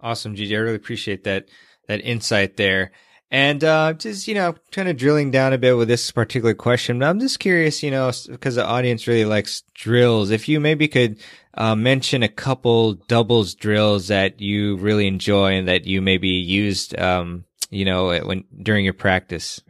Awesome, 0.00 0.34
Gigi. 0.34 0.56
I 0.56 0.60
really 0.60 0.76
appreciate 0.76 1.24
that 1.24 1.48
that 1.88 2.00
insight 2.00 2.56
there. 2.56 2.92
And 3.32 3.64
uh, 3.64 3.94
just 3.94 4.28
you 4.28 4.34
know, 4.34 4.54
kind 4.72 4.90
of 4.90 4.98
drilling 4.98 5.30
down 5.30 5.54
a 5.54 5.58
bit 5.58 5.74
with 5.74 5.88
this 5.88 6.10
particular 6.10 6.52
question, 6.52 6.98
but 6.98 7.08
I'm 7.08 7.18
just 7.18 7.40
curious, 7.40 7.82
you 7.82 7.90
know, 7.90 8.12
because 8.28 8.56
the 8.56 8.66
audience 8.66 9.06
really 9.06 9.24
likes 9.24 9.62
drills. 9.72 10.30
If 10.30 10.50
you 10.50 10.60
maybe 10.60 10.86
could 10.86 11.18
uh, 11.54 11.74
mention 11.74 12.22
a 12.22 12.28
couple 12.28 12.92
doubles 12.92 13.54
drills 13.54 14.08
that 14.08 14.42
you 14.42 14.76
really 14.76 15.06
enjoy 15.06 15.54
and 15.54 15.66
that 15.68 15.86
you 15.86 16.02
maybe 16.02 16.28
used, 16.28 16.98
um, 16.98 17.46
you 17.70 17.86
know, 17.86 18.14
when 18.20 18.44
during 18.62 18.84
your 18.84 18.92
practice. 18.92 19.62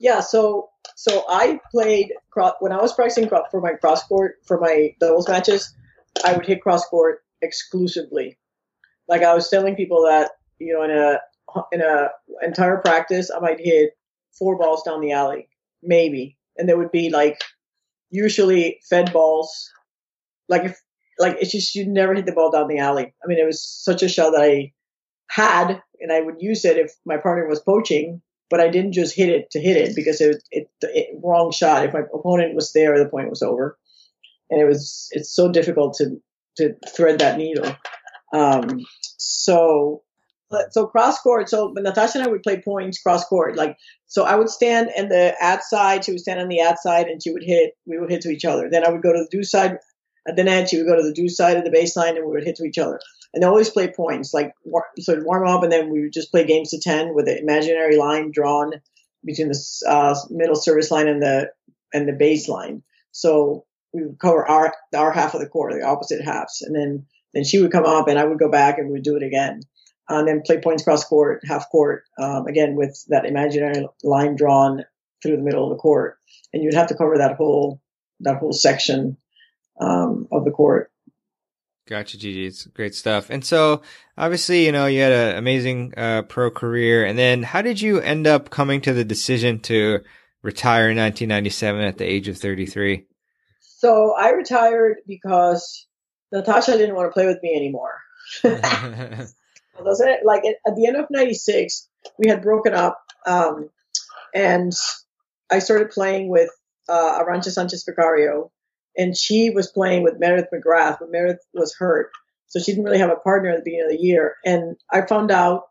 Yeah, 0.00 0.18
so 0.18 0.70
so 0.96 1.24
I 1.28 1.60
played 1.70 2.12
when 2.58 2.72
I 2.72 2.82
was 2.82 2.92
practicing 2.94 3.28
for 3.28 3.60
my 3.60 3.74
cross 3.74 4.02
court 4.08 4.38
for 4.44 4.58
my 4.58 4.96
doubles 4.98 5.28
matches. 5.28 5.72
I 6.24 6.32
would 6.32 6.46
hit 6.46 6.60
cross 6.60 6.84
court 6.86 7.22
exclusively. 7.42 8.38
Like 9.06 9.22
I 9.22 9.34
was 9.34 9.48
telling 9.48 9.76
people 9.76 10.02
that 10.06 10.32
you 10.58 10.74
know 10.74 10.82
in 10.82 10.90
a 10.90 11.20
in 11.72 11.80
a 11.80 12.08
entire 12.42 12.78
practice 12.78 13.30
I 13.30 13.40
might 13.40 13.60
hit 13.60 13.90
four 14.38 14.56
balls 14.56 14.82
down 14.82 15.00
the 15.00 15.12
alley, 15.12 15.48
maybe, 15.82 16.36
and 16.56 16.68
there 16.68 16.78
would 16.78 16.92
be 16.92 17.10
like 17.10 17.40
usually 18.10 18.80
fed 18.88 19.12
balls. 19.12 19.70
Like 20.48 20.64
if 20.64 20.80
like 21.18 21.36
it's 21.40 21.52
just 21.52 21.74
you 21.74 21.86
never 21.86 22.14
hit 22.14 22.26
the 22.26 22.32
ball 22.32 22.50
down 22.50 22.68
the 22.68 22.78
alley. 22.78 23.14
I 23.22 23.26
mean, 23.26 23.38
it 23.38 23.46
was 23.46 23.62
such 23.62 24.02
a 24.02 24.08
shot 24.08 24.32
that 24.32 24.42
I 24.42 24.72
had, 25.28 25.82
and 26.00 26.12
I 26.12 26.20
would 26.20 26.36
use 26.38 26.64
it 26.64 26.76
if 26.76 26.92
my 27.06 27.16
partner 27.16 27.48
was 27.48 27.60
poaching, 27.60 28.20
but 28.50 28.60
I 28.60 28.68
didn't 28.68 28.92
just 28.92 29.14
hit 29.14 29.28
it 29.28 29.50
to 29.52 29.60
hit 29.60 29.76
it 29.76 29.96
because 29.96 30.20
it, 30.20 30.42
it, 30.50 30.68
it 30.82 31.18
wrong 31.22 31.52
shot. 31.52 31.84
If 31.84 31.94
my 31.94 32.02
opponent 32.14 32.54
was 32.54 32.72
there, 32.72 32.98
the 32.98 33.08
point 33.08 33.30
was 33.30 33.42
over, 33.42 33.78
and 34.50 34.60
it 34.60 34.66
was 34.66 35.08
it's 35.12 35.34
so 35.34 35.50
difficult 35.50 35.94
to 35.94 36.20
to 36.58 36.74
thread 36.94 37.20
that 37.20 37.38
needle. 37.38 37.74
Um, 38.34 38.80
so 39.18 40.02
so 40.70 40.86
cross 40.86 41.20
court. 41.20 41.48
So 41.48 41.72
Natasha 41.76 42.18
and 42.18 42.26
I 42.26 42.30
would 42.30 42.42
play 42.42 42.60
points 42.60 43.00
cross 43.00 43.24
court. 43.24 43.56
Like 43.56 43.76
so, 44.06 44.24
I 44.24 44.36
would 44.36 44.50
stand 44.50 44.90
in 44.96 45.08
the 45.08 45.34
ad 45.40 45.62
side. 45.62 46.04
She 46.04 46.12
would 46.12 46.20
stand 46.20 46.40
on 46.40 46.48
the 46.48 46.60
ad 46.60 46.78
side, 46.78 47.06
and 47.06 47.22
she 47.22 47.32
would 47.32 47.42
hit. 47.42 47.72
We 47.86 47.98
would 47.98 48.10
hit 48.10 48.22
to 48.22 48.30
each 48.30 48.44
other. 48.44 48.68
Then 48.70 48.86
I 48.86 48.90
would 48.90 49.02
go 49.02 49.12
to 49.12 49.18
the 49.18 49.28
deuce 49.30 49.50
side 49.50 49.78
at 50.26 50.36
the 50.36 50.44
net, 50.44 50.70
she 50.70 50.78
would 50.78 50.86
go 50.86 50.96
to 50.96 51.02
the 51.02 51.12
deuce 51.12 51.36
side 51.36 51.56
of 51.56 51.64
the 51.64 51.70
baseline 51.70 52.16
and 52.16 52.24
we 52.24 52.32
would 52.32 52.44
hit 52.44 52.56
to 52.56 52.64
each 52.64 52.78
other. 52.78 53.00
And 53.34 53.42
they 53.42 53.46
always 53.46 53.70
play 53.70 53.88
points, 53.88 54.34
like 54.34 54.54
sort 54.98 55.18
of 55.18 55.24
warm 55.24 55.48
up, 55.48 55.62
and 55.62 55.72
then 55.72 55.90
we 55.90 56.02
would 56.02 56.12
just 56.12 56.30
play 56.30 56.44
games 56.44 56.70
to 56.70 56.78
10 56.78 57.14
with 57.14 57.28
an 57.28 57.38
imaginary 57.38 57.96
line 57.96 58.30
drawn 58.30 58.72
between 59.24 59.48
the 59.48 59.84
uh, 59.88 60.14
middle 60.30 60.56
service 60.56 60.90
line 60.90 61.08
and 61.08 61.22
the 61.22 61.50
and 61.94 62.08
the 62.08 62.12
baseline. 62.12 62.82
So 63.10 63.64
we 63.92 64.04
would 64.04 64.18
cover 64.18 64.46
our 64.46 64.74
our 64.94 65.12
half 65.12 65.34
of 65.34 65.40
the 65.40 65.48
court, 65.48 65.72
the 65.72 65.82
opposite 65.82 66.22
halves, 66.22 66.62
and 66.62 66.74
then 66.74 67.06
then 67.32 67.44
she 67.44 67.60
would 67.60 67.72
come 67.72 67.86
up 67.86 68.08
and 68.08 68.18
I 68.18 68.24
would 68.24 68.38
go 68.38 68.50
back 68.50 68.78
and 68.78 68.88
we 68.88 68.94
would 68.94 69.02
do 69.02 69.16
it 69.16 69.22
again. 69.22 69.62
And 70.08 70.28
then 70.28 70.42
play 70.42 70.60
points 70.60 70.82
cross 70.82 71.04
court, 71.04 71.42
half 71.46 71.70
court, 71.70 72.04
um, 72.18 72.46
again 72.46 72.74
with 72.74 73.02
that 73.08 73.24
imaginary 73.24 73.86
line 74.02 74.36
drawn 74.36 74.84
through 75.22 75.36
the 75.36 75.42
middle 75.42 75.64
of 75.64 75.70
the 75.70 75.80
court, 75.80 76.18
and 76.52 76.62
you'd 76.62 76.74
have 76.74 76.88
to 76.88 76.96
cover 76.96 77.18
that 77.18 77.36
whole 77.36 77.80
that 78.20 78.38
whole 78.38 78.52
section 78.52 79.16
um, 79.80 80.28
of 80.32 80.44
the 80.44 80.50
court. 80.50 80.90
Gotcha, 81.88 82.16
Gigi. 82.16 82.46
It's 82.46 82.66
great 82.66 82.94
stuff. 82.94 83.28
And 83.28 83.44
so, 83.44 83.82
obviously, 84.16 84.64
you 84.64 84.72
know, 84.72 84.86
you 84.86 85.00
had 85.00 85.12
an 85.12 85.36
amazing 85.36 85.94
uh, 85.96 86.22
pro 86.22 86.50
career. 86.50 87.04
And 87.04 87.18
then, 87.18 87.42
how 87.42 87.60
did 87.60 87.80
you 87.80 88.00
end 88.00 88.26
up 88.26 88.50
coming 88.50 88.80
to 88.82 88.92
the 88.92 89.04
decision 89.04 89.58
to 89.60 90.00
retire 90.42 90.90
in 90.90 90.96
1997 90.96 91.80
at 91.80 91.98
the 91.98 92.04
age 92.04 92.28
of 92.28 92.38
33? 92.38 93.04
So, 93.60 94.14
I 94.16 94.30
retired 94.30 94.98
because 95.08 95.88
Natasha 96.30 96.78
didn't 96.78 96.94
want 96.94 97.08
to 97.08 97.12
play 97.12 97.26
with 97.26 97.42
me 97.42 97.54
anymore. 97.56 97.98
like 100.24 100.44
at 100.44 100.76
the 100.76 100.86
end 100.86 100.96
of 100.96 101.06
96, 101.10 101.88
we 102.18 102.28
had 102.28 102.42
broken 102.42 102.74
up. 102.74 103.02
Um, 103.26 103.70
and 104.34 104.72
I 105.50 105.58
started 105.58 105.90
playing 105.90 106.28
with 106.28 106.50
uh, 106.88 107.22
Arantxa 107.22 107.50
Sanchez 107.50 107.84
Vicario 107.84 108.50
and 108.96 109.16
she 109.16 109.50
was 109.50 109.70
playing 109.70 110.02
with 110.02 110.18
Meredith 110.18 110.48
McGrath, 110.52 110.98
but 111.00 111.10
Meredith 111.10 111.44
was 111.54 111.74
hurt, 111.74 112.10
so 112.46 112.60
she 112.60 112.72
didn't 112.72 112.84
really 112.84 112.98
have 112.98 113.10
a 113.10 113.16
partner 113.16 113.50
at 113.50 113.58
the 113.58 113.62
beginning 113.64 113.86
of 113.86 113.92
the 113.92 114.04
year. 114.04 114.36
And 114.44 114.76
I 114.90 115.02
found 115.02 115.30
out 115.30 115.64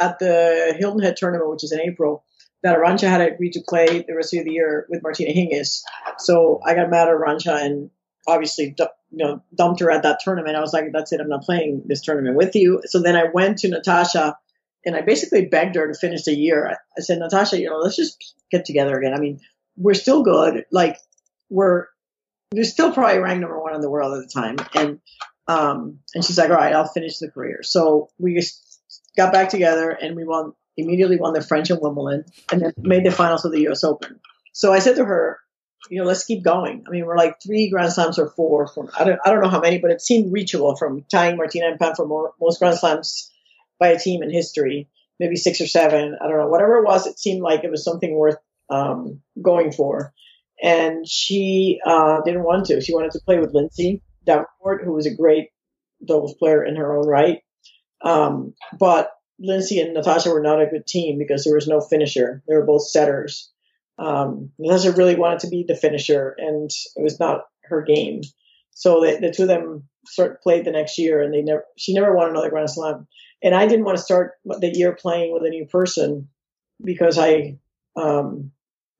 at 0.00 0.18
the 0.18 0.74
Hilton 0.78 1.02
Head 1.02 1.16
tournament, 1.16 1.50
which 1.50 1.64
is 1.64 1.72
in 1.72 1.80
April, 1.80 2.24
that 2.62 2.76
Arantxa 2.76 3.08
had 3.08 3.20
agreed 3.20 3.52
to 3.52 3.62
play 3.68 4.04
the 4.06 4.14
rest 4.14 4.34
of 4.34 4.44
the 4.44 4.50
year 4.50 4.86
with 4.88 5.02
Martina 5.02 5.32
Hingis. 5.32 5.82
So 6.18 6.60
I 6.64 6.74
got 6.74 6.90
mad 6.90 7.08
at 7.08 7.14
Arantxa 7.14 7.64
and 7.64 7.90
obviously 8.26 8.74
you 9.16 9.24
know 9.24 9.42
dumped 9.54 9.80
her 9.80 9.90
at 9.90 10.02
that 10.02 10.20
tournament. 10.22 10.56
I 10.56 10.60
was 10.60 10.72
like, 10.72 10.86
that's 10.92 11.12
it, 11.12 11.20
I'm 11.20 11.28
not 11.28 11.42
playing 11.42 11.82
this 11.86 12.00
tournament 12.00 12.36
with 12.36 12.54
you. 12.54 12.82
So 12.86 13.00
then 13.00 13.16
I 13.16 13.24
went 13.32 13.58
to 13.58 13.68
Natasha 13.68 14.36
and 14.84 14.96
I 14.96 15.02
basically 15.02 15.46
begged 15.46 15.76
her 15.76 15.86
to 15.86 15.98
finish 15.98 16.24
the 16.24 16.34
year. 16.34 16.78
I 16.96 17.00
said, 17.00 17.18
Natasha, 17.18 17.58
you 17.58 17.70
know, 17.70 17.78
let's 17.78 17.96
just 17.96 18.34
get 18.50 18.64
together 18.64 18.98
again. 18.98 19.14
I 19.14 19.18
mean, 19.18 19.40
we're 19.76 19.94
still 19.94 20.22
good. 20.22 20.64
Like 20.70 20.98
we're 21.48 21.86
was 22.52 22.70
still 22.70 22.92
probably 22.92 23.18
ranked 23.18 23.40
number 23.40 23.60
one 23.60 23.74
in 23.74 23.80
the 23.80 23.90
world 23.90 24.16
at 24.16 24.22
the 24.22 24.32
time. 24.32 24.56
And 24.74 25.00
um, 25.46 25.98
and 26.14 26.24
she's 26.24 26.38
like, 26.38 26.50
all 26.50 26.56
right, 26.56 26.74
I'll 26.74 26.88
finish 26.88 27.18
the 27.18 27.30
career. 27.30 27.62
So 27.62 28.08
we 28.18 28.34
just 28.34 28.80
got 29.16 29.32
back 29.32 29.50
together 29.50 29.90
and 29.90 30.16
we 30.16 30.24
won 30.24 30.52
immediately 30.76 31.16
won 31.16 31.34
the 31.34 31.42
French 31.42 31.70
and 31.70 31.80
Wimbledon 31.80 32.24
and 32.50 32.60
then 32.60 32.72
made 32.78 33.04
the 33.04 33.10
finals 33.10 33.44
of 33.44 33.52
the 33.52 33.68
US 33.68 33.84
Open. 33.84 34.20
So 34.52 34.72
I 34.72 34.78
said 34.78 34.96
to 34.96 35.04
her, 35.04 35.38
you 35.90 36.00
know, 36.00 36.06
let's 36.06 36.24
keep 36.24 36.42
going. 36.42 36.84
I 36.86 36.90
mean, 36.90 37.04
we're 37.04 37.16
like 37.16 37.42
three 37.42 37.70
Grand 37.70 37.92
Slams 37.92 38.18
or 38.18 38.30
four 38.30 38.66
from 38.66 38.90
I 38.98 39.04
don't 39.04 39.20
I 39.24 39.30
don't 39.30 39.42
know 39.42 39.48
how 39.48 39.60
many, 39.60 39.78
but 39.78 39.90
it 39.90 40.00
seemed 40.00 40.32
reachable 40.32 40.76
from 40.76 41.04
tying 41.10 41.36
Martina 41.36 41.66
and 41.68 41.78
Pam 41.78 41.94
for 41.94 42.06
more, 42.06 42.32
most 42.40 42.58
Grand 42.58 42.78
Slams 42.78 43.30
by 43.78 43.88
a 43.88 43.98
team 43.98 44.22
in 44.22 44.30
history, 44.30 44.88
maybe 45.20 45.36
six 45.36 45.60
or 45.60 45.66
seven. 45.66 46.16
I 46.20 46.28
don't 46.28 46.38
know, 46.38 46.48
whatever 46.48 46.76
it 46.76 46.84
was. 46.84 47.06
It 47.06 47.18
seemed 47.18 47.42
like 47.42 47.64
it 47.64 47.70
was 47.70 47.84
something 47.84 48.14
worth 48.14 48.38
um, 48.70 49.20
going 49.40 49.72
for. 49.72 50.12
And 50.62 51.06
she 51.06 51.80
uh, 51.84 52.20
didn't 52.24 52.44
want 52.44 52.66
to. 52.66 52.80
She 52.80 52.94
wanted 52.94 53.10
to 53.12 53.20
play 53.20 53.38
with 53.38 53.54
Lindsay 53.54 54.02
Davenport, 54.24 54.84
who 54.84 54.92
was 54.92 55.06
a 55.06 55.14
great 55.14 55.48
doubles 56.04 56.34
player 56.34 56.64
in 56.64 56.76
her 56.76 56.96
own 56.96 57.06
right. 57.06 57.40
Um, 58.02 58.54
but 58.78 59.10
Lindsay 59.38 59.80
and 59.80 59.94
Natasha 59.94 60.30
were 60.30 60.42
not 60.42 60.62
a 60.62 60.66
good 60.66 60.86
team 60.86 61.18
because 61.18 61.44
there 61.44 61.54
was 61.54 61.66
no 61.66 61.80
finisher. 61.80 62.42
They 62.46 62.54
were 62.54 62.66
both 62.66 62.86
setters. 62.86 63.50
Um, 63.98 64.50
Natasha 64.58 64.92
really 64.92 65.14
wanted 65.14 65.40
to 65.40 65.48
be 65.48 65.64
the 65.66 65.76
finisher, 65.76 66.34
and 66.38 66.70
it 66.96 67.02
was 67.02 67.20
not 67.20 67.42
her 67.64 67.82
game. 67.82 68.22
So 68.72 69.00
the, 69.00 69.18
the 69.20 69.32
two 69.32 69.42
of 69.42 69.48
them 69.48 69.88
sort 70.06 70.42
played 70.42 70.64
the 70.64 70.72
next 70.72 70.98
year, 70.98 71.22
and 71.22 71.32
they 71.32 71.42
never. 71.42 71.64
She 71.78 71.94
never 71.94 72.14
won 72.14 72.30
another 72.30 72.50
Grand 72.50 72.70
Slam, 72.70 73.06
and 73.42 73.54
I 73.54 73.66
didn't 73.66 73.84
want 73.84 73.98
to 73.98 74.04
start 74.04 74.32
the 74.44 74.72
year 74.74 74.96
playing 75.00 75.32
with 75.32 75.44
a 75.44 75.50
new 75.50 75.66
person 75.66 76.28
because 76.82 77.18
I 77.18 77.58
um, 77.96 78.50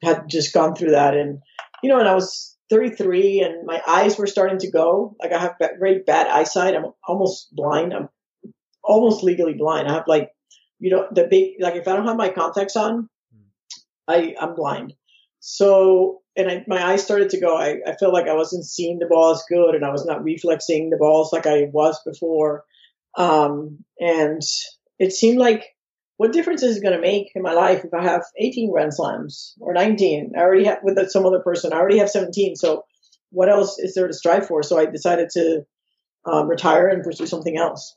had 0.02 0.28
just 0.28 0.54
gone 0.54 0.74
through 0.74 0.92
that, 0.92 1.14
and 1.14 1.40
you 1.82 1.88
know, 1.88 1.98
and 1.98 2.08
I 2.08 2.14
was 2.14 2.56
33, 2.70 3.40
and 3.40 3.66
my 3.66 3.82
eyes 3.86 4.16
were 4.16 4.26
starting 4.26 4.58
to 4.58 4.70
go. 4.70 5.16
Like 5.20 5.32
I 5.32 5.38
have 5.38 5.56
very 5.78 6.00
bad 6.00 6.28
eyesight. 6.28 6.74
I'm 6.74 6.86
almost 7.06 7.48
blind. 7.54 7.92
I'm 7.92 8.08
almost 8.82 9.24
legally 9.24 9.54
blind. 9.54 9.88
I 9.88 9.94
have 9.94 10.06
like, 10.06 10.30
you 10.78 10.90
know, 10.90 11.06
the 11.10 11.26
big 11.26 11.54
like 11.60 11.74
if 11.74 11.88
I 11.88 11.96
don't 11.96 12.06
have 12.06 12.16
my 12.16 12.28
contacts 12.28 12.76
on, 12.76 13.08
I 14.08 14.34
I'm 14.40 14.54
blind. 14.54 14.94
So 15.40 16.22
and 16.36 16.50
I, 16.50 16.64
my 16.66 16.84
eyes 16.84 17.04
started 17.04 17.30
to 17.30 17.40
go. 17.40 17.56
I, 17.56 17.76
I 17.86 17.94
felt 17.94 18.12
like 18.12 18.28
I 18.28 18.34
wasn't 18.34 18.64
seeing 18.64 18.98
the 18.98 19.06
ball 19.06 19.32
as 19.32 19.44
good, 19.48 19.74
and 19.74 19.84
I 19.84 19.90
was 19.90 20.04
not 20.04 20.24
reflexing 20.24 20.90
the 20.90 20.96
balls 20.96 21.32
like 21.32 21.46
I 21.46 21.68
was 21.72 22.00
before. 22.04 22.64
Um, 23.16 23.84
and 24.00 24.42
it 24.98 25.12
seemed 25.12 25.38
like 25.38 25.64
what 26.16 26.32
difference 26.32 26.62
is 26.62 26.76
it 26.76 26.82
going 26.82 26.94
to 26.94 27.00
make 27.00 27.30
in 27.34 27.42
my 27.42 27.52
life 27.52 27.84
if 27.84 27.92
I 27.92 28.02
have 28.02 28.22
18 28.38 28.70
Grand 28.70 28.94
Slams 28.94 29.54
or 29.60 29.72
19? 29.72 30.32
I 30.36 30.40
already 30.40 30.64
have 30.64 30.78
with 30.82 30.98
some 31.10 31.26
other 31.26 31.40
person. 31.40 31.72
I 31.72 31.76
already 31.76 31.98
have 31.98 32.10
17. 32.10 32.56
So 32.56 32.84
what 33.30 33.48
else 33.48 33.78
is 33.78 33.94
there 33.94 34.06
to 34.06 34.14
strive 34.14 34.46
for? 34.46 34.62
So 34.62 34.78
I 34.78 34.86
decided 34.86 35.28
to 35.30 35.62
um, 36.24 36.48
retire 36.48 36.88
and 36.88 37.02
pursue 37.02 37.26
something 37.26 37.56
else. 37.56 37.96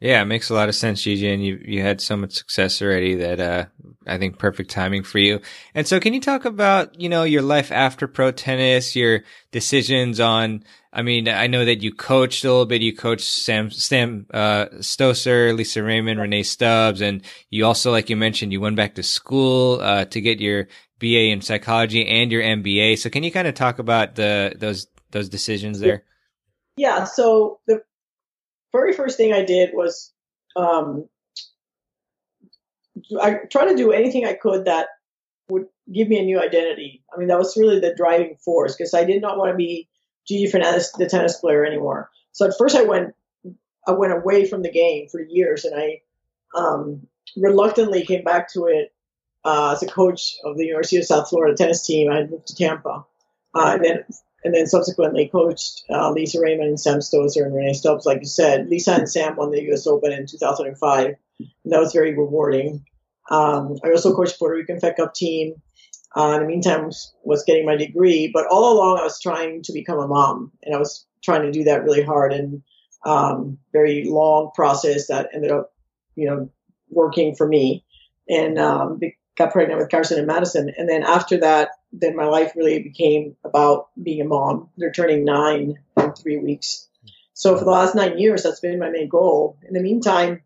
Yeah, 0.00 0.22
it 0.22 0.26
makes 0.26 0.48
a 0.48 0.54
lot 0.54 0.70
of 0.70 0.74
sense, 0.74 1.02
Gigi, 1.02 1.28
and 1.28 1.44
you 1.44 1.60
you 1.62 1.82
had 1.82 2.00
so 2.00 2.16
much 2.16 2.32
success 2.32 2.80
already 2.80 3.16
that 3.16 3.38
uh, 3.38 3.66
I 4.06 4.16
think 4.16 4.38
perfect 4.38 4.70
timing 4.70 5.02
for 5.02 5.18
you. 5.18 5.40
And 5.74 5.86
so, 5.86 6.00
can 6.00 6.14
you 6.14 6.20
talk 6.20 6.46
about 6.46 6.98
you 6.98 7.10
know 7.10 7.24
your 7.24 7.42
life 7.42 7.70
after 7.70 8.08
pro 8.08 8.32
tennis, 8.32 8.96
your 8.96 9.24
decisions 9.52 10.18
on? 10.18 10.64
I 10.90 11.02
mean, 11.02 11.28
I 11.28 11.48
know 11.48 11.66
that 11.66 11.82
you 11.82 11.92
coached 11.92 12.44
a 12.44 12.48
little 12.48 12.64
bit. 12.64 12.80
You 12.80 12.96
coached 12.96 13.26
Sam 13.26 13.70
Sam 13.70 14.24
uh, 14.32 14.66
Stosur, 14.78 15.54
Lisa 15.54 15.82
Raymond, 15.82 16.18
Rennae 16.18 16.46
Stubbs, 16.46 17.02
and 17.02 17.22
you 17.50 17.66
also, 17.66 17.90
like 17.90 18.08
you 18.08 18.16
mentioned, 18.16 18.52
you 18.52 18.60
went 18.60 18.76
back 18.76 18.94
to 18.94 19.02
school 19.02 19.80
uh, 19.82 20.06
to 20.06 20.20
get 20.22 20.40
your 20.40 20.66
BA 20.98 21.28
in 21.28 21.42
psychology 21.42 22.08
and 22.08 22.32
your 22.32 22.42
MBA. 22.42 22.98
So, 22.98 23.10
can 23.10 23.22
you 23.22 23.30
kind 23.30 23.46
of 23.46 23.54
talk 23.54 23.78
about 23.78 24.14
the 24.14 24.54
those 24.56 24.86
those 25.10 25.28
decisions 25.28 25.78
there? 25.78 26.04
Yeah. 26.78 27.04
So 27.04 27.60
the 27.66 27.82
very 28.72 28.92
first 28.92 29.16
thing 29.16 29.32
I 29.32 29.44
did 29.44 29.70
was 29.72 30.12
um, 30.56 31.08
I 33.20 33.40
tried 33.50 33.70
to 33.70 33.76
do 33.76 33.92
anything 33.92 34.24
I 34.24 34.34
could 34.34 34.64
that 34.66 34.88
would 35.48 35.66
give 35.92 36.08
me 36.08 36.18
a 36.18 36.24
new 36.24 36.40
identity. 36.40 37.02
I 37.12 37.18
mean, 37.18 37.28
that 37.28 37.38
was 37.38 37.56
really 37.56 37.80
the 37.80 37.94
driving 37.94 38.36
force 38.36 38.76
because 38.76 38.94
I 38.94 39.04
did 39.04 39.20
not 39.20 39.38
want 39.38 39.50
to 39.50 39.56
be 39.56 39.88
Gigi 40.26 40.50
Fernandez, 40.50 40.92
the 40.92 41.06
tennis 41.06 41.38
player, 41.38 41.64
anymore. 41.64 42.10
So 42.32 42.46
at 42.46 42.56
first, 42.56 42.76
I 42.76 42.82
went 42.82 43.14
I 43.86 43.92
went 43.92 44.12
away 44.12 44.46
from 44.46 44.62
the 44.62 44.70
game 44.70 45.08
for 45.08 45.20
years, 45.20 45.64
and 45.64 45.74
I 45.74 46.02
um, 46.54 47.06
reluctantly 47.36 48.04
came 48.04 48.22
back 48.22 48.52
to 48.52 48.66
it 48.66 48.92
uh, 49.44 49.72
as 49.72 49.82
a 49.82 49.86
coach 49.86 50.36
of 50.44 50.56
the 50.56 50.66
University 50.66 50.98
of 50.98 51.04
South 51.04 51.28
Florida 51.28 51.56
tennis 51.56 51.84
team. 51.84 52.10
I 52.10 52.24
moved 52.24 52.46
to 52.48 52.54
Tampa, 52.54 53.04
uh, 53.54 53.72
and 53.74 53.84
then 53.84 54.04
and 54.44 54.54
then 54.54 54.66
subsequently 54.66 55.28
coached 55.28 55.84
uh, 55.90 56.10
Lisa 56.10 56.40
Raymond 56.40 56.68
and 56.68 56.80
Sam 56.80 57.00
Stosur 57.00 57.44
and 57.44 57.54
Rennae 57.54 57.74
Stubbs, 57.74 58.06
like 58.06 58.20
you 58.20 58.26
said. 58.26 58.68
Lisa 58.68 58.94
and 58.94 59.08
Sam 59.08 59.36
won 59.36 59.50
the 59.50 59.62
U.S. 59.64 59.86
Open 59.86 60.12
in 60.12 60.26
2005, 60.26 61.06
and 61.38 61.48
that 61.64 61.80
was 61.80 61.92
very 61.92 62.16
rewarding. 62.16 62.84
Um, 63.30 63.76
I 63.84 63.90
also 63.90 64.14
coached 64.14 64.38
Puerto 64.38 64.56
Rican 64.56 64.80
Fed 64.80 64.96
Cup 64.96 65.14
team. 65.14 65.60
Uh, 66.16 66.32
in 66.34 66.40
the 66.40 66.46
meantime, 66.46 66.90
was 67.22 67.44
getting 67.44 67.64
my 67.64 67.76
degree, 67.76 68.30
but 68.32 68.46
all 68.50 68.72
along 68.72 68.98
I 68.98 69.04
was 69.04 69.20
trying 69.20 69.62
to 69.62 69.72
become 69.72 69.98
a 69.98 70.08
mom, 70.08 70.50
and 70.62 70.74
I 70.74 70.78
was 70.78 71.06
trying 71.22 71.42
to 71.42 71.52
do 71.52 71.64
that 71.64 71.84
really 71.84 72.02
hard 72.02 72.32
and 72.32 72.62
um, 73.04 73.58
very 73.72 74.04
long 74.04 74.50
process 74.54 75.06
that 75.06 75.28
ended 75.32 75.52
up, 75.52 75.72
you 76.16 76.26
know, 76.26 76.50
working 76.88 77.36
for 77.36 77.46
me. 77.46 77.84
And 78.28 78.58
um, 78.58 79.00
got 79.36 79.52
pregnant 79.52 79.80
with 79.80 79.90
Carson 79.90 80.18
and 80.18 80.26
Madison, 80.26 80.72
and 80.76 80.88
then 80.88 81.02
after 81.02 81.38
that, 81.38 81.70
then 81.92 82.16
my 82.16 82.26
life 82.26 82.52
really 82.56 82.82
became 82.82 83.36
about 83.44 83.88
being 84.00 84.20
a 84.20 84.24
mom. 84.24 84.70
They're 84.76 84.92
turning 84.92 85.24
nine 85.24 85.78
in 85.96 86.12
three 86.12 86.36
weeks. 86.36 86.88
So 87.34 87.56
for 87.56 87.64
the 87.64 87.70
last 87.70 87.94
nine 87.94 88.18
years, 88.18 88.42
that's 88.42 88.60
been 88.60 88.78
my 88.78 88.90
main 88.90 89.08
goal. 89.08 89.58
In 89.66 89.74
the 89.74 89.82
meantime, 89.82 90.42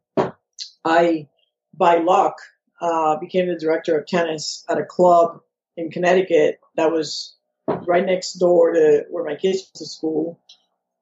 I, 0.84 1.28
by 1.74 1.98
luck, 1.98 2.36
uh, 2.80 3.16
became 3.16 3.48
the 3.48 3.58
director 3.58 3.98
of 3.98 4.06
tennis 4.06 4.64
at 4.68 4.78
a 4.78 4.84
club 4.84 5.40
in 5.76 5.90
Connecticut 5.90 6.60
that 6.76 6.92
was 6.92 7.34
right 7.66 8.04
next 8.04 8.34
door 8.34 8.72
to 8.72 9.04
where 9.10 9.24
my 9.24 9.36
kids 9.36 9.58
went 9.58 9.74
to 9.74 9.86
school 9.86 10.40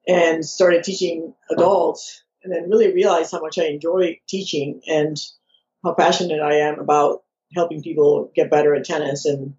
and 0.07 0.45
started 0.45 0.84
teaching 0.84 1.34
adults 1.51 2.22
and 2.43 2.53
then 2.53 2.68
really 2.68 2.93
realized 2.93 3.32
how 3.32 3.40
much 3.40 3.59
I 3.59 3.64
enjoy 3.64 4.18
teaching 4.28 4.82
and 4.86 5.16
how 5.84 5.95
passionate 5.95 6.40
I 6.40 6.57
am 6.57 6.78
about 6.78 7.22
helping 7.55 7.82
people 7.82 8.30
get 8.34 8.51
better 8.51 8.74
at 8.74 8.84
tennis 8.84 9.26
and 9.26 9.55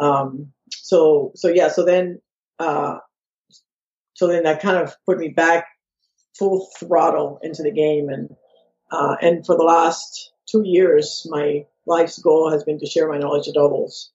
um, 0.00 0.52
so 0.70 1.32
so 1.34 1.48
yeah, 1.48 1.68
so 1.68 1.84
then 1.84 2.20
uh, 2.58 2.98
so 4.14 4.28
then 4.28 4.44
that 4.44 4.62
kind 4.62 4.76
of 4.78 4.94
put 5.06 5.18
me 5.18 5.28
back 5.28 5.66
full 6.38 6.68
throttle 6.78 7.38
into 7.42 7.62
the 7.62 7.72
game, 7.72 8.08
and 8.08 8.34
uh, 8.90 9.16
and 9.20 9.44
for 9.44 9.56
the 9.56 9.64
last 9.64 10.32
two 10.46 10.62
years, 10.64 11.26
my 11.30 11.66
life's 11.86 12.18
goal 12.18 12.50
has 12.50 12.64
been 12.64 12.78
to 12.80 12.86
share 12.86 13.08
my 13.08 13.18
knowledge 13.18 13.48
of 13.48 13.54
doubles, 13.54 14.10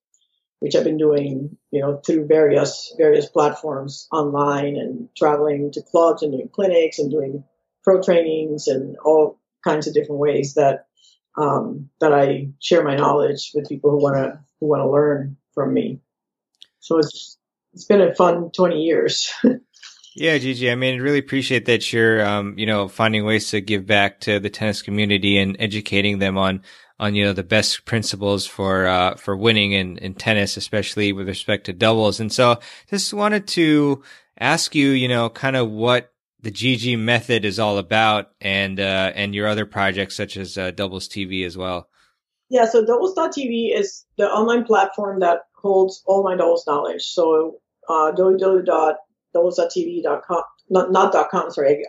which 0.59 0.75
I've 0.75 0.83
been 0.83 0.97
doing, 0.97 1.57
you 1.71 1.81
know, 1.81 2.01
through 2.05 2.27
various 2.27 2.93
various 2.97 3.27
platforms 3.27 4.07
online 4.11 4.75
and 4.77 5.09
traveling 5.17 5.71
to 5.73 5.81
clubs 5.81 6.23
and 6.23 6.31
doing 6.31 6.49
clinics 6.49 6.99
and 6.99 7.11
doing 7.11 7.43
pro 7.83 8.01
trainings 8.01 8.67
and 8.67 8.97
all 9.03 9.39
kinds 9.63 9.87
of 9.87 9.93
different 9.93 10.19
ways 10.19 10.53
that 10.55 10.85
um, 11.37 11.89
that 11.99 12.13
I 12.13 12.49
share 12.59 12.83
my 12.83 12.95
knowledge 12.95 13.51
with 13.53 13.69
people 13.69 13.91
who 13.91 14.01
want 14.01 14.15
to 14.17 14.39
who 14.59 14.67
want 14.67 14.81
to 14.81 14.89
learn 14.89 15.37
from 15.53 15.73
me. 15.73 15.99
So 16.79 16.97
it's 16.97 17.37
it's 17.73 17.85
been 17.85 18.01
a 18.01 18.13
fun 18.13 18.51
20 18.51 18.81
years. 18.81 19.31
yeah, 20.15 20.37
Gigi. 20.37 20.69
I 20.69 20.75
mean, 20.75 20.95
I 20.95 20.97
really 20.97 21.19
appreciate 21.19 21.65
that 21.65 21.93
you're, 21.93 22.25
um, 22.25 22.57
you 22.57 22.65
know, 22.65 22.87
finding 22.87 23.25
ways 23.25 23.49
to 23.51 23.61
give 23.61 23.85
back 23.85 24.19
to 24.21 24.39
the 24.39 24.49
tennis 24.49 24.81
community 24.81 25.37
and 25.37 25.55
educating 25.59 26.19
them 26.19 26.37
on, 26.37 26.63
on, 26.99 27.15
you 27.15 27.23
know, 27.23 27.33
the 27.33 27.43
best 27.43 27.85
principles 27.85 28.45
for, 28.45 28.87
uh, 28.87 29.15
for 29.15 29.37
winning 29.37 29.71
in, 29.71 29.97
in 29.99 30.13
tennis, 30.13 30.57
especially 30.57 31.13
with 31.13 31.27
respect 31.27 31.65
to 31.65 31.73
doubles. 31.73 32.19
And 32.19 32.31
so 32.31 32.59
just 32.89 33.13
wanted 33.13 33.47
to 33.49 34.03
ask 34.37 34.75
you, 34.75 34.89
you 34.89 35.07
know, 35.07 35.29
kind 35.29 35.55
of 35.55 35.69
what 35.69 36.11
the 36.41 36.51
GG 36.51 36.99
method 36.99 37.45
is 37.45 37.59
all 37.59 37.77
about 37.77 38.31
and, 38.41 38.79
uh, 38.79 39.11
and 39.15 39.33
your 39.33 39.47
other 39.47 39.65
projects 39.65 40.15
such 40.15 40.35
as, 40.35 40.57
uh, 40.57 40.71
doubles 40.71 41.07
TV 41.07 41.45
as 41.45 41.55
well. 41.55 41.87
Yeah, 42.51 42.65
so 42.65 42.85
doubles.tv 42.85 43.73
is 43.73 44.05
the 44.17 44.25
online 44.25 44.65
platform 44.65 45.21
that 45.21 45.43
holds 45.55 46.03
all 46.05 46.21
my 46.21 46.35
doubles 46.35 46.67
knowledge. 46.67 47.03
So 47.03 47.61
uh, 47.87 48.11
www.doubles.tv.com, 48.11 50.43
not, 50.69 50.91
not 50.91 51.29
.com, 51.31 51.49
sorry, 51.49 51.85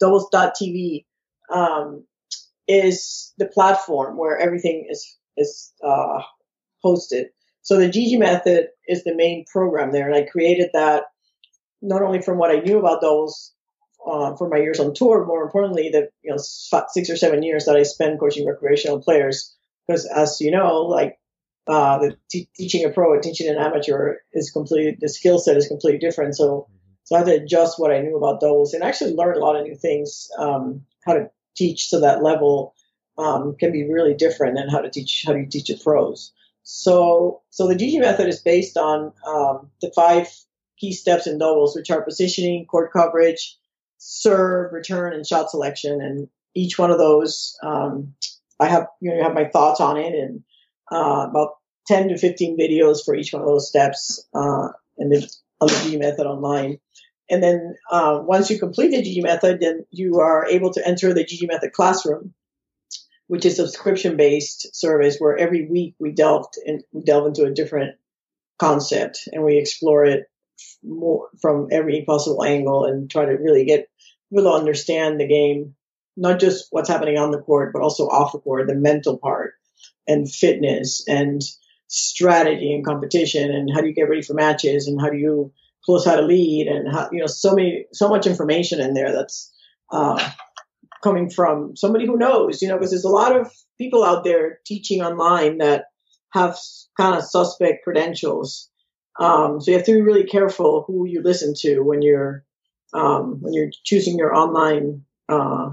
doubles.tv 0.00 1.04
um, 1.52 2.06
is 2.66 3.34
the 3.36 3.44
platform 3.44 4.16
where 4.16 4.38
everything 4.38 4.86
is 4.88 5.18
is 5.36 5.74
uh, 5.84 6.22
hosted. 6.82 7.26
So 7.60 7.76
the 7.76 7.90
GG 7.90 8.18
method 8.18 8.68
is 8.88 9.04
the 9.04 9.14
main 9.14 9.44
program 9.52 9.92
there, 9.92 10.06
and 10.06 10.16
I 10.16 10.22
created 10.22 10.70
that 10.72 11.04
not 11.82 12.00
only 12.00 12.22
from 12.22 12.38
what 12.38 12.50
I 12.50 12.60
knew 12.60 12.78
about 12.78 13.02
those 13.02 13.52
uh, 14.10 14.34
for 14.36 14.48
my 14.48 14.56
years 14.56 14.80
on 14.80 14.94
tour, 14.94 15.26
more 15.26 15.42
importantly, 15.42 15.90
the 15.90 16.08
you 16.22 16.30
know 16.30 16.38
six 16.38 17.10
or 17.10 17.16
seven 17.16 17.42
years 17.42 17.66
that 17.66 17.76
I 17.76 17.82
spent 17.82 18.18
coaching 18.18 18.46
recreational 18.46 19.02
players. 19.02 19.52
Because 19.86 20.06
as 20.06 20.40
you 20.40 20.50
know, 20.50 20.82
like 20.82 21.18
uh, 21.66 21.98
the 21.98 22.16
t- 22.30 22.48
teaching 22.54 22.84
a 22.84 22.90
pro 22.90 23.20
teaching 23.20 23.48
an 23.48 23.56
amateur 23.56 24.16
is 24.32 24.50
completely 24.50 24.96
the 25.00 25.08
skill 25.08 25.38
set 25.38 25.56
is 25.56 25.68
completely 25.68 25.98
different. 25.98 26.36
So 26.36 26.68
so 27.04 27.14
I 27.14 27.18
had 27.20 27.26
to 27.26 27.42
adjust 27.42 27.78
what 27.78 27.92
I 27.92 28.00
knew 28.00 28.16
about 28.16 28.40
doubles 28.40 28.74
and 28.74 28.82
actually 28.82 29.14
learn 29.14 29.36
a 29.36 29.40
lot 29.40 29.56
of 29.56 29.64
new 29.64 29.76
things. 29.76 30.28
Um, 30.38 30.84
how 31.04 31.14
to 31.14 31.30
teach 31.56 31.90
to 31.90 32.00
that 32.00 32.22
level 32.22 32.74
um, 33.16 33.56
can 33.58 33.72
be 33.72 33.88
really 33.88 34.14
different 34.14 34.56
than 34.56 34.68
how 34.68 34.80
to 34.80 34.90
teach 34.90 35.24
how 35.26 35.34
you 35.34 35.46
teach 35.46 35.70
a 35.70 35.76
pros. 35.76 36.32
So 36.62 37.42
so 37.50 37.68
the 37.68 37.76
GG 37.76 38.00
method 38.00 38.28
is 38.28 38.40
based 38.40 38.76
on 38.76 39.12
um, 39.26 39.70
the 39.80 39.92
five 39.94 40.28
key 40.78 40.92
steps 40.92 41.26
in 41.26 41.38
doubles, 41.38 41.74
which 41.74 41.90
are 41.90 42.02
positioning, 42.02 42.66
court 42.66 42.92
coverage, 42.92 43.56
serve, 43.98 44.72
return, 44.72 45.12
and 45.12 45.26
shot 45.26 45.50
selection. 45.50 46.00
And 46.00 46.28
each 46.54 46.78
one 46.78 46.90
of 46.90 46.98
those, 46.98 47.56
um, 47.62 48.14
I 48.58 48.66
have 48.66 48.86
you 49.00 49.14
know 49.14 49.22
have 49.22 49.34
my 49.34 49.46
thoughts 49.46 49.80
on 49.80 49.96
it 49.96 50.14
and 50.14 50.42
uh, 50.90 51.26
about 51.28 51.50
10 51.88 52.08
to 52.08 52.18
15 52.18 52.58
videos 52.58 53.04
for 53.04 53.14
each 53.14 53.32
one 53.32 53.42
of 53.42 53.48
those 53.48 53.68
steps 53.68 54.24
uh, 54.34 54.68
and 54.98 55.12
the 55.12 55.28
on 55.60 55.68
the 55.68 55.80
G 55.84 55.96
method 55.96 56.26
online. 56.26 56.78
And 57.28 57.42
then 57.42 57.74
uh, 57.90 58.20
once 58.22 58.50
you 58.50 58.58
complete 58.58 58.90
the 58.90 59.02
GG 59.02 59.22
method, 59.22 59.60
then 59.60 59.84
you 59.90 60.20
are 60.20 60.46
able 60.46 60.72
to 60.74 60.86
enter 60.86 61.12
the 61.12 61.24
GG 61.24 61.48
method 61.48 61.72
classroom, 61.72 62.34
which 63.26 63.44
is 63.44 63.58
a 63.58 63.66
subscription 63.66 64.16
based 64.16 64.74
service 64.74 65.16
where 65.18 65.36
every 65.36 65.66
week 65.66 65.96
we 65.98 66.12
delved 66.12 66.54
and 66.64 66.84
we 66.92 67.02
delve 67.02 67.26
into 67.26 67.44
a 67.44 67.52
different 67.52 67.96
concept 68.58 69.28
and 69.32 69.44
we 69.44 69.58
explore 69.58 70.04
it 70.04 70.24
more 70.82 71.28
from 71.40 71.68
every 71.72 72.04
possible 72.06 72.44
angle 72.44 72.84
and 72.84 73.10
try 73.10 73.24
to 73.24 73.32
really 73.32 73.64
get 73.64 73.88
people 74.30 74.52
understand 74.52 75.20
the 75.20 75.28
game, 75.28 75.74
not 76.16 76.40
just 76.40 76.66
what's 76.70 76.88
happening 76.88 77.18
on 77.18 77.30
the 77.30 77.40
court, 77.40 77.72
but 77.72 77.82
also 77.82 78.04
off 78.04 78.32
the 78.32 78.38
court, 78.38 78.66
the 78.66 78.74
mental 78.74 79.18
part 79.18 79.54
and 80.06 80.30
fitness 80.30 81.04
and 81.06 81.42
strategy 81.88 82.72
and 82.72 82.84
competition 82.84 83.50
and 83.52 83.70
how 83.72 83.80
do 83.80 83.86
you 83.86 83.94
get 83.94 84.08
ready 84.08 84.22
for 84.22 84.34
matches 84.34 84.88
and 84.88 85.00
how 85.00 85.08
do 85.08 85.16
you 85.16 85.52
close 85.84 86.04
how 86.04 86.16
to 86.16 86.22
lead 86.22 86.66
and 86.66 86.92
how 86.92 87.08
you 87.12 87.20
know 87.20 87.28
so 87.28 87.54
many 87.54 87.86
so 87.92 88.08
much 88.08 88.26
information 88.26 88.80
in 88.80 88.92
there 88.92 89.12
that's 89.12 89.52
uh, 89.92 90.32
coming 91.04 91.30
from 91.30 91.76
somebody 91.76 92.04
who 92.04 92.16
knows 92.16 92.60
you 92.60 92.66
know 92.66 92.74
because 92.74 92.90
there's 92.90 93.04
a 93.04 93.08
lot 93.08 93.36
of 93.36 93.52
people 93.78 94.02
out 94.02 94.24
there 94.24 94.58
teaching 94.66 95.00
online 95.00 95.58
that 95.58 95.84
have 96.32 96.56
kind 96.96 97.16
of 97.16 97.24
suspect 97.24 97.84
credentials. 97.84 98.70
Um, 99.18 99.60
so 99.60 99.70
you 99.70 99.76
have 99.76 99.86
to 99.86 99.94
be 99.94 100.02
really 100.02 100.24
careful 100.24 100.84
who 100.86 101.06
you 101.06 101.22
listen 101.22 101.54
to 101.58 101.80
when 101.80 102.02
you're 102.02 102.44
um, 102.92 103.38
when 103.40 103.54
you're 103.54 103.70
choosing 103.84 104.18
your 104.18 104.34
online 104.34 105.04
uh, 105.28 105.70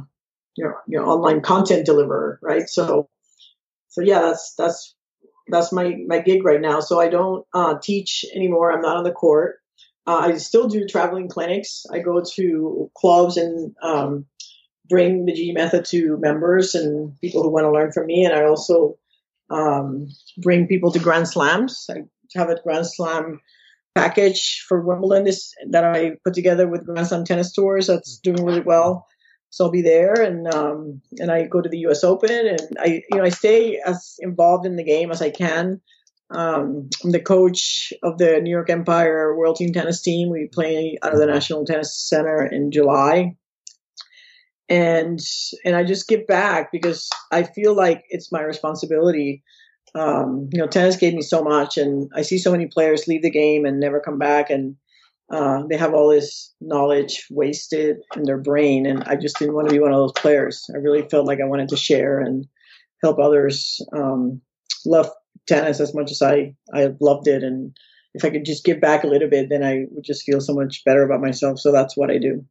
your 0.55 0.81
your 0.87 1.05
online 1.05 1.41
content 1.41 1.85
deliverer 1.85 2.39
right 2.41 2.69
so 2.69 3.09
so 3.89 4.01
yeah 4.01 4.21
that's 4.21 4.53
that's 4.57 4.95
that's 5.49 5.71
my 5.71 5.95
my 6.07 6.19
gig 6.19 6.43
right 6.45 6.61
now 6.61 6.79
so 6.79 6.99
i 6.99 7.09
don't 7.09 7.45
uh, 7.53 7.75
teach 7.81 8.25
anymore 8.35 8.71
i'm 8.71 8.81
not 8.81 8.97
on 8.97 9.03
the 9.03 9.11
court 9.11 9.57
uh, 10.05 10.17
I 10.17 10.37
still 10.37 10.67
do 10.67 10.85
traveling 10.87 11.29
clinics. 11.29 11.85
I 11.91 11.99
go 11.99 12.21
to 12.35 12.91
clubs 12.95 13.37
and 13.37 13.73
um, 13.81 14.25
bring 14.89 15.25
the 15.25 15.33
G 15.33 15.53
method 15.53 15.85
to 15.85 16.17
members 16.17 16.75
and 16.75 17.19
people 17.21 17.43
who 17.43 17.49
want 17.49 17.65
to 17.65 17.71
learn 17.71 17.91
from 17.91 18.07
me. 18.07 18.25
And 18.25 18.33
I 18.33 18.43
also 18.43 18.97
um, 19.49 20.09
bring 20.37 20.67
people 20.67 20.91
to 20.91 20.99
Grand 20.99 21.27
Slams. 21.27 21.87
I 21.89 22.03
have 22.35 22.49
a 22.49 22.61
Grand 22.61 22.87
Slam 22.87 23.39
package 23.95 24.65
for 24.67 24.81
Wimbledon 24.81 25.23
this, 25.23 25.53
that 25.69 25.85
I 25.85 26.13
put 26.25 26.33
together 26.33 26.67
with 26.67 26.85
Grand 26.85 27.07
Slam 27.07 27.23
tennis 27.23 27.53
tours. 27.53 27.87
That's 27.87 28.17
doing 28.17 28.43
really 28.43 28.61
well. 28.61 29.07
So 29.53 29.65
I'll 29.65 29.71
be 29.71 29.83
there, 29.83 30.15
and 30.15 30.51
um, 30.51 30.99
and 31.19 31.31
I 31.31 31.43
go 31.43 31.61
to 31.61 31.69
the 31.69 31.77
U.S. 31.81 32.03
Open, 32.03 32.31
and 32.31 32.75
I 32.79 33.03
you 33.11 33.17
know 33.17 33.23
I 33.23 33.29
stay 33.29 33.79
as 33.85 34.15
involved 34.17 34.65
in 34.65 34.77
the 34.77 34.83
game 34.83 35.11
as 35.11 35.21
I 35.21 35.29
can. 35.29 35.79
Um, 36.31 36.89
I'm 37.03 37.11
the 37.11 37.19
coach 37.19 37.93
of 38.01 38.17
the 38.17 38.39
New 38.41 38.49
York 38.49 38.71
Empire 38.71 39.37
World 39.37 39.57
Team 39.57 39.71
Tennis 39.71 40.01
Team. 40.01 40.31
We 40.31 40.49
play 40.51 40.97
out 41.03 41.13
of 41.13 41.19
the 41.19 41.27
National 41.27 41.65
Tennis 41.65 41.95
Center 41.95 42.43
in 42.43 42.71
July, 42.71 43.37
and 44.69 45.19
and 45.63 45.75
I 45.75 45.83
just 45.83 46.07
give 46.07 46.25
back 46.25 46.71
because 46.71 47.07
I 47.31 47.43
feel 47.43 47.75
like 47.75 48.05
it's 48.09 48.31
my 48.31 48.41
responsibility. 48.41 49.43
Um, 49.93 50.49
you 50.51 50.59
know, 50.59 50.67
tennis 50.67 50.95
gave 50.97 51.13
me 51.13 51.21
so 51.21 51.43
much, 51.43 51.77
and 51.77 52.09
I 52.15 52.23
see 52.23 52.39
so 52.39 52.51
many 52.51 52.65
players 52.65 53.07
leave 53.07 53.21
the 53.21 53.29
game 53.29 53.65
and 53.65 53.79
never 53.79 53.99
come 53.99 54.17
back, 54.17 54.49
and 54.49 54.77
uh, 55.33 55.63
they 55.67 55.77
have 55.77 55.95
all 55.95 56.09
this 56.09 56.53
knowledge 56.61 57.25
wasted 57.31 57.97
in 58.15 58.23
their 58.23 58.37
brain, 58.37 58.85
and 58.85 59.03
I 59.05 59.15
just 59.15 59.39
didn't 59.39 59.55
want 59.55 59.67
to 59.67 59.73
be 59.73 59.79
one 59.79 59.91
of 59.91 59.97
those 59.97 60.13
players. 60.13 60.63
I 60.73 60.77
really 60.77 61.09
felt 61.09 61.25
like 61.25 61.39
I 61.41 61.47
wanted 61.47 61.69
to 61.69 61.75
share 61.75 62.19
and 62.19 62.45
help 63.01 63.17
others 63.17 63.81
um, 63.93 64.41
love 64.85 65.09
tennis 65.47 65.79
as 65.79 65.95
much 65.95 66.11
as 66.11 66.21
I 66.21 66.55
I 66.71 66.89
loved 67.01 67.27
it, 67.27 67.43
and 67.43 67.75
if 68.13 68.23
I 68.23 68.29
could 68.29 68.45
just 68.45 68.63
give 68.63 68.79
back 68.79 69.03
a 69.03 69.07
little 69.07 69.27
bit, 69.27 69.49
then 69.49 69.63
I 69.63 69.85
would 69.89 70.03
just 70.03 70.23
feel 70.23 70.39
so 70.39 70.53
much 70.53 70.83
better 70.85 71.01
about 71.01 71.21
myself. 71.21 71.59
So 71.59 71.71
that's 71.71 71.97
what 71.97 72.11
I 72.11 72.19
do. 72.19 72.45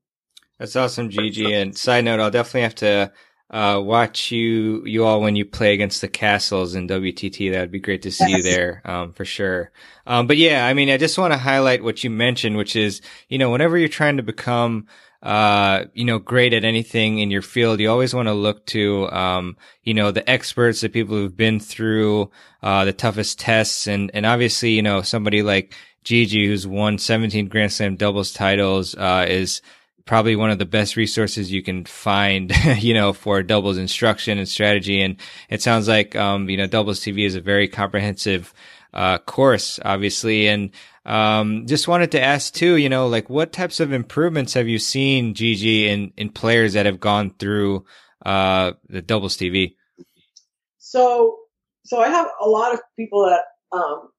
That's 0.58 0.74
awesome, 0.74 1.08
Gigi. 1.08 1.52
And 1.54 1.76
side 1.78 2.04
note, 2.04 2.18
I'll 2.18 2.32
definitely 2.32 2.62
have 2.62 2.74
to 2.76 3.12
uh, 3.52 3.80
watch 3.84 4.32
you 4.32 4.84
you 4.86 5.04
all 5.04 5.20
when 5.20 5.36
you 5.36 5.44
play 5.44 5.74
against 5.74 6.00
the 6.00 6.08
Kastles 6.08 6.74
in 6.74 6.88
WTT. 6.88 7.52
That 7.52 7.60
would 7.60 7.70
be 7.70 7.80
great 7.80 8.02
to 8.02 8.10
see 8.10 8.30
yes. 8.30 8.38
you 8.38 8.42
there 8.42 8.82
um, 8.84 9.12
for 9.12 9.24
sure. 9.24 9.70
Um, 10.06 10.26
but 10.26 10.38
yeah, 10.38 10.66
I 10.66 10.74
mean, 10.74 10.90
I 10.90 10.96
just 10.96 11.18
want 11.18 11.32
to 11.32 11.38
highlight 11.38 11.84
what 11.84 12.02
you 12.02 12.10
mentioned, 12.10 12.56
which 12.56 12.74
is 12.76 13.02
you 13.28 13.38
know 13.38 13.50
whenever 13.50 13.76
you're 13.76 13.88
trying 13.88 14.16
to 14.16 14.22
become 14.22 14.86
uh, 15.22 15.84
you 15.94 16.04
know, 16.04 16.18
great 16.18 16.52
at 16.52 16.64
anything 16.64 17.20
in 17.20 17.30
your 17.30 17.42
field, 17.42 17.78
you 17.78 17.88
always 17.88 18.12
want 18.12 18.26
to 18.26 18.34
look 18.34 18.66
to, 18.66 19.08
um, 19.12 19.56
you 19.84 19.94
know, 19.94 20.10
the 20.10 20.28
experts, 20.28 20.80
the 20.80 20.88
people 20.88 21.14
who've 21.14 21.36
been 21.36 21.60
through, 21.60 22.28
uh, 22.62 22.84
the 22.84 22.92
toughest 22.92 23.38
tests. 23.38 23.86
And, 23.86 24.10
and 24.14 24.26
obviously, 24.26 24.70
you 24.72 24.82
know, 24.82 25.00
somebody 25.02 25.42
like 25.42 25.74
Gigi, 26.02 26.46
who's 26.46 26.66
won 26.66 26.98
17 26.98 27.46
Grand 27.46 27.72
Slam 27.72 27.94
doubles 27.94 28.32
titles, 28.32 28.96
uh, 28.96 29.24
is 29.28 29.62
probably 30.04 30.36
one 30.36 30.50
of 30.50 30.58
the 30.58 30.66
best 30.66 30.96
resources 30.96 31.52
you 31.52 31.62
can 31.62 31.84
find, 31.84 32.52
you 32.78 32.94
know, 32.94 33.12
for 33.12 33.42
doubles 33.42 33.78
instruction 33.78 34.38
and 34.38 34.48
strategy. 34.48 35.00
And 35.00 35.16
it 35.48 35.62
sounds 35.62 35.88
like, 35.88 36.16
um, 36.16 36.48
you 36.48 36.56
know, 36.56 36.66
doubles 36.66 37.00
TV 37.00 37.24
is 37.26 37.34
a 37.34 37.40
very 37.40 37.68
comprehensive, 37.68 38.52
uh, 38.92 39.18
course, 39.18 39.78
obviously. 39.84 40.48
And, 40.48 40.70
um, 41.04 41.66
just 41.66 41.88
wanted 41.88 42.12
to 42.12 42.22
ask 42.22 42.54
too, 42.54 42.76
you 42.76 42.88
know, 42.88 43.08
like 43.08 43.28
what 43.28 43.52
types 43.52 43.80
of 43.80 43.92
improvements 43.92 44.54
have 44.54 44.68
you 44.68 44.78
seen, 44.78 45.34
Gigi, 45.34 45.88
in, 45.88 46.12
in 46.16 46.30
players 46.30 46.74
that 46.74 46.86
have 46.86 47.00
gone 47.00 47.34
through, 47.38 47.84
uh, 48.24 48.72
the 48.88 49.02
doubles 49.02 49.36
TV? 49.36 49.74
So, 50.78 51.38
so 51.84 52.00
I 52.00 52.08
have 52.08 52.28
a 52.40 52.48
lot 52.48 52.72
of 52.74 52.80
people 52.96 53.26
that, 53.26 53.76
um, 53.76 54.10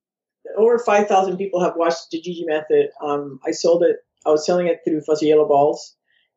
over 0.57 0.77
5,000 0.77 1.37
people 1.37 1.63
have 1.63 1.75
watched 1.75 2.09
the 2.11 2.21
Gigi 2.21 2.45
method. 2.45 2.89
Um, 3.01 3.39
I 3.45 3.51
sold 3.51 3.83
it, 3.83 3.97
I 4.25 4.31
was 4.31 4.45
selling 4.45 4.67
it 4.67 4.81
through 4.85 5.01
Fuzzy 5.01 5.27
Yellow 5.27 5.47
Balls. 5.47 5.95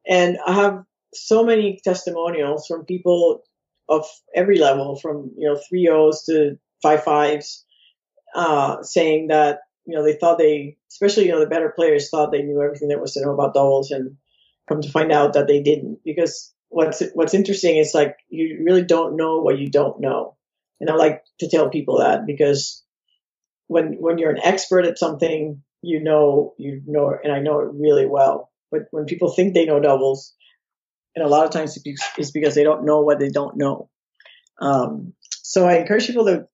And 0.09 0.39
I 0.47 0.55
have 0.55 0.85
so 1.15 1.45
many 1.45 1.81
testimonials 1.85 2.67
from 2.67 2.85
people 2.87 3.43
of 3.89 4.07
every 4.35 4.59
level, 4.59 4.97
from, 4.97 5.33
you 5.39 5.49
know, 5.49 5.61
three 5.69 5.89
O's 5.89 6.25
to 6.25 6.59
five 6.83 7.05
fives, 7.05 7.65
uh, 8.35 8.83
saying 8.83 9.29
that 9.29 9.61
you 9.87 9.97
know, 9.97 10.05
they 10.05 10.15
thought 10.15 10.39
they, 10.39 10.77
especially, 10.91 11.27
you 11.27 11.33
know, 11.33 11.41
the 11.41 11.47
better 11.49 11.73
players 11.75 12.11
thought 12.11 12.33
they 12.33 12.43
knew 12.43 12.63
everything 12.63 12.89
there 12.89 13.01
was 13.01 13.15
to 13.15 13.23
know 13.23 13.33
about 13.35 13.55
doubles 13.55 13.91
and 13.91 14.17
come 14.69 14.81
to 14.81 14.91
find 14.91 15.13
out 15.13 15.33
that 15.35 15.47
they 15.49 15.63
didn't. 15.63 16.01
Because 16.05 16.53
what's, 16.69 17.03
what's 17.15 17.35
interesting 17.35 17.79
is 17.79 17.95
like, 17.95 18.17
you 18.29 18.63
really 18.65 18.83
don't 18.85 19.17
know 19.17 19.39
what 19.41 19.59
you 19.59 19.71
don't 19.71 20.01
know. 20.01 20.37
And 20.81 20.91
I 20.91 20.95
like 20.95 21.25
to 21.41 21.49
tell 21.49 21.69
people 21.71 21.99
that 21.99 22.27
because 22.27 22.85
when, 23.69 23.95
when 24.01 24.19
you're 24.19 24.31
an 24.33 24.43
expert 24.45 24.87
at 24.87 24.99
something, 24.99 25.63
you 25.83 26.03
know, 26.03 26.55
you 26.59 26.83
know, 26.87 27.15
and 27.23 27.33
I 27.33 27.41
know 27.41 27.61
it 27.61 27.69
really 27.73 28.07
well. 28.07 28.51
But 28.71 28.83
when 28.91 29.05
people 29.05 29.31
think 29.31 29.55
they 29.55 29.65
know 29.65 29.81
doubles, 29.81 30.35
and 31.15 31.25
a 31.25 31.29
lot 31.29 31.45
of 31.45 31.51
times 31.51 31.79
it's 32.17 32.31
because 32.31 32.55
they 32.55 32.65
don't 32.65 32.85
know 32.85 33.01
what 33.01 33.19
they 33.19 33.31
don't 33.31 33.57
know. 33.57 33.89
Um, 34.61 35.15
so 35.31 35.67
I 35.67 35.77
encourage 35.77 36.07
people 36.07 36.27
to 36.27 36.47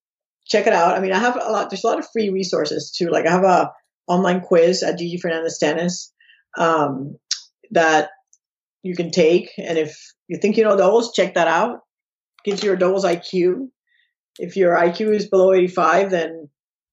check 0.47 0.67
it 0.67 0.73
out. 0.73 0.97
I 0.97 1.01
mean, 1.01 1.13
I 1.13 1.19
have 1.19 1.37
a 1.37 1.51
lot. 1.51 1.71
There's 1.71 1.85
a 1.85 1.87
lot 1.87 1.99
of 1.99 2.07
free 2.13 2.31
resources 2.31 2.93
too. 2.97 3.09
Like 3.09 3.27
I 3.27 3.31
have 3.31 3.45
a 3.45 3.73
online 4.07 4.41
quiz 4.41 4.83
at 4.83 4.99
Gigi 4.99 5.19
Fernandez 5.19 5.59
Tennis 5.59 6.13
um, 6.59 7.17
that 7.71 8.11
you 8.83 8.95
can 8.95 9.11
take, 9.11 9.51
and 9.59 9.79
if 9.79 9.99
you 10.29 10.39
think 10.39 10.57
you 10.57 10.65
know 10.65 10.77
doubles, 10.77 11.13
check 11.13 11.35
that 11.35 11.49
out. 11.49 11.81
Gives 12.45 12.63
you 12.63 12.69
your 12.69 12.77
doubles 12.77 13.05
IQ. 13.05 13.69
If 14.39 14.57
your 14.57 14.77
IQ 14.77 15.15
is 15.15 15.29
below 15.29 15.53
85, 15.53 16.11
then 16.11 16.49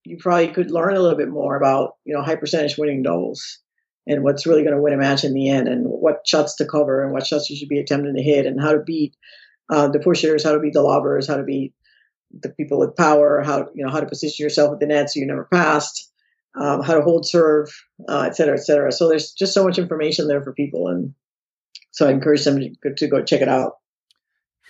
you 0.10 0.18
probably 0.18 0.47
could 0.47 0.72
learn 0.72 0.95
a 0.95 0.99
little 0.99 1.18
bit 1.18 1.30
more 1.30 1.55
about 1.55 1.95
you 2.03 2.16
know 2.16 2.24
high 2.24 2.36
percentage 2.36 2.78
winning 2.78 3.03
doubles 3.03 3.60
and 4.07 4.24
what's 4.24 4.47
really 4.47 4.64
going 4.64 4.76
to 4.76 4.82
win 4.82 4.93
a 4.93 4.97
match 4.97 5.24
in 5.24 5.36
the 5.36 5.49
end, 5.49 5.68
and 5.68 5.86
what 5.86 6.26
shots 6.26 6.55
to 6.55 6.66
cover, 6.66 7.03
and 7.03 7.14
what 7.14 7.28
shots 7.28 7.49
you 7.49 7.55
should 7.55 7.70
be 7.70 7.80
attempting 7.80 8.16
to 8.16 8.24
hit, 8.24 8.47
and 8.47 8.60
how 8.60 8.72
to 8.72 8.80
beat 8.80 9.16
uh, 9.70 9.88
the 9.88 9.99
pushers, 9.99 10.43
how 10.43 10.53
to 10.53 10.60
beat 10.60 10.74
the 10.74 10.82
lobbers, 10.82 11.28
how 11.28 11.38
to 11.38 11.43
beat 11.43 11.74
the 12.41 12.49
people 12.49 12.80
with 12.80 12.95
power, 12.95 13.43
how 13.43 13.68
you 13.76 13.86
know 13.86 13.91
how 13.91 13.99
to 13.99 14.07
position 14.07 14.43
yourself 14.43 14.74
at 14.74 14.80
the 14.80 14.88
net 14.88 15.12
so 15.12 15.20
you 15.20 15.28
never 15.28 15.47
passed, 15.53 16.12
um, 16.60 16.82
how 16.82 16.95
to 16.95 17.01
hold 17.01 17.28
serve, 17.28 17.70
uh, 18.07 18.22
et 18.22 18.36
cetera, 18.36 18.55
et 18.55 18.64
cetera. 18.64 18.91
So 18.91 19.07
there's 19.07 19.32
just 19.34 19.53
so 19.53 19.64
much 19.64 19.78
information 19.78 20.28
there 20.28 20.41
for 20.41 20.53
people, 20.53 20.88
and 20.88 21.14
so 21.91 22.07
I 22.07 22.12
encourage 22.12 22.43
them 22.45 22.60
to, 22.60 22.95
to 22.95 23.07
go 23.07 23.24
check 23.24 23.41
it 23.41 23.49
out. 23.49 23.74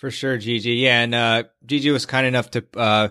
For 0.02 0.12
sure, 0.12 0.38
Gigi. 0.38 0.72
Yeah, 0.72 1.02
and 1.02 1.16
uh, 1.16 1.44
Gigi 1.66 1.92
was 1.92 2.06
kind 2.06 2.28
enough 2.28 2.52
to 2.52 2.66
uh, 2.76 3.10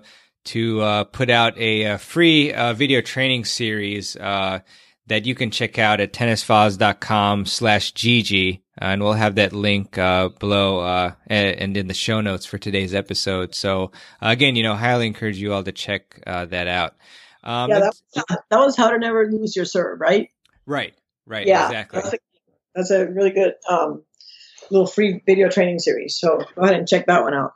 to 0.49 0.81
uh, 0.81 1.05
put 1.05 1.31
out 1.31 1.57
a, 1.59 1.83
a 1.83 1.99
free 1.99 2.53
uh, 2.53 2.73
video 2.75 3.01
training 3.01 3.45
series 3.45 4.17
uh, 4.17 4.61
that 5.07 5.27
you 5.27 5.35
can 5.35 5.51
check 5.51 5.79
out 5.79 6.01
at 6.01 6.13
tennisfiles.com 6.13 7.47
slash 7.47 7.93
Gigi. 7.93 8.63
Uh, 8.81 8.85
and 8.85 9.03
we'll 9.03 9.13
have 9.13 9.37
that 9.37 9.53
link 9.53 9.99
uh, 9.99 10.29
below 10.39 10.81
uh, 10.81 11.13
and 11.27 11.77
in 11.77 11.89
the 11.89 11.95
show 11.95 12.21
notes 12.21 12.47
for 12.47 12.59
today's 12.59 12.95
episode. 12.95 13.55
So 13.55 13.93
again, 14.21 14.57
you 14.57 14.63
know, 14.63 14.75
highly 14.75 15.07
encourage 15.07 15.39
you 15.39 15.53
all 15.53 15.65
to 15.65 15.73
check 15.73 16.21
that 16.25 16.69
out. 16.69 16.95
Um, 17.45 17.71
yeah, 17.71 17.81
that 17.81 17.87
was, 17.87 18.03
that 18.51 18.59
was 18.59 18.77
how 18.77 18.91
to 18.91 18.99
never 18.99 19.31
lose 19.31 19.57
your 19.57 19.65
serve, 19.65 20.01
right? 20.01 20.29
Right, 20.67 20.95
right, 21.27 21.47
yeah, 21.47 21.67
exactly. 21.67 22.01
That's 22.01 22.15
a, 22.15 22.19
that's 22.75 22.91
a 22.91 23.07
really 23.07 23.31
good 23.31 23.55
um, 23.69 24.03
little 24.71 24.87
free 24.87 25.23
video 25.25 25.49
training 25.49 25.79
series. 25.79 26.19
So 26.19 26.45
go 26.55 26.63
ahead 26.63 26.77
and 26.77 26.87
check 26.87 27.07
that 27.07 27.23
one 27.23 27.35
out. 27.35 27.53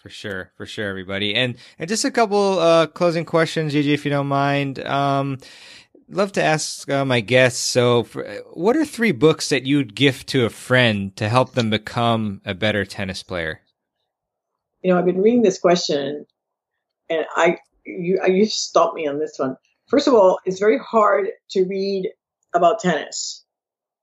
For 0.00 0.08
sure, 0.08 0.50
for 0.56 0.64
sure, 0.64 0.88
everybody. 0.88 1.34
And 1.34 1.56
and 1.78 1.86
just 1.86 2.06
a 2.06 2.10
couple 2.10 2.58
uh, 2.58 2.86
closing 2.86 3.26
questions, 3.26 3.72
Gigi, 3.72 3.92
if 3.92 4.06
you 4.06 4.10
don't 4.10 4.28
mind. 4.28 4.78
Um, 4.78 5.36
love 6.08 6.32
to 6.32 6.42
ask 6.42 6.88
uh, 6.88 7.04
my 7.04 7.20
guests. 7.20 7.60
So, 7.60 8.04
for, 8.04 8.24
what 8.54 8.76
are 8.76 8.86
three 8.86 9.12
books 9.12 9.50
that 9.50 9.66
you'd 9.66 9.94
gift 9.94 10.28
to 10.28 10.46
a 10.46 10.50
friend 10.50 11.14
to 11.16 11.28
help 11.28 11.52
them 11.52 11.68
become 11.68 12.40
a 12.46 12.54
better 12.54 12.86
tennis 12.86 13.22
player? 13.22 13.60
You 14.82 14.90
know, 14.90 14.98
I've 14.98 15.04
been 15.04 15.20
reading 15.20 15.42
this 15.42 15.58
question, 15.58 16.24
and 17.10 17.26
I 17.36 17.58
you 17.84 18.20
you 18.26 18.46
stopped 18.46 18.94
me 18.94 19.06
on 19.06 19.18
this 19.18 19.34
one. 19.36 19.56
First 19.88 20.08
of 20.08 20.14
all, 20.14 20.38
it's 20.46 20.58
very 20.58 20.78
hard 20.78 21.28
to 21.50 21.64
read 21.64 22.10
about 22.54 22.80
tennis, 22.80 23.44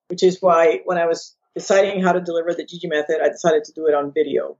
which 0.10 0.22
is 0.22 0.38
why 0.42 0.82
when 0.86 1.00
I 1.00 1.08
was 1.08 1.36
deciding 1.56 2.04
how 2.04 2.12
to 2.12 2.22
deliver 2.22 2.54
the 2.54 2.66
Gigi 2.66 2.88
method, 2.88 3.18
I 3.20 3.30
decided 3.30 3.64
to 3.64 3.74
do 3.74 3.88
it 3.88 3.96
on 3.96 4.14
video. 4.14 4.58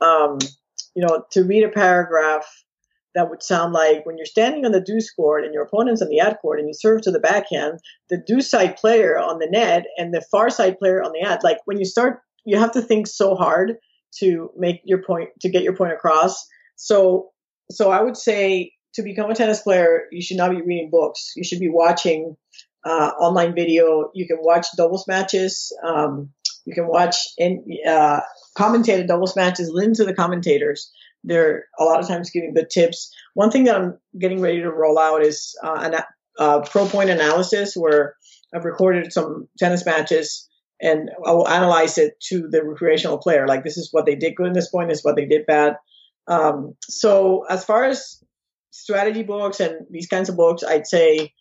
Um, 0.00 0.38
you 0.94 1.04
know, 1.04 1.24
to 1.32 1.44
read 1.44 1.64
a 1.64 1.68
paragraph 1.68 2.46
that 3.14 3.28
would 3.28 3.42
sound 3.42 3.72
like 3.72 4.06
when 4.06 4.16
you're 4.16 4.26
standing 4.26 4.64
on 4.64 4.72
the 4.72 4.80
deuce 4.80 5.10
court 5.10 5.44
and 5.44 5.52
your 5.52 5.64
opponent's 5.64 6.00
on 6.00 6.08
the 6.08 6.20
ad 6.20 6.38
court 6.40 6.58
and 6.58 6.68
you 6.68 6.74
serve 6.74 7.02
to 7.02 7.10
the 7.10 7.20
backhand, 7.20 7.78
the 8.08 8.16
deuce 8.16 8.50
side 8.50 8.76
player 8.76 9.18
on 9.18 9.38
the 9.38 9.48
net 9.50 9.84
and 9.98 10.14
the 10.14 10.24
far 10.30 10.48
side 10.50 10.78
player 10.78 11.02
on 11.02 11.12
the 11.12 11.26
ad. 11.26 11.40
Like 11.42 11.58
when 11.66 11.78
you 11.78 11.84
start, 11.84 12.20
you 12.44 12.58
have 12.58 12.72
to 12.72 12.82
think 12.82 13.06
so 13.06 13.34
hard 13.34 13.76
to 14.18 14.50
make 14.56 14.80
your 14.84 15.02
point, 15.02 15.30
to 15.40 15.50
get 15.50 15.62
your 15.62 15.76
point 15.76 15.92
across. 15.92 16.46
So, 16.76 17.30
so 17.70 17.90
I 17.90 18.02
would 18.02 18.16
say 18.16 18.72
to 18.94 19.02
become 19.02 19.30
a 19.30 19.34
tennis 19.34 19.60
player, 19.60 20.02
you 20.10 20.22
should 20.22 20.36
not 20.36 20.50
be 20.50 20.62
reading 20.62 20.90
books. 20.90 21.32
You 21.36 21.44
should 21.44 21.60
be 21.60 21.68
watching 21.68 22.36
uh, 22.84 23.12
online 23.18 23.54
video. 23.54 24.10
You 24.14 24.26
can 24.26 24.38
watch 24.40 24.66
doubles 24.76 25.06
matches. 25.06 25.72
Um, 25.84 26.30
you 26.64 26.74
can 26.74 26.86
watch 26.86 27.16
in, 27.38 27.64
uh, 27.86 28.20
commentated 28.58 29.06
doubles 29.08 29.36
matches, 29.36 29.70
listen 29.72 29.94
to 29.94 30.04
the 30.04 30.14
commentators. 30.14 30.90
They're 31.24 31.64
a 31.78 31.84
lot 31.84 32.00
of 32.00 32.08
times 32.08 32.30
giving 32.30 32.54
good 32.54 32.70
tips. 32.70 33.14
One 33.34 33.50
thing 33.50 33.64
that 33.64 33.76
I'm 33.76 33.98
getting 34.18 34.40
ready 34.40 34.60
to 34.60 34.70
roll 34.70 34.98
out 34.98 35.22
is 35.22 35.56
uh, 35.62 36.02
uh, 36.38 36.60
pro 36.60 36.86
point 36.86 37.10
analysis 37.10 37.74
where 37.76 38.16
I've 38.54 38.64
recorded 38.64 39.12
some 39.12 39.48
tennis 39.58 39.86
matches 39.86 40.48
and 40.80 41.10
I 41.24 41.32
will 41.32 41.48
analyze 41.48 41.96
it 41.96 42.20
to 42.28 42.48
the 42.48 42.64
recreational 42.64 43.18
player. 43.18 43.46
Like 43.46 43.62
this 43.62 43.76
is 43.76 43.88
what 43.92 44.04
they 44.04 44.16
did 44.16 44.34
good 44.34 44.48
in 44.48 44.52
this 44.52 44.68
point, 44.68 44.88
this 44.88 44.98
is 44.98 45.04
what 45.04 45.16
they 45.16 45.26
did 45.26 45.46
bad. 45.46 45.76
Um, 46.26 46.74
so 46.82 47.44
as 47.48 47.64
far 47.64 47.84
as 47.84 48.22
strategy 48.70 49.22
books 49.22 49.60
and 49.60 49.86
these 49.90 50.08
kinds 50.08 50.28
of 50.28 50.36
books, 50.36 50.64
I'd 50.64 50.86
say 50.86 51.32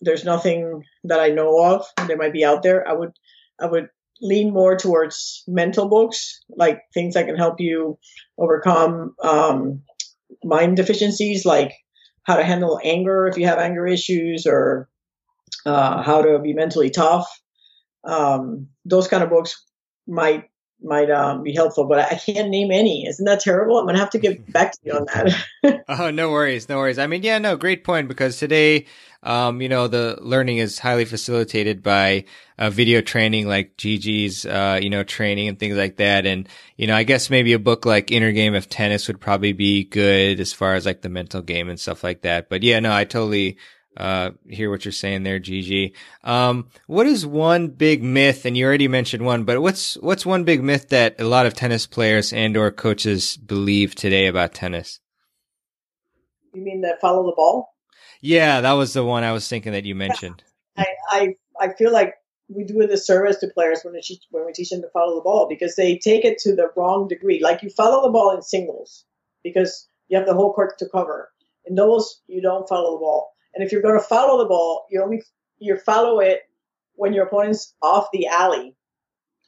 there's 0.00 0.24
nothing 0.24 0.84
that 1.04 1.20
I 1.20 1.28
know 1.28 1.64
of 1.64 1.86
that 1.96 2.18
might 2.18 2.32
be 2.32 2.44
out 2.44 2.62
there. 2.62 2.86
I 2.86 2.92
would 2.92 3.12
I 3.60 3.66
would 3.66 3.88
lean 4.22 4.52
more 4.52 4.76
towards 4.76 5.42
mental 5.48 5.88
books, 5.88 6.40
like 6.56 6.80
things 6.94 7.14
that 7.14 7.26
can 7.26 7.36
help 7.36 7.56
you 7.58 7.98
overcome 8.38 9.14
um, 9.22 9.82
mind 10.44 10.76
deficiencies, 10.76 11.44
like 11.44 11.72
how 12.22 12.36
to 12.36 12.44
handle 12.44 12.80
anger 12.84 13.26
if 13.26 13.36
you 13.36 13.46
have 13.46 13.58
anger 13.58 13.86
issues, 13.86 14.46
or 14.46 14.88
uh, 15.66 16.02
how 16.02 16.22
to 16.22 16.38
be 16.38 16.54
mentally 16.54 16.88
tough. 16.88 17.28
Um, 18.04 18.68
those 18.84 19.08
kind 19.08 19.22
of 19.22 19.30
books 19.30 19.64
might 20.06 20.44
might 20.84 21.10
um, 21.10 21.42
be 21.42 21.54
helpful, 21.54 21.84
but 21.84 21.98
I 21.98 22.14
can't 22.14 22.48
name 22.48 22.70
any. 22.70 23.06
Isn't 23.06 23.24
that 23.24 23.40
terrible? 23.40 23.78
I'm 23.78 23.86
gonna 23.86 23.98
have 23.98 24.10
to 24.10 24.18
get 24.18 24.50
back 24.52 24.72
to 24.72 24.78
you 24.84 24.92
on 24.92 25.06
that. 25.14 25.84
oh, 25.88 26.10
no 26.14 26.30
worries, 26.30 26.68
no 26.68 26.78
worries. 26.78 26.98
I 26.98 27.06
mean, 27.06 27.22
yeah, 27.22 27.38
no, 27.38 27.56
great 27.56 27.84
point 27.84 28.08
because 28.08 28.38
today, 28.38 28.86
um, 29.22 29.60
you 29.60 29.68
know, 29.68 29.88
the 29.88 30.18
learning 30.20 30.58
is 30.58 30.78
highly 30.78 31.04
facilitated 31.04 31.82
by 31.82 32.24
uh, 32.58 32.70
video 32.70 33.00
training 33.00 33.48
like 33.48 33.76
Gigi's, 33.76 34.44
uh, 34.44 34.78
you 34.82 34.90
know, 34.90 35.04
training 35.04 35.48
and 35.48 35.58
things 35.58 35.76
like 35.76 35.96
that. 35.96 36.26
And 36.26 36.48
you 36.76 36.86
know, 36.86 36.96
I 36.96 37.02
guess 37.04 37.30
maybe 37.30 37.52
a 37.52 37.58
book 37.58 37.86
like 37.86 38.10
Inner 38.10 38.32
Game 38.32 38.54
of 38.54 38.68
Tennis 38.68 39.06
would 39.08 39.20
probably 39.20 39.52
be 39.52 39.84
good 39.84 40.40
as 40.40 40.52
far 40.52 40.74
as 40.74 40.86
like 40.86 41.02
the 41.02 41.08
mental 41.08 41.42
game 41.42 41.68
and 41.68 41.78
stuff 41.78 42.02
like 42.02 42.22
that. 42.22 42.48
But 42.48 42.62
yeah, 42.62 42.80
no, 42.80 42.92
I 42.92 43.04
totally 43.04 43.58
uh, 43.96 44.30
hear 44.48 44.70
what 44.70 44.84
you're 44.84 44.92
saying 44.92 45.22
there, 45.22 45.38
Gigi. 45.38 45.94
Um, 46.24 46.68
what 46.86 47.06
is 47.06 47.26
one 47.26 47.68
big 47.68 48.02
myth, 48.02 48.44
and 48.44 48.56
you 48.56 48.64
already 48.64 48.88
mentioned 48.88 49.24
one, 49.24 49.44
but 49.44 49.60
what's, 49.60 49.94
what's 49.96 50.24
one 50.24 50.44
big 50.44 50.62
myth 50.62 50.88
that 50.88 51.20
a 51.20 51.24
lot 51.24 51.46
of 51.46 51.54
tennis 51.54 51.86
players 51.86 52.32
and 52.32 52.56
or 52.56 52.70
coaches 52.70 53.36
believe 53.36 53.94
today 53.94 54.26
about 54.26 54.54
tennis? 54.54 55.00
You 56.54 56.62
mean 56.62 56.82
that 56.82 57.00
follow 57.00 57.26
the 57.26 57.34
ball? 57.36 57.74
Yeah, 58.20 58.60
that 58.60 58.72
was 58.72 58.92
the 58.92 59.04
one 59.04 59.24
I 59.24 59.32
was 59.32 59.48
thinking 59.48 59.72
that 59.72 59.84
you 59.84 59.94
mentioned. 59.94 60.42
I, 60.76 60.86
I, 61.10 61.36
I 61.60 61.72
feel 61.74 61.92
like 61.92 62.14
we 62.48 62.64
do 62.64 62.80
a 62.80 62.86
disservice 62.86 63.38
to 63.38 63.48
players 63.48 63.80
when 63.82 63.94
we, 63.94 64.00
teach, 64.00 64.22
when 64.30 64.46
we 64.46 64.52
teach 64.52 64.70
them 64.70 64.82
to 64.82 64.88
follow 64.90 65.16
the 65.16 65.22
ball 65.22 65.48
because 65.48 65.76
they 65.76 65.98
take 65.98 66.24
it 66.24 66.38
to 66.38 66.54
the 66.54 66.70
wrong 66.76 67.08
degree. 67.08 67.40
Like 67.42 67.62
you 67.62 67.70
follow 67.70 68.02
the 68.02 68.12
ball 68.12 68.34
in 68.34 68.42
singles 68.42 69.04
because 69.42 69.88
you 70.08 70.16
have 70.16 70.26
the 70.26 70.34
whole 70.34 70.52
court 70.52 70.78
to 70.78 70.88
cover. 70.88 71.30
In 71.66 71.74
doubles, 71.74 72.20
you 72.26 72.40
don't 72.40 72.68
follow 72.68 72.92
the 72.92 73.00
ball 73.00 73.31
and 73.54 73.64
if 73.64 73.72
you're 73.72 73.82
going 73.82 73.98
to 73.98 74.04
follow 74.04 74.38
the 74.38 74.48
ball, 74.48 74.86
you 74.90 75.02
only 75.02 75.22
you 75.58 75.76
follow 75.76 76.20
it 76.20 76.40
when 76.94 77.12
your 77.12 77.26
opponent's 77.26 77.74
off 77.82 78.08
the 78.12 78.26
alley. 78.26 78.76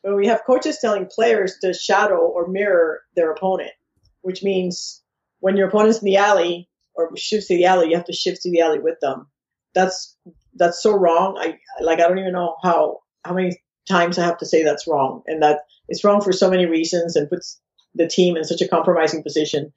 When 0.03 0.17
we 0.17 0.27
have 0.27 0.45
coaches 0.45 0.79
telling 0.81 1.07
players 1.07 1.57
to 1.63 1.73
shadow 1.73 2.19
or 2.19 2.47
mirror 2.47 3.01
their 3.17 3.31
opponent, 3.31 3.73
which 4.21 4.43
means 4.43 5.03
when 5.41 5.57
your 5.57 5.69
opponent's 5.69 6.01
in 6.01 6.07
the 6.07 6.17
alley 6.19 6.69
or 6.95 7.17
shifts 7.17 7.49
to 7.49 7.57
the 7.57 7.65
alley, 7.65 7.89
you 7.89 7.97
have 7.97 8.07
to 8.07 8.13
shift 8.13 8.43
to 8.43 8.51
the 8.51 8.61
alley 8.61 8.79
with 8.79 9.01
them. 9.01 9.27
That's 9.75 10.17
that's 10.55 10.83
so 10.83 10.95
wrong. 10.95 11.37
I 11.39 11.59
like 11.83 12.01
I 12.01 12.09
don't 12.09 12.19
even 12.19 12.33
know 12.33 12.57
how 12.63 13.01
how 13.25 13.35
many 13.35 13.61
times 13.89 14.19
I 14.19 14.25
have 14.25 14.39
to 14.39 14.47
say 14.47 14.63
that's 14.63 14.87
wrong, 14.87 15.23
and 15.27 15.43
that 15.43 15.61
it's 15.89 16.05
wrong 16.05 16.21
for 16.21 16.33
so 16.33 16.51
many 16.51 16.67
reasons 16.67 17.17
and 17.17 17.29
puts 17.29 17.61
the 17.95 18.09
team 18.09 18.37
in 18.37 18.45
such 18.45 18.61
a 18.61 18.69
compromising 18.69 19.23
position. 19.23 19.73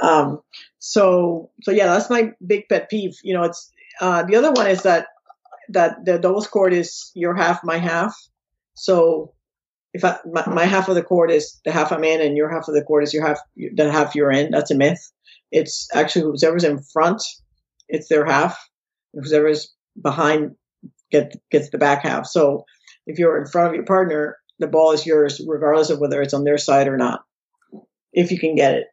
Um, 0.00 0.40
so, 0.78 1.50
so 1.62 1.70
yeah, 1.70 1.86
that's 1.86 2.10
my 2.10 2.32
big 2.46 2.68
pet 2.68 2.88
peeve. 2.88 3.16
You 3.22 3.34
know, 3.34 3.44
it's, 3.44 3.72
uh, 4.00 4.22
the 4.22 4.36
other 4.36 4.52
one 4.52 4.68
is 4.68 4.82
that, 4.82 5.06
that 5.70 6.04
the 6.04 6.18
doubles 6.18 6.46
court 6.46 6.72
is 6.72 7.10
your 7.14 7.34
half, 7.34 7.62
my 7.64 7.78
half. 7.78 8.14
So 8.74 9.34
if 9.92 10.04
I, 10.04 10.18
my, 10.30 10.48
my, 10.48 10.64
half 10.64 10.88
of 10.88 10.94
the 10.94 11.02
court 11.02 11.30
is 11.30 11.60
the 11.64 11.72
half 11.72 11.92
I'm 11.92 12.04
in 12.04 12.20
and 12.20 12.36
your 12.36 12.48
half 12.48 12.68
of 12.68 12.74
the 12.74 12.82
court 12.82 13.02
is 13.02 13.12
your 13.12 13.26
half, 13.26 13.38
the 13.56 13.90
half 13.90 14.14
you're 14.14 14.30
in, 14.30 14.50
that's 14.50 14.70
a 14.70 14.76
myth. 14.76 15.10
It's 15.50 15.88
actually 15.94 16.22
whoever's 16.22 16.64
in 16.64 16.78
front, 16.78 17.22
it's 17.88 18.08
their 18.08 18.24
half. 18.24 18.58
And 19.14 19.24
whoever's 19.24 19.74
behind 20.00 20.54
get, 21.10 21.34
gets 21.50 21.70
the 21.70 21.78
back 21.78 22.02
half. 22.02 22.26
So 22.26 22.64
if 23.06 23.18
you're 23.18 23.40
in 23.40 23.46
front 23.46 23.68
of 23.68 23.74
your 23.74 23.84
partner, 23.84 24.36
the 24.58 24.66
ball 24.66 24.92
is 24.92 25.06
yours 25.06 25.40
regardless 25.46 25.90
of 25.90 25.98
whether 25.98 26.20
it's 26.20 26.34
on 26.34 26.44
their 26.44 26.58
side 26.58 26.88
or 26.88 26.96
not, 26.96 27.20
if 28.12 28.30
you 28.30 28.38
can 28.38 28.54
get 28.54 28.74
it. 28.74 28.86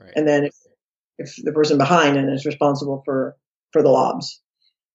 Right. 0.00 0.12
And 0.16 0.26
then 0.26 0.44
if, 0.44 0.54
if 1.18 1.34
the 1.44 1.52
person 1.52 1.78
behind 1.78 2.16
and 2.16 2.32
is 2.32 2.46
responsible 2.46 3.02
for 3.04 3.36
for 3.72 3.82
the 3.82 3.90
lobs. 3.90 4.40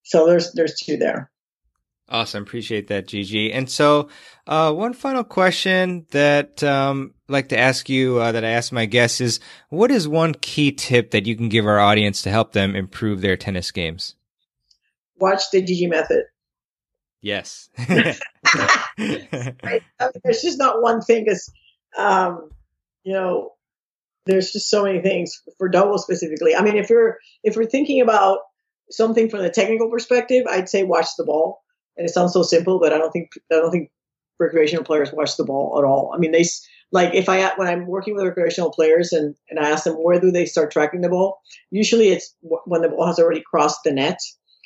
So 0.03 0.25
there's 0.25 0.51
there's 0.53 0.79
two 0.79 0.97
there. 0.97 1.31
Awesome, 2.07 2.43
appreciate 2.43 2.87
that, 2.89 3.07
Gigi. 3.07 3.51
And 3.51 3.67
so, 3.67 4.09
uh, 4.45 4.71
one 4.71 4.93
final 4.93 5.23
question 5.23 6.05
that 6.11 6.63
um, 6.63 7.15
I'd 7.27 7.33
like 7.33 7.49
to 7.49 7.57
ask 7.57 7.89
you 7.89 8.19
uh, 8.19 8.31
that 8.31 8.45
I 8.45 8.49
ask 8.49 8.71
my 8.71 8.85
guests 8.85 9.21
is, 9.21 9.39
what 9.69 9.89
is 9.89 10.07
one 10.07 10.35
key 10.35 10.71
tip 10.71 11.09
that 11.11 11.25
you 11.25 11.35
can 11.35 11.49
give 11.49 11.65
our 11.65 11.79
audience 11.79 12.21
to 12.21 12.29
help 12.29 12.51
them 12.51 12.75
improve 12.75 13.21
their 13.21 13.35
tennis 13.35 13.71
games? 13.71 14.13
Watch 15.17 15.49
the 15.51 15.63
Gigi 15.63 15.87
method. 15.87 16.25
Yes. 17.21 17.69
right? 17.89 18.21
I 18.99 20.05
mean, 20.05 20.21
there's 20.23 20.43
just 20.43 20.59
not 20.59 20.83
one 20.83 21.01
thing. 21.01 21.23
Because, 21.23 21.51
um, 21.97 22.51
you 23.03 23.13
know, 23.13 23.54
there's 24.25 24.51
just 24.51 24.69
so 24.69 24.83
many 24.83 25.01
things 25.01 25.41
for 25.57 25.69
double 25.69 25.97
specifically. 25.97 26.55
I 26.55 26.61
mean, 26.61 26.77
if 26.77 26.89
you're 26.89 27.17
if 27.43 27.55
we're 27.55 27.65
thinking 27.65 28.01
about 28.01 28.39
something 28.89 29.29
from 29.29 29.41
the 29.41 29.49
technical 29.49 29.89
perspective, 29.89 30.45
I'd 30.49 30.69
say 30.69 30.83
watch 30.83 31.07
the 31.17 31.25
ball. 31.25 31.61
And 31.97 32.05
it 32.05 32.13
sounds 32.13 32.33
so 32.33 32.43
simple, 32.43 32.79
but 32.79 32.93
I 32.93 32.97
don't 32.97 33.11
think 33.11 33.31
I 33.51 33.55
don't 33.55 33.71
think 33.71 33.89
recreational 34.39 34.83
players 34.83 35.13
watch 35.13 35.37
the 35.37 35.45
ball 35.45 35.77
at 35.79 35.85
all. 35.85 36.11
I 36.13 36.17
mean, 36.17 36.31
they 36.31 36.43
like 36.91 37.13
if 37.13 37.29
I 37.29 37.53
when 37.55 37.67
I'm 37.67 37.87
working 37.87 38.15
with 38.15 38.25
recreational 38.25 38.71
players 38.71 39.13
and 39.13 39.35
and 39.49 39.59
I 39.59 39.69
ask 39.69 39.83
them 39.83 39.95
where 39.95 40.19
do 40.19 40.31
they 40.31 40.45
start 40.45 40.71
tracking 40.71 41.01
the 41.01 41.09
ball, 41.09 41.39
usually 41.71 42.09
it's 42.09 42.35
when 42.41 42.81
the 42.81 42.89
ball 42.89 43.07
has 43.07 43.19
already 43.19 43.41
crossed 43.41 43.81
the 43.83 43.93
net. 43.93 44.19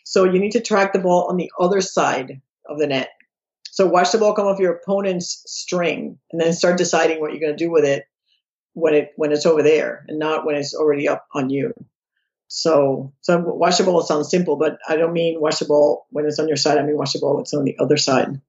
So 0.06 0.24
you 0.24 0.40
need 0.40 0.54
to 0.54 0.62
track 0.62 0.94
the 0.94 1.00
ball 1.00 1.28
on 1.30 1.38
the 1.38 1.52
other 1.60 1.82
side 1.82 2.42
of 2.68 2.80
the 2.80 2.88
net. 2.88 3.10
So 3.72 3.86
watch 3.86 4.12
the 4.12 4.18
ball 4.18 4.34
come 4.34 4.48
off 4.48 4.60
your 4.60 4.74
opponent's 4.74 5.44
string 5.46 6.18
and 6.32 6.42
then 6.42 6.54
start 6.54 6.78
deciding 6.78 7.20
what 7.20 7.32
you're 7.32 7.40
going 7.40 7.56
to 7.56 7.64
do 7.64 7.70
with 7.70 7.86
it 7.86 8.06
when 8.80 8.94
it 8.94 9.12
when 9.16 9.32
it's 9.32 9.46
over 9.46 9.64
there 9.64 10.06
and 10.08 10.20
not 10.20 10.46
when 10.46 10.56
it's 10.56 10.74
already 10.74 11.08
up 11.08 11.26
on 11.34 11.50
you. 11.50 11.74
So 12.48 13.14
so 13.22 13.42
ball 13.42 14.02
sounds 14.02 14.30
simple, 14.32 14.56
but 14.56 14.80
I 14.88 14.96
don't 14.96 15.14
mean 15.14 15.40
ball 15.68 16.08
when 16.10 16.26
it's 16.26 16.40
on 16.40 16.48
your 16.48 16.58
side. 16.58 16.78
I 16.78 16.84
mean 16.84 16.98
ball 16.98 17.36
when 17.36 17.42
it's 17.42 17.54
on 17.54 17.64
the 17.64 17.78
other 17.80 17.98
side. 17.98 18.42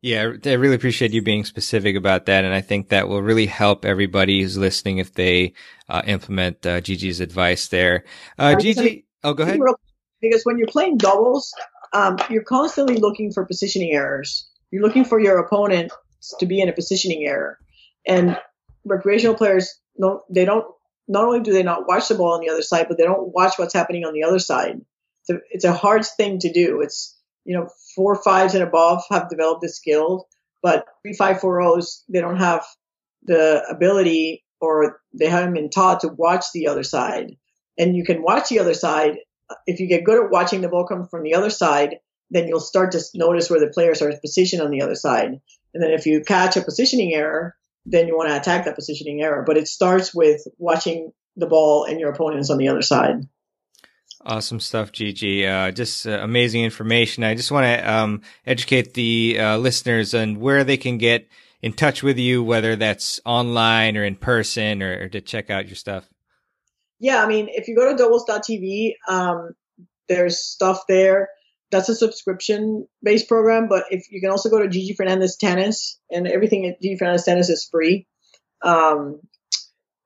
Yeah, 0.00 0.32
I 0.44 0.52
really 0.52 0.76
appreciate 0.76 1.12
you 1.12 1.22
being 1.22 1.44
specific 1.44 1.96
about 1.96 2.26
that, 2.26 2.44
and 2.44 2.54
I 2.54 2.60
think 2.60 2.90
that 2.90 3.08
will 3.08 3.20
really 3.20 3.46
help 3.46 3.84
everybody 3.84 4.40
who's 4.40 4.56
listening 4.56 4.98
if 4.98 5.12
they 5.12 5.54
uh, 5.88 6.02
implement 6.06 6.64
uh, 6.64 6.80
Gigi's 6.80 7.18
advice 7.18 7.66
there. 7.66 8.04
Uh, 8.38 8.54
Gigi, 8.54 9.06
oh, 9.24 9.34
go 9.34 9.42
ahead. 9.42 9.58
Because 10.20 10.42
when 10.44 10.56
you're 10.56 10.68
playing 10.68 10.98
doubles, 10.98 11.52
um, 11.92 12.16
you're 12.30 12.44
constantly 12.44 12.96
looking 12.96 13.32
for 13.32 13.44
positioning 13.44 13.92
errors. 13.92 14.48
You're 14.70 14.82
looking 14.82 15.04
for 15.04 15.18
your 15.18 15.38
opponent 15.38 15.90
to 16.38 16.46
be 16.46 16.60
in 16.60 16.68
a 16.68 16.72
positioning 16.72 17.24
error, 17.24 17.58
and 18.06 18.38
recreational 18.88 19.34
players 19.34 19.78
don't. 20.00 20.22
They 20.30 20.44
don't. 20.44 20.66
Not 21.06 21.24
only 21.24 21.40
do 21.40 21.52
they 21.52 21.62
not 21.62 21.88
watch 21.88 22.08
the 22.08 22.14
ball 22.14 22.34
on 22.34 22.40
the 22.40 22.50
other 22.50 22.62
side, 22.62 22.86
but 22.88 22.98
they 22.98 23.04
don't 23.04 23.32
watch 23.32 23.54
what's 23.56 23.74
happening 23.74 24.04
on 24.04 24.12
the 24.12 24.24
other 24.24 24.38
side. 24.38 24.80
It's 25.22 25.30
a, 25.30 25.40
it's 25.50 25.64
a 25.64 25.72
hard 25.72 26.04
thing 26.04 26.38
to 26.40 26.52
do. 26.52 26.80
It's 26.80 27.18
you 27.48 27.54
know, 27.54 27.70
four 27.94 28.14
fives 28.22 28.54
and 28.54 28.62
above 28.62 29.02
have 29.10 29.30
developed 29.30 29.62
the 29.62 29.70
skill, 29.70 30.28
but 30.62 30.84
three 31.02 31.14
five 31.14 31.40
four 31.40 31.62
O's 31.62 32.04
they 32.08 32.20
don't 32.20 32.36
have 32.36 32.62
the 33.22 33.64
ability 33.70 34.44
or 34.60 35.00
they 35.14 35.28
haven't 35.28 35.54
been 35.54 35.70
taught 35.70 36.00
to 36.00 36.08
watch 36.08 36.44
the 36.52 36.68
other 36.68 36.82
side. 36.82 37.36
And 37.78 37.96
you 37.96 38.04
can 38.04 38.22
watch 38.22 38.50
the 38.50 38.58
other 38.58 38.74
side. 38.74 39.16
If 39.66 39.80
you 39.80 39.86
get 39.86 40.04
good 40.04 40.22
at 40.22 40.30
watching 40.30 40.60
the 40.60 40.68
ball 40.68 40.86
come 40.86 41.06
from 41.06 41.22
the 41.22 41.34
other 41.34 41.48
side, 41.48 41.96
then 42.30 42.48
you'll 42.48 42.60
start 42.60 42.92
to 42.92 43.02
notice 43.14 43.48
where 43.48 43.60
the 43.60 43.72
players 43.72 44.02
are 44.02 44.12
positioned 44.20 44.60
on 44.60 44.70
the 44.70 44.82
other 44.82 44.94
side. 44.94 45.40
And 45.72 45.82
then 45.82 45.90
if 45.90 46.04
you 46.04 46.22
catch 46.22 46.56
a 46.56 46.62
positioning 46.62 47.14
error, 47.14 47.56
then 47.90 48.06
you 48.08 48.16
want 48.16 48.28
to 48.28 48.36
attack 48.36 48.64
that 48.64 48.74
positioning 48.74 49.22
error. 49.22 49.44
But 49.46 49.56
it 49.56 49.68
starts 49.68 50.14
with 50.14 50.46
watching 50.58 51.12
the 51.36 51.46
ball 51.46 51.84
and 51.84 52.00
your 52.00 52.10
opponents 52.10 52.50
on 52.50 52.58
the 52.58 52.68
other 52.68 52.82
side. 52.82 53.26
Awesome 54.24 54.58
stuff, 54.60 54.90
Gigi. 54.90 55.46
Uh, 55.46 55.70
just 55.70 56.06
uh, 56.06 56.18
amazing 56.22 56.64
information. 56.64 57.22
I 57.22 57.34
just 57.34 57.52
want 57.52 57.64
to 57.64 57.90
um, 57.90 58.22
educate 58.46 58.94
the 58.94 59.38
uh, 59.38 59.56
listeners 59.58 60.12
on 60.12 60.40
where 60.40 60.64
they 60.64 60.76
can 60.76 60.98
get 60.98 61.28
in 61.62 61.72
touch 61.72 62.02
with 62.02 62.18
you, 62.18 62.42
whether 62.42 62.74
that's 62.74 63.20
online 63.24 63.96
or 63.96 64.04
in 64.04 64.16
person, 64.16 64.82
or, 64.82 65.04
or 65.04 65.08
to 65.08 65.20
check 65.20 65.50
out 65.50 65.66
your 65.66 65.76
stuff. 65.76 66.08
Yeah, 67.00 67.22
I 67.22 67.28
mean, 67.28 67.48
if 67.48 67.68
you 67.68 67.76
go 67.76 67.90
to 67.90 67.96
doubles.tv, 67.96 68.94
um, 69.08 69.54
there's 70.08 70.38
stuff 70.38 70.82
there. 70.88 71.28
That's 71.70 71.88
a 71.88 71.94
subscription 71.94 72.86
based 73.02 73.28
program, 73.28 73.68
but 73.68 73.84
if 73.90 74.10
you 74.10 74.20
can 74.20 74.30
also 74.30 74.48
go 74.48 74.60
to 74.60 74.68
Gigi 74.68 74.94
Fernandez 74.94 75.36
Tennis, 75.36 75.98
and 76.10 76.26
everything 76.26 76.66
at 76.66 76.80
Gigi 76.80 76.96
Fernandez 76.96 77.24
Tennis 77.24 77.48
is 77.50 77.68
free. 77.70 78.06
Um, 78.62 79.20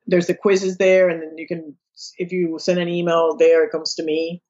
there's 0.06 0.26
the 0.26 0.34
quizzes 0.34 0.76
there, 0.76 1.08
and 1.08 1.22
then 1.22 1.38
you 1.38 1.46
can 1.46 1.76
if 2.18 2.32
you 2.32 2.58
send 2.58 2.78
an 2.78 2.88
email 2.88 3.36
there, 3.36 3.64
it 3.64 3.70
comes 3.70 3.94
to 3.94 4.02
me. 4.02 4.42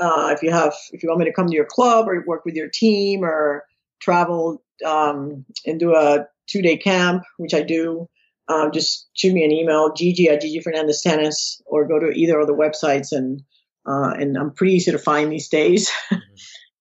Uh, 0.00 0.30
if 0.34 0.42
you 0.42 0.50
have, 0.50 0.74
if 0.92 1.02
you 1.02 1.08
want 1.08 1.20
me 1.20 1.26
to 1.26 1.32
come 1.32 1.48
to 1.48 1.54
your 1.54 1.64
club 1.64 2.08
or 2.08 2.22
work 2.26 2.44
with 2.44 2.54
your 2.54 2.68
team 2.68 3.24
or 3.24 3.64
travel 4.00 4.62
um, 4.86 5.44
and 5.66 5.80
do 5.80 5.94
a 5.94 6.26
two 6.46 6.62
day 6.62 6.76
camp, 6.76 7.24
which 7.36 7.54
I 7.54 7.62
do, 7.62 8.08
um, 8.48 8.70
just 8.72 9.08
shoot 9.14 9.34
me 9.34 9.44
an 9.44 9.52
email, 9.52 9.92
Gigi 9.92 10.28
at 10.28 10.40
Gigi 10.40 10.60
Fernandez 10.60 11.02
Tennis, 11.02 11.60
or 11.66 11.86
go 11.86 11.98
to 11.98 12.10
either 12.10 12.38
of 12.38 12.46
the 12.46 12.54
websites, 12.54 13.08
and 13.12 13.42
uh, 13.86 14.14
and 14.18 14.36
I'm 14.36 14.52
pretty 14.52 14.74
easy 14.74 14.92
to 14.92 14.98
find 14.98 15.32
these 15.32 15.48
days. 15.48 15.90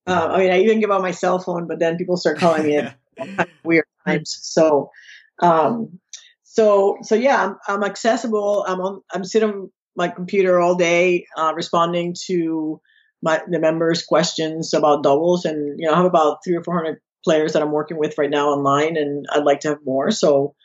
uh, 0.08 0.30
I 0.32 0.38
mean, 0.40 0.52
I 0.52 0.60
even 0.62 0.80
give 0.80 0.92
out 0.92 1.02
my 1.02 1.12
cell 1.12 1.40
phone, 1.40 1.68
but 1.68 1.80
then 1.80 1.98
people 1.98 2.18
start 2.18 2.38
calling 2.38 2.64
me 2.64 2.78
at 2.78 2.98
weird 3.64 3.86
times. 4.06 4.40
So, 4.42 4.90
um, 5.42 6.00
so 6.44 6.98
so 7.04 7.16
yeah, 7.16 7.46
I'm, 7.46 7.58
I'm 7.68 7.84
accessible. 7.84 8.66
I'm 8.68 8.80
on. 8.80 9.02
I'm 9.14 9.24
sitting 9.24 9.50
on 9.50 9.72
my 9.96 10.08
computer 10.08 10.60
all 10.60 10.76
day 10.76 11.26
uh, 11.38 11.54
responding 11.56 12.16
to 12.28 12.80
my 13.22 13.42
the 13.50 13.60
members' 13.60 14.04
questions 14.04 14.74
about 14.74 15.04
doubles, 15.04 15.46
and 15.46 15.80
you 15.80 15.88
know 15.88 15.94
I 15.94 15.98
have 15.98 16.06
about 16.06 16.38
three 16.44 16.56
or 16.56 16.64
four 16.64 16.76
hundred 16.76 17.00
players 17.24 17.54
that 17.54 17.62
I'm 17.62 17.72
working 17.72 17.98
with 17.98 18.18
right 18.18 18.30
now 18.30 18.50
online, 18.50 18.96
and 18.96 19.26
I'd 19.32 19.44
like 19.44 19.60
to 19.62 19.70
have 19.70 19.86
more. 19.86 20.12
So, 20.12 20.56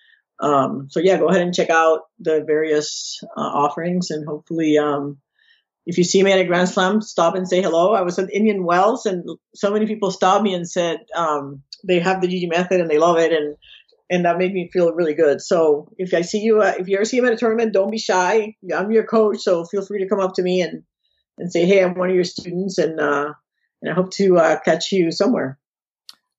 um, 0.40 0.86
so 0.90 1.00
yeah, 1.00 1.18
go 1.18 1.28
ahead 1.28 1.42
and 1.42 1.54
check 1.54 1.70
out 1.70 2.02
the 2.20 2.44
various 2.46 3.20
uh, 3.36 3.40
offerings, 3.40 4.10
and 4.10 4.26
hopefully, 4.26 4.78
um, 4.78 5.18
if 5.86 5.98
you 5.98 6.04
see 6.04 6.22
me 6.22 6.32
at 6.32 6.38
a 6.38 6.44
Grand 6.44 6.68
Slam, 6.68 7.00
stop 7.00 7.34
and 7.34 7.48
say 7.48 7.60
hello. 7.60 7.92
I 7.92 8.02
was 8.02 8.18
at 8.18 8.32
Indian 8.32 8.64
Wells, 8.64 9.06
and 9.06 9.28
so 9.54 9.72
many 9.72 9.86
people 9.86 10.10
stopped 10.10 10.44
me 10.44 10.54
and 10.54 10.68
said 10.68 11.00
um, 11.14 11.62
they 11.86 11.98
have 11.98 12.20
the 12.20 12.28
Gigi 12.28 12.46
method 12.46 12.80
and 12.80 12.90
they 12.90 12.98
love 12.98 13.18
it, 13.18 13.32
and 13.32 13.56
and 14.08 14.24
that 14.24 14.38
made 14.38 14.52
me 14.52 14.70
feel 14.72 14.92
really 14.92 15.14
good. 15.14 15.40
So 15.40 15.88
if 15.96 16.12
I 16.14 16.20
see 16.20 16.40
you, 16.40 16.60
uh, 16.60 16.74
if 16.78 16.88
you 16.88 16.96
ever 16.96 17.04
see 17.04 17.18
him 17.18 17.24
at 17.24 17.32
a 17.32 17.36
tournament, 17.36 17.72
don't 17.72 17.90
be 17.90 17.98
shy. 17.98 18.56
I'm 18.74 18.92
your 18.92 19.06
coach, 19.06 19.40
so 19.40 19.64
feel 19.64 19.84
free 19.84 20.02
to 20.02 20.08
come 20.08 20.20
up 20.20 20.34
to 20.34 20.42
me 20.42 20.60
and 20.60 20.84
and 21.38 21.50
say, 21.50 21.66
"Hey, 21.66 21.82
I'm 21.82 21.94
one 21.94 22.10
of 22.10 22.14
your 22.14 22.24
students," 22.24 22.78
and 22.78 23.00
uh, 23.00 23.32
and 23.80 23.90
I 23.90 23.94
hope 23.94 24.12
to 24.12 24.38
uh, 24.38 24.60
catch 24.60 24.92
you 24.92 25.10
somewhere. 25.10 25.58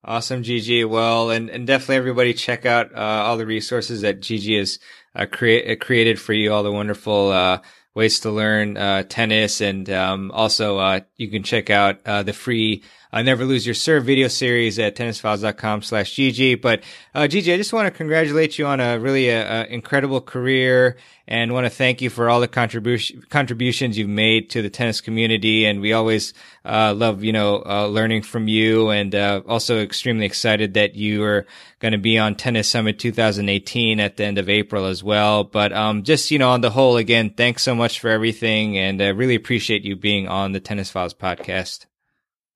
Awesome, 0.05 0.43
Gigi. 0.43 0.83
Well, 0.83 1.29
and, 1.29 1.49
and 1.49 1.65
definitely 1.65 1.95
everybody 1.95 2.33
check 2.33 2.65
out 2.65 2.93
uh, 2.93 2.97
all 2.97 3.37
the 3.37 3.45
resources 3.45 4.01
that 4.01 4.21
Gigi 4.21 4.57
has 4.57 4.77
uh, 5.15 5.25
create, 5.25 5.71
uh, 5.71 5.81
created 5.81 6.19
for 6.19 6.33
you, 6.33 6.51
all 6.51 6.61
the 6.61 6.73
wonderful 6.73 7.31
uh, 7.31 7.59
ways 7.93 8.19
to 8.21 8.31
learn 8.31 8.77
uh, 8.77 9.03
tennis. 9.03 9.61
And 9.61 9.89
um, 9.89 10.31
also, 10.31 10.77
uh, 10.77 11.01
you 11.17 11.29
can 11.29 11.43
check 11.43 11.69
out 11.69 12.03
the 12.03 12.33
free 12.33 12.83
uh, 13.13 13.21
Never 13.21 13.45
Lose 13.45 13.65
Your 13.65 13.75
Serve 13.75 14.05
video 14.05 14.27
series 14.27 14.79
at 14.79 14.95
tennisfiles.com 14.95 15.83
slash 15.83 16.11
Gigi. 16.13 16.55
But, 16.55 16.83
uh, 17.13 17.27
Gigi, 17.27 17.53
I 17.53 17.57
just 17.57 17.71
want 17.71 17.85
to 17.85 17.91
congratulate 17.91 18.57
you 18.57 18.65
on 18.65 18.79
a 18.79 18.99
really 18.99 19.31
uh, 19.31 19.61
uh 19.61 19.65
incredible 19.69 20.19
career 20.19 20.97
and 21.27 21.53
want 21.53 21.65
to 21.65 21.69
thank 21.69 22.01
you 22.01 22.09
for 22.09 22.27
all 22.27 22.41
the 22.41 22.47
contribution, 22.47 23.23
contributions 23.29 23.97
you've 23.97 24.09
made 24.09 24.49
to 24.49 24.63
the 24.63 24.69
tennis 24.69 24.99
community. 24.99 25.63
And 25.65 25.79
we 25.79 25.93
always, 25.93 26.33
uh, 26.65 26.93
love, 26.95 27.23
you 27.23 27.31
know, 27.31 27.63
uh, 27.65 27.85
learning 27.85 28.23
from 28.23 28.47
you 28.47 28.89
and, 28.89 29.13
also 29.13 29.79
extremely 29.79 30.25
excited 30.25 30.73
that 30.73 30.95
you 30.95 31.23
are 31.23 31.45
going 31.79 31.91
to 31.91 31.97
be 31.99 32.17
on 32.17 32.35
Tennis 32.35 32.67
Summit 32.67 32.97
2018 32.97 33.99
at 33.99 34.17
the 34.17 34.25
end 34.25 34.37
of 34.39 34.49
April 34.49 34.85
as 34.85 35.03
well. 35.03 35.43
But, 35.43 35.71
um, 35.71 36.03
just, 36.03 36.31
you 36.31 36.39
know, 36.39 36.49
on 36.49 36.61
the 36.61 36.71
whole, 36.71 36.97
again, 36.97 37.29
thanks 37.37 37.61
so 37.61 37.75
much 37.75 37.99
for 37.99 38.09
everything. 38.09 38.77
And 38.77 39.01
I 39.01 39.09
really 39.09 39.35
appreciate 39.35 39.83
you 39.83 39.95
being 39.95 40.27
on 40.27 40.51
the 40.51 40.59
Tennis 40.59 40.89
Files 40.89 41.13
podcast. 41.13 41.85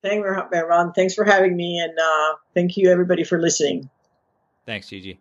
Thank 0.02 0.24
you, 0.24 0.30
Ron. 0.30 0.92
Thanks 0.92 1.14
for 1.14 1.24
having 1.24 1.56
me, 1.56 1.78
and 1.78 1.98
uh, 1.98 2.36
thank 2.54 2.76
you 2.76 2.90
everybody 2.90 3.24
for 3.24 3.40
listening. 3.40 3.90
Thanks, 4.64 4.88
Gigi. 4.88 5.18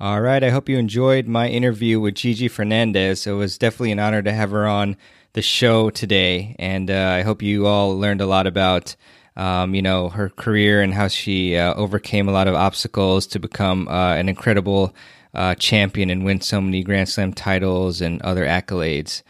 All 0.00 0.20
right. 0.20 0.42
I 0.42 0.50
hope 0.50 0.68
you 0.68 0.78
enjoyed 0.78 1.28
my 1.28 1.48
interview 1.48 2.00
with 2.00 2.16
Gigi 2.16 2.48
Fernandez. 2.48 3.26
It 3.26 3.32
was 3.32 3.56
definitely 3.56 3.92
an 3.92 4.00
honor 4.00 4.22
to 4.22 4.32
have 4.32 4.50
her 4.50 4.66
on 4.66 4.96
the 5.34 5.42
show 5.42 5.90
today, 5.90 6.56
and 6.58 6.90
uh, 6.90 7.14
I 7.18 7.22
hope 7.22 7.42
you 7.42 7.66
all 7.66 7.96
learned 7.98 8.20
a 8.20 8.26
lot 8.26 8.46
about. 8.46 8.96
Um, 9.34 9.74
you 9.74 9.80
know 9.80 10.10
her 10.10 10.28
career 10.28 10.82
and 10.82 10.92
how 10.92 11.08
she 11.08 11.56
uh, 11.56 11.72
overcame 11.72 12.28
a 12.28 12.32
lot 12.32 12.48
of 12.48 12.54
obstacles 12.54 13.26
to 13.28 13.38
become 13.38 13.88
uh, 13.88 14.14
an 14.14 14.28
incredible 14.28 14.94
uh, 15.34 15.54
champion 15.54 16.10
and 16.10 16.22
win 16.22 16.42
so 16.42 16.60
many 16.60 16.82
Grand 16.82 17.08
Slam 17.08 17.32
titles 17.32 18.02
and 18.02 18.20
other 18.20 18.44
accolades. 18.44 19.22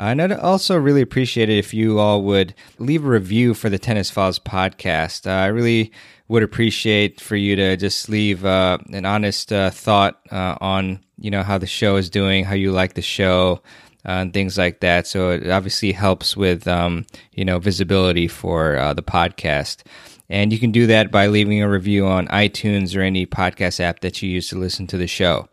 Uh, 0.00 0.04
and 0.04 0.22
I'd 0.22 0.32
also 0.32 0.78
really 0.78 1.02
appreciate 1.02 1.50
it 1.50 1.58
if 1.58 1.74
you 1.74 1.98
all 1.98 2.22
would 2.22 2.54
leave 2.78 3.04
a 3.04 3.08
review 3.08 3.52
for 3.52 3.68
the 3.68 3.78
Tennis 3.78 4.08
Files 4.08 4.38
podcast. 4.38 5.26
Uh, 5.26 5.44
I 5.44 5.48
really 5.48 5.92
would 6.28 6.42
appreciate 6.42 7.20
for 7.20 7.36
you 7.36 7.54
to 7.56 7.76
just 7.76 8.08
leave 8.08 8.46
uh, 8.46 8.78
an 8.94 9.04
honest 9.04 9.52
uh, 9.52 9.68
thought 9.68 10.18
uh, 10.32 10.56
on 10.62 11.00
you 11.18 11.30
know 11.30 11.42
how 11.42 11.58
the 11.58 11.66
show 11.66 11.96
is 11.96 12.08
doing, 12.08 12.46
how 12.46 12.54
you 12.54 12.72
like 12.72 12.94
the 12.94 13.02
show, 13.02 13.60
uh, 14.06 14.24
and 14.24 14.32
things 14.32 14.56
like 14.56 14.80
that. 14.80 15.06
So 15.06 15.32
it 15.32 15.50
obviously 15.50 15.92
helps 15.92 16.34
with 16.34 16.66
um, 16.66 17.04
you 17.32 17.44
know 17.44 17.58
visibility 17.58 18.26
for 18.26 18.94
the 18.96 19.02
podcast. 19.02 19.82
And 20.30 20.50
you 20.50 20.58
can 20.58 20.70
do 20.70 20.86
that 20.86 21.10
by 21.10 21.26
leaving 21.26 21.60
a 21.60 21.68
review 21.68 22.06
on 22.06 22.26
iTunes 22.28 22.96
or 22.96 23.02
any 23.02 23.26
podcast 23.26 23.80
app 23.80 24.00
that 24.00 24.22
you 24.22 24.30
use 24.30 24.48
to 24.48 24.56
listen 24.56 24.86
to 24.86 24.96
the 24.96 25.08
show. 25.08 25.50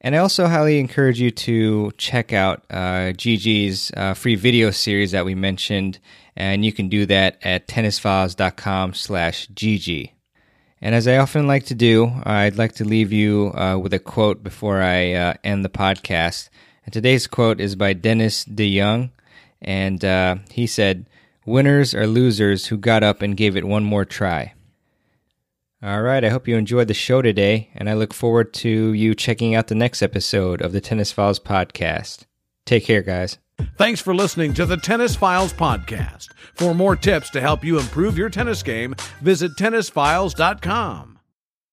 And 0.00 0.14
I 0.14 0.18
also 0.18 0.46
highly 0.46 0.78
encourage 0.78 1.20
you 1.20 1.30
to 1.30 1.92
check 1.98 2.32
out 2.32 2.64
uh, 2.70 3.12
Gigi's 3.12 3.92
uh, 3.94 4.14
free 4.14 4.34
video 4.34 4.70
series 4.70 5.12
that 5.12 5.26
we 5.26 5.34
mentioned, 5.34 5.98
and 6.34 6.64
you 6.64 6.72
can 6.72 6.88
do 6.88 7.04
that 7.06 7.38
at 7.42 7.68
tennisfiles.com 7.68 8.94
slash 8.94 9.48
Gigi. 9.48 10.14
And 10.80 10.94
as 10.94 11.06
I 11.06 11.18
often 11.18 11.46
like 11.46 11.66
to 11.66 11.74
do, 11.74 12.10
I'd 12.24 12.56
like 12.56 12.76
to 12.76 12.84
leave 12.84 13.12
you 13.12 13.52
uh, 13.54 13.76
with 13.76 13.92
a 13.92 13.98
quote 13.98 14.42
before 14.42 14.80
I 14.80 15.12
uh, 15.12 15.34
end 15.44 15.66
the 15.66 15.68
podcast. 15.68 16.48
And 16.86 16.94
today's 16.94 17.26
quote 17.26 17.60
is 17.60 17.76
by 17.76 17.92
Dennis 17.92 18.46
DeYoung, 18.46 19.10
and 19.60 20.02
uh, 20.02 20.36
he 20.50 20.66
said, 20.66 21.10
Winners 21.44 21.94
are 21.94 22.06
losers 22.06 22.66
who 22.66 22.78
got 22.78 23.02
up 23.02 23.20
and 23.20 23.36
gave 23.36 23.54
it 23.54 23.66
one 23.66 23.84
more 23.84 24.06
try. 24.06 24.54
All 25.82 26.02
right. 26.02 26.24
I 26.24 26.28
hope 26.28 26.46
you 26.46 26.56
enjoyed 26.56 26.88
the 26.88 26.94
show 26.94 27.22
today, 27.22 27.70
and 27.74 27.88
I 27.88 27.94
look 27.94 28.12
forward 28.12 28.52
to 28.54 28.92
you 28.92 29.14
checking 29.14 29.54
out 29.54 29.68
the 29.68 29.74
next 29.74 30.02
episode 30.02 30.60
of 30.60 30.72
the 30.72 30.80
Tennis 30.80 31.10
Files 31.10 31.40
podcast. 31.40 32.26
Take 32.66 32.84
care, 32.84 33.02
guys. 33.02 33.38
Thanks 33.76 34.00
for 34.00 34.14
listening 34.14 34.54
to 34.54 34.66
the 34.66 34.76
Tennis 34.76 35.16
Files 35.16 35.52
podcast. 35.52 36.28
For 36.54 36.74
more 36.74 36.96
tips 36.96 37.30
to 37.30 37.40
help 37.40 37.64
you 37.64 37.78
improve 37.78 38.18
your 38.18 38.30
tennis 38.30 38.62
game, 38.62 38.94
visit 39.20 39.52
tennisfiles.com. 39.58 41.09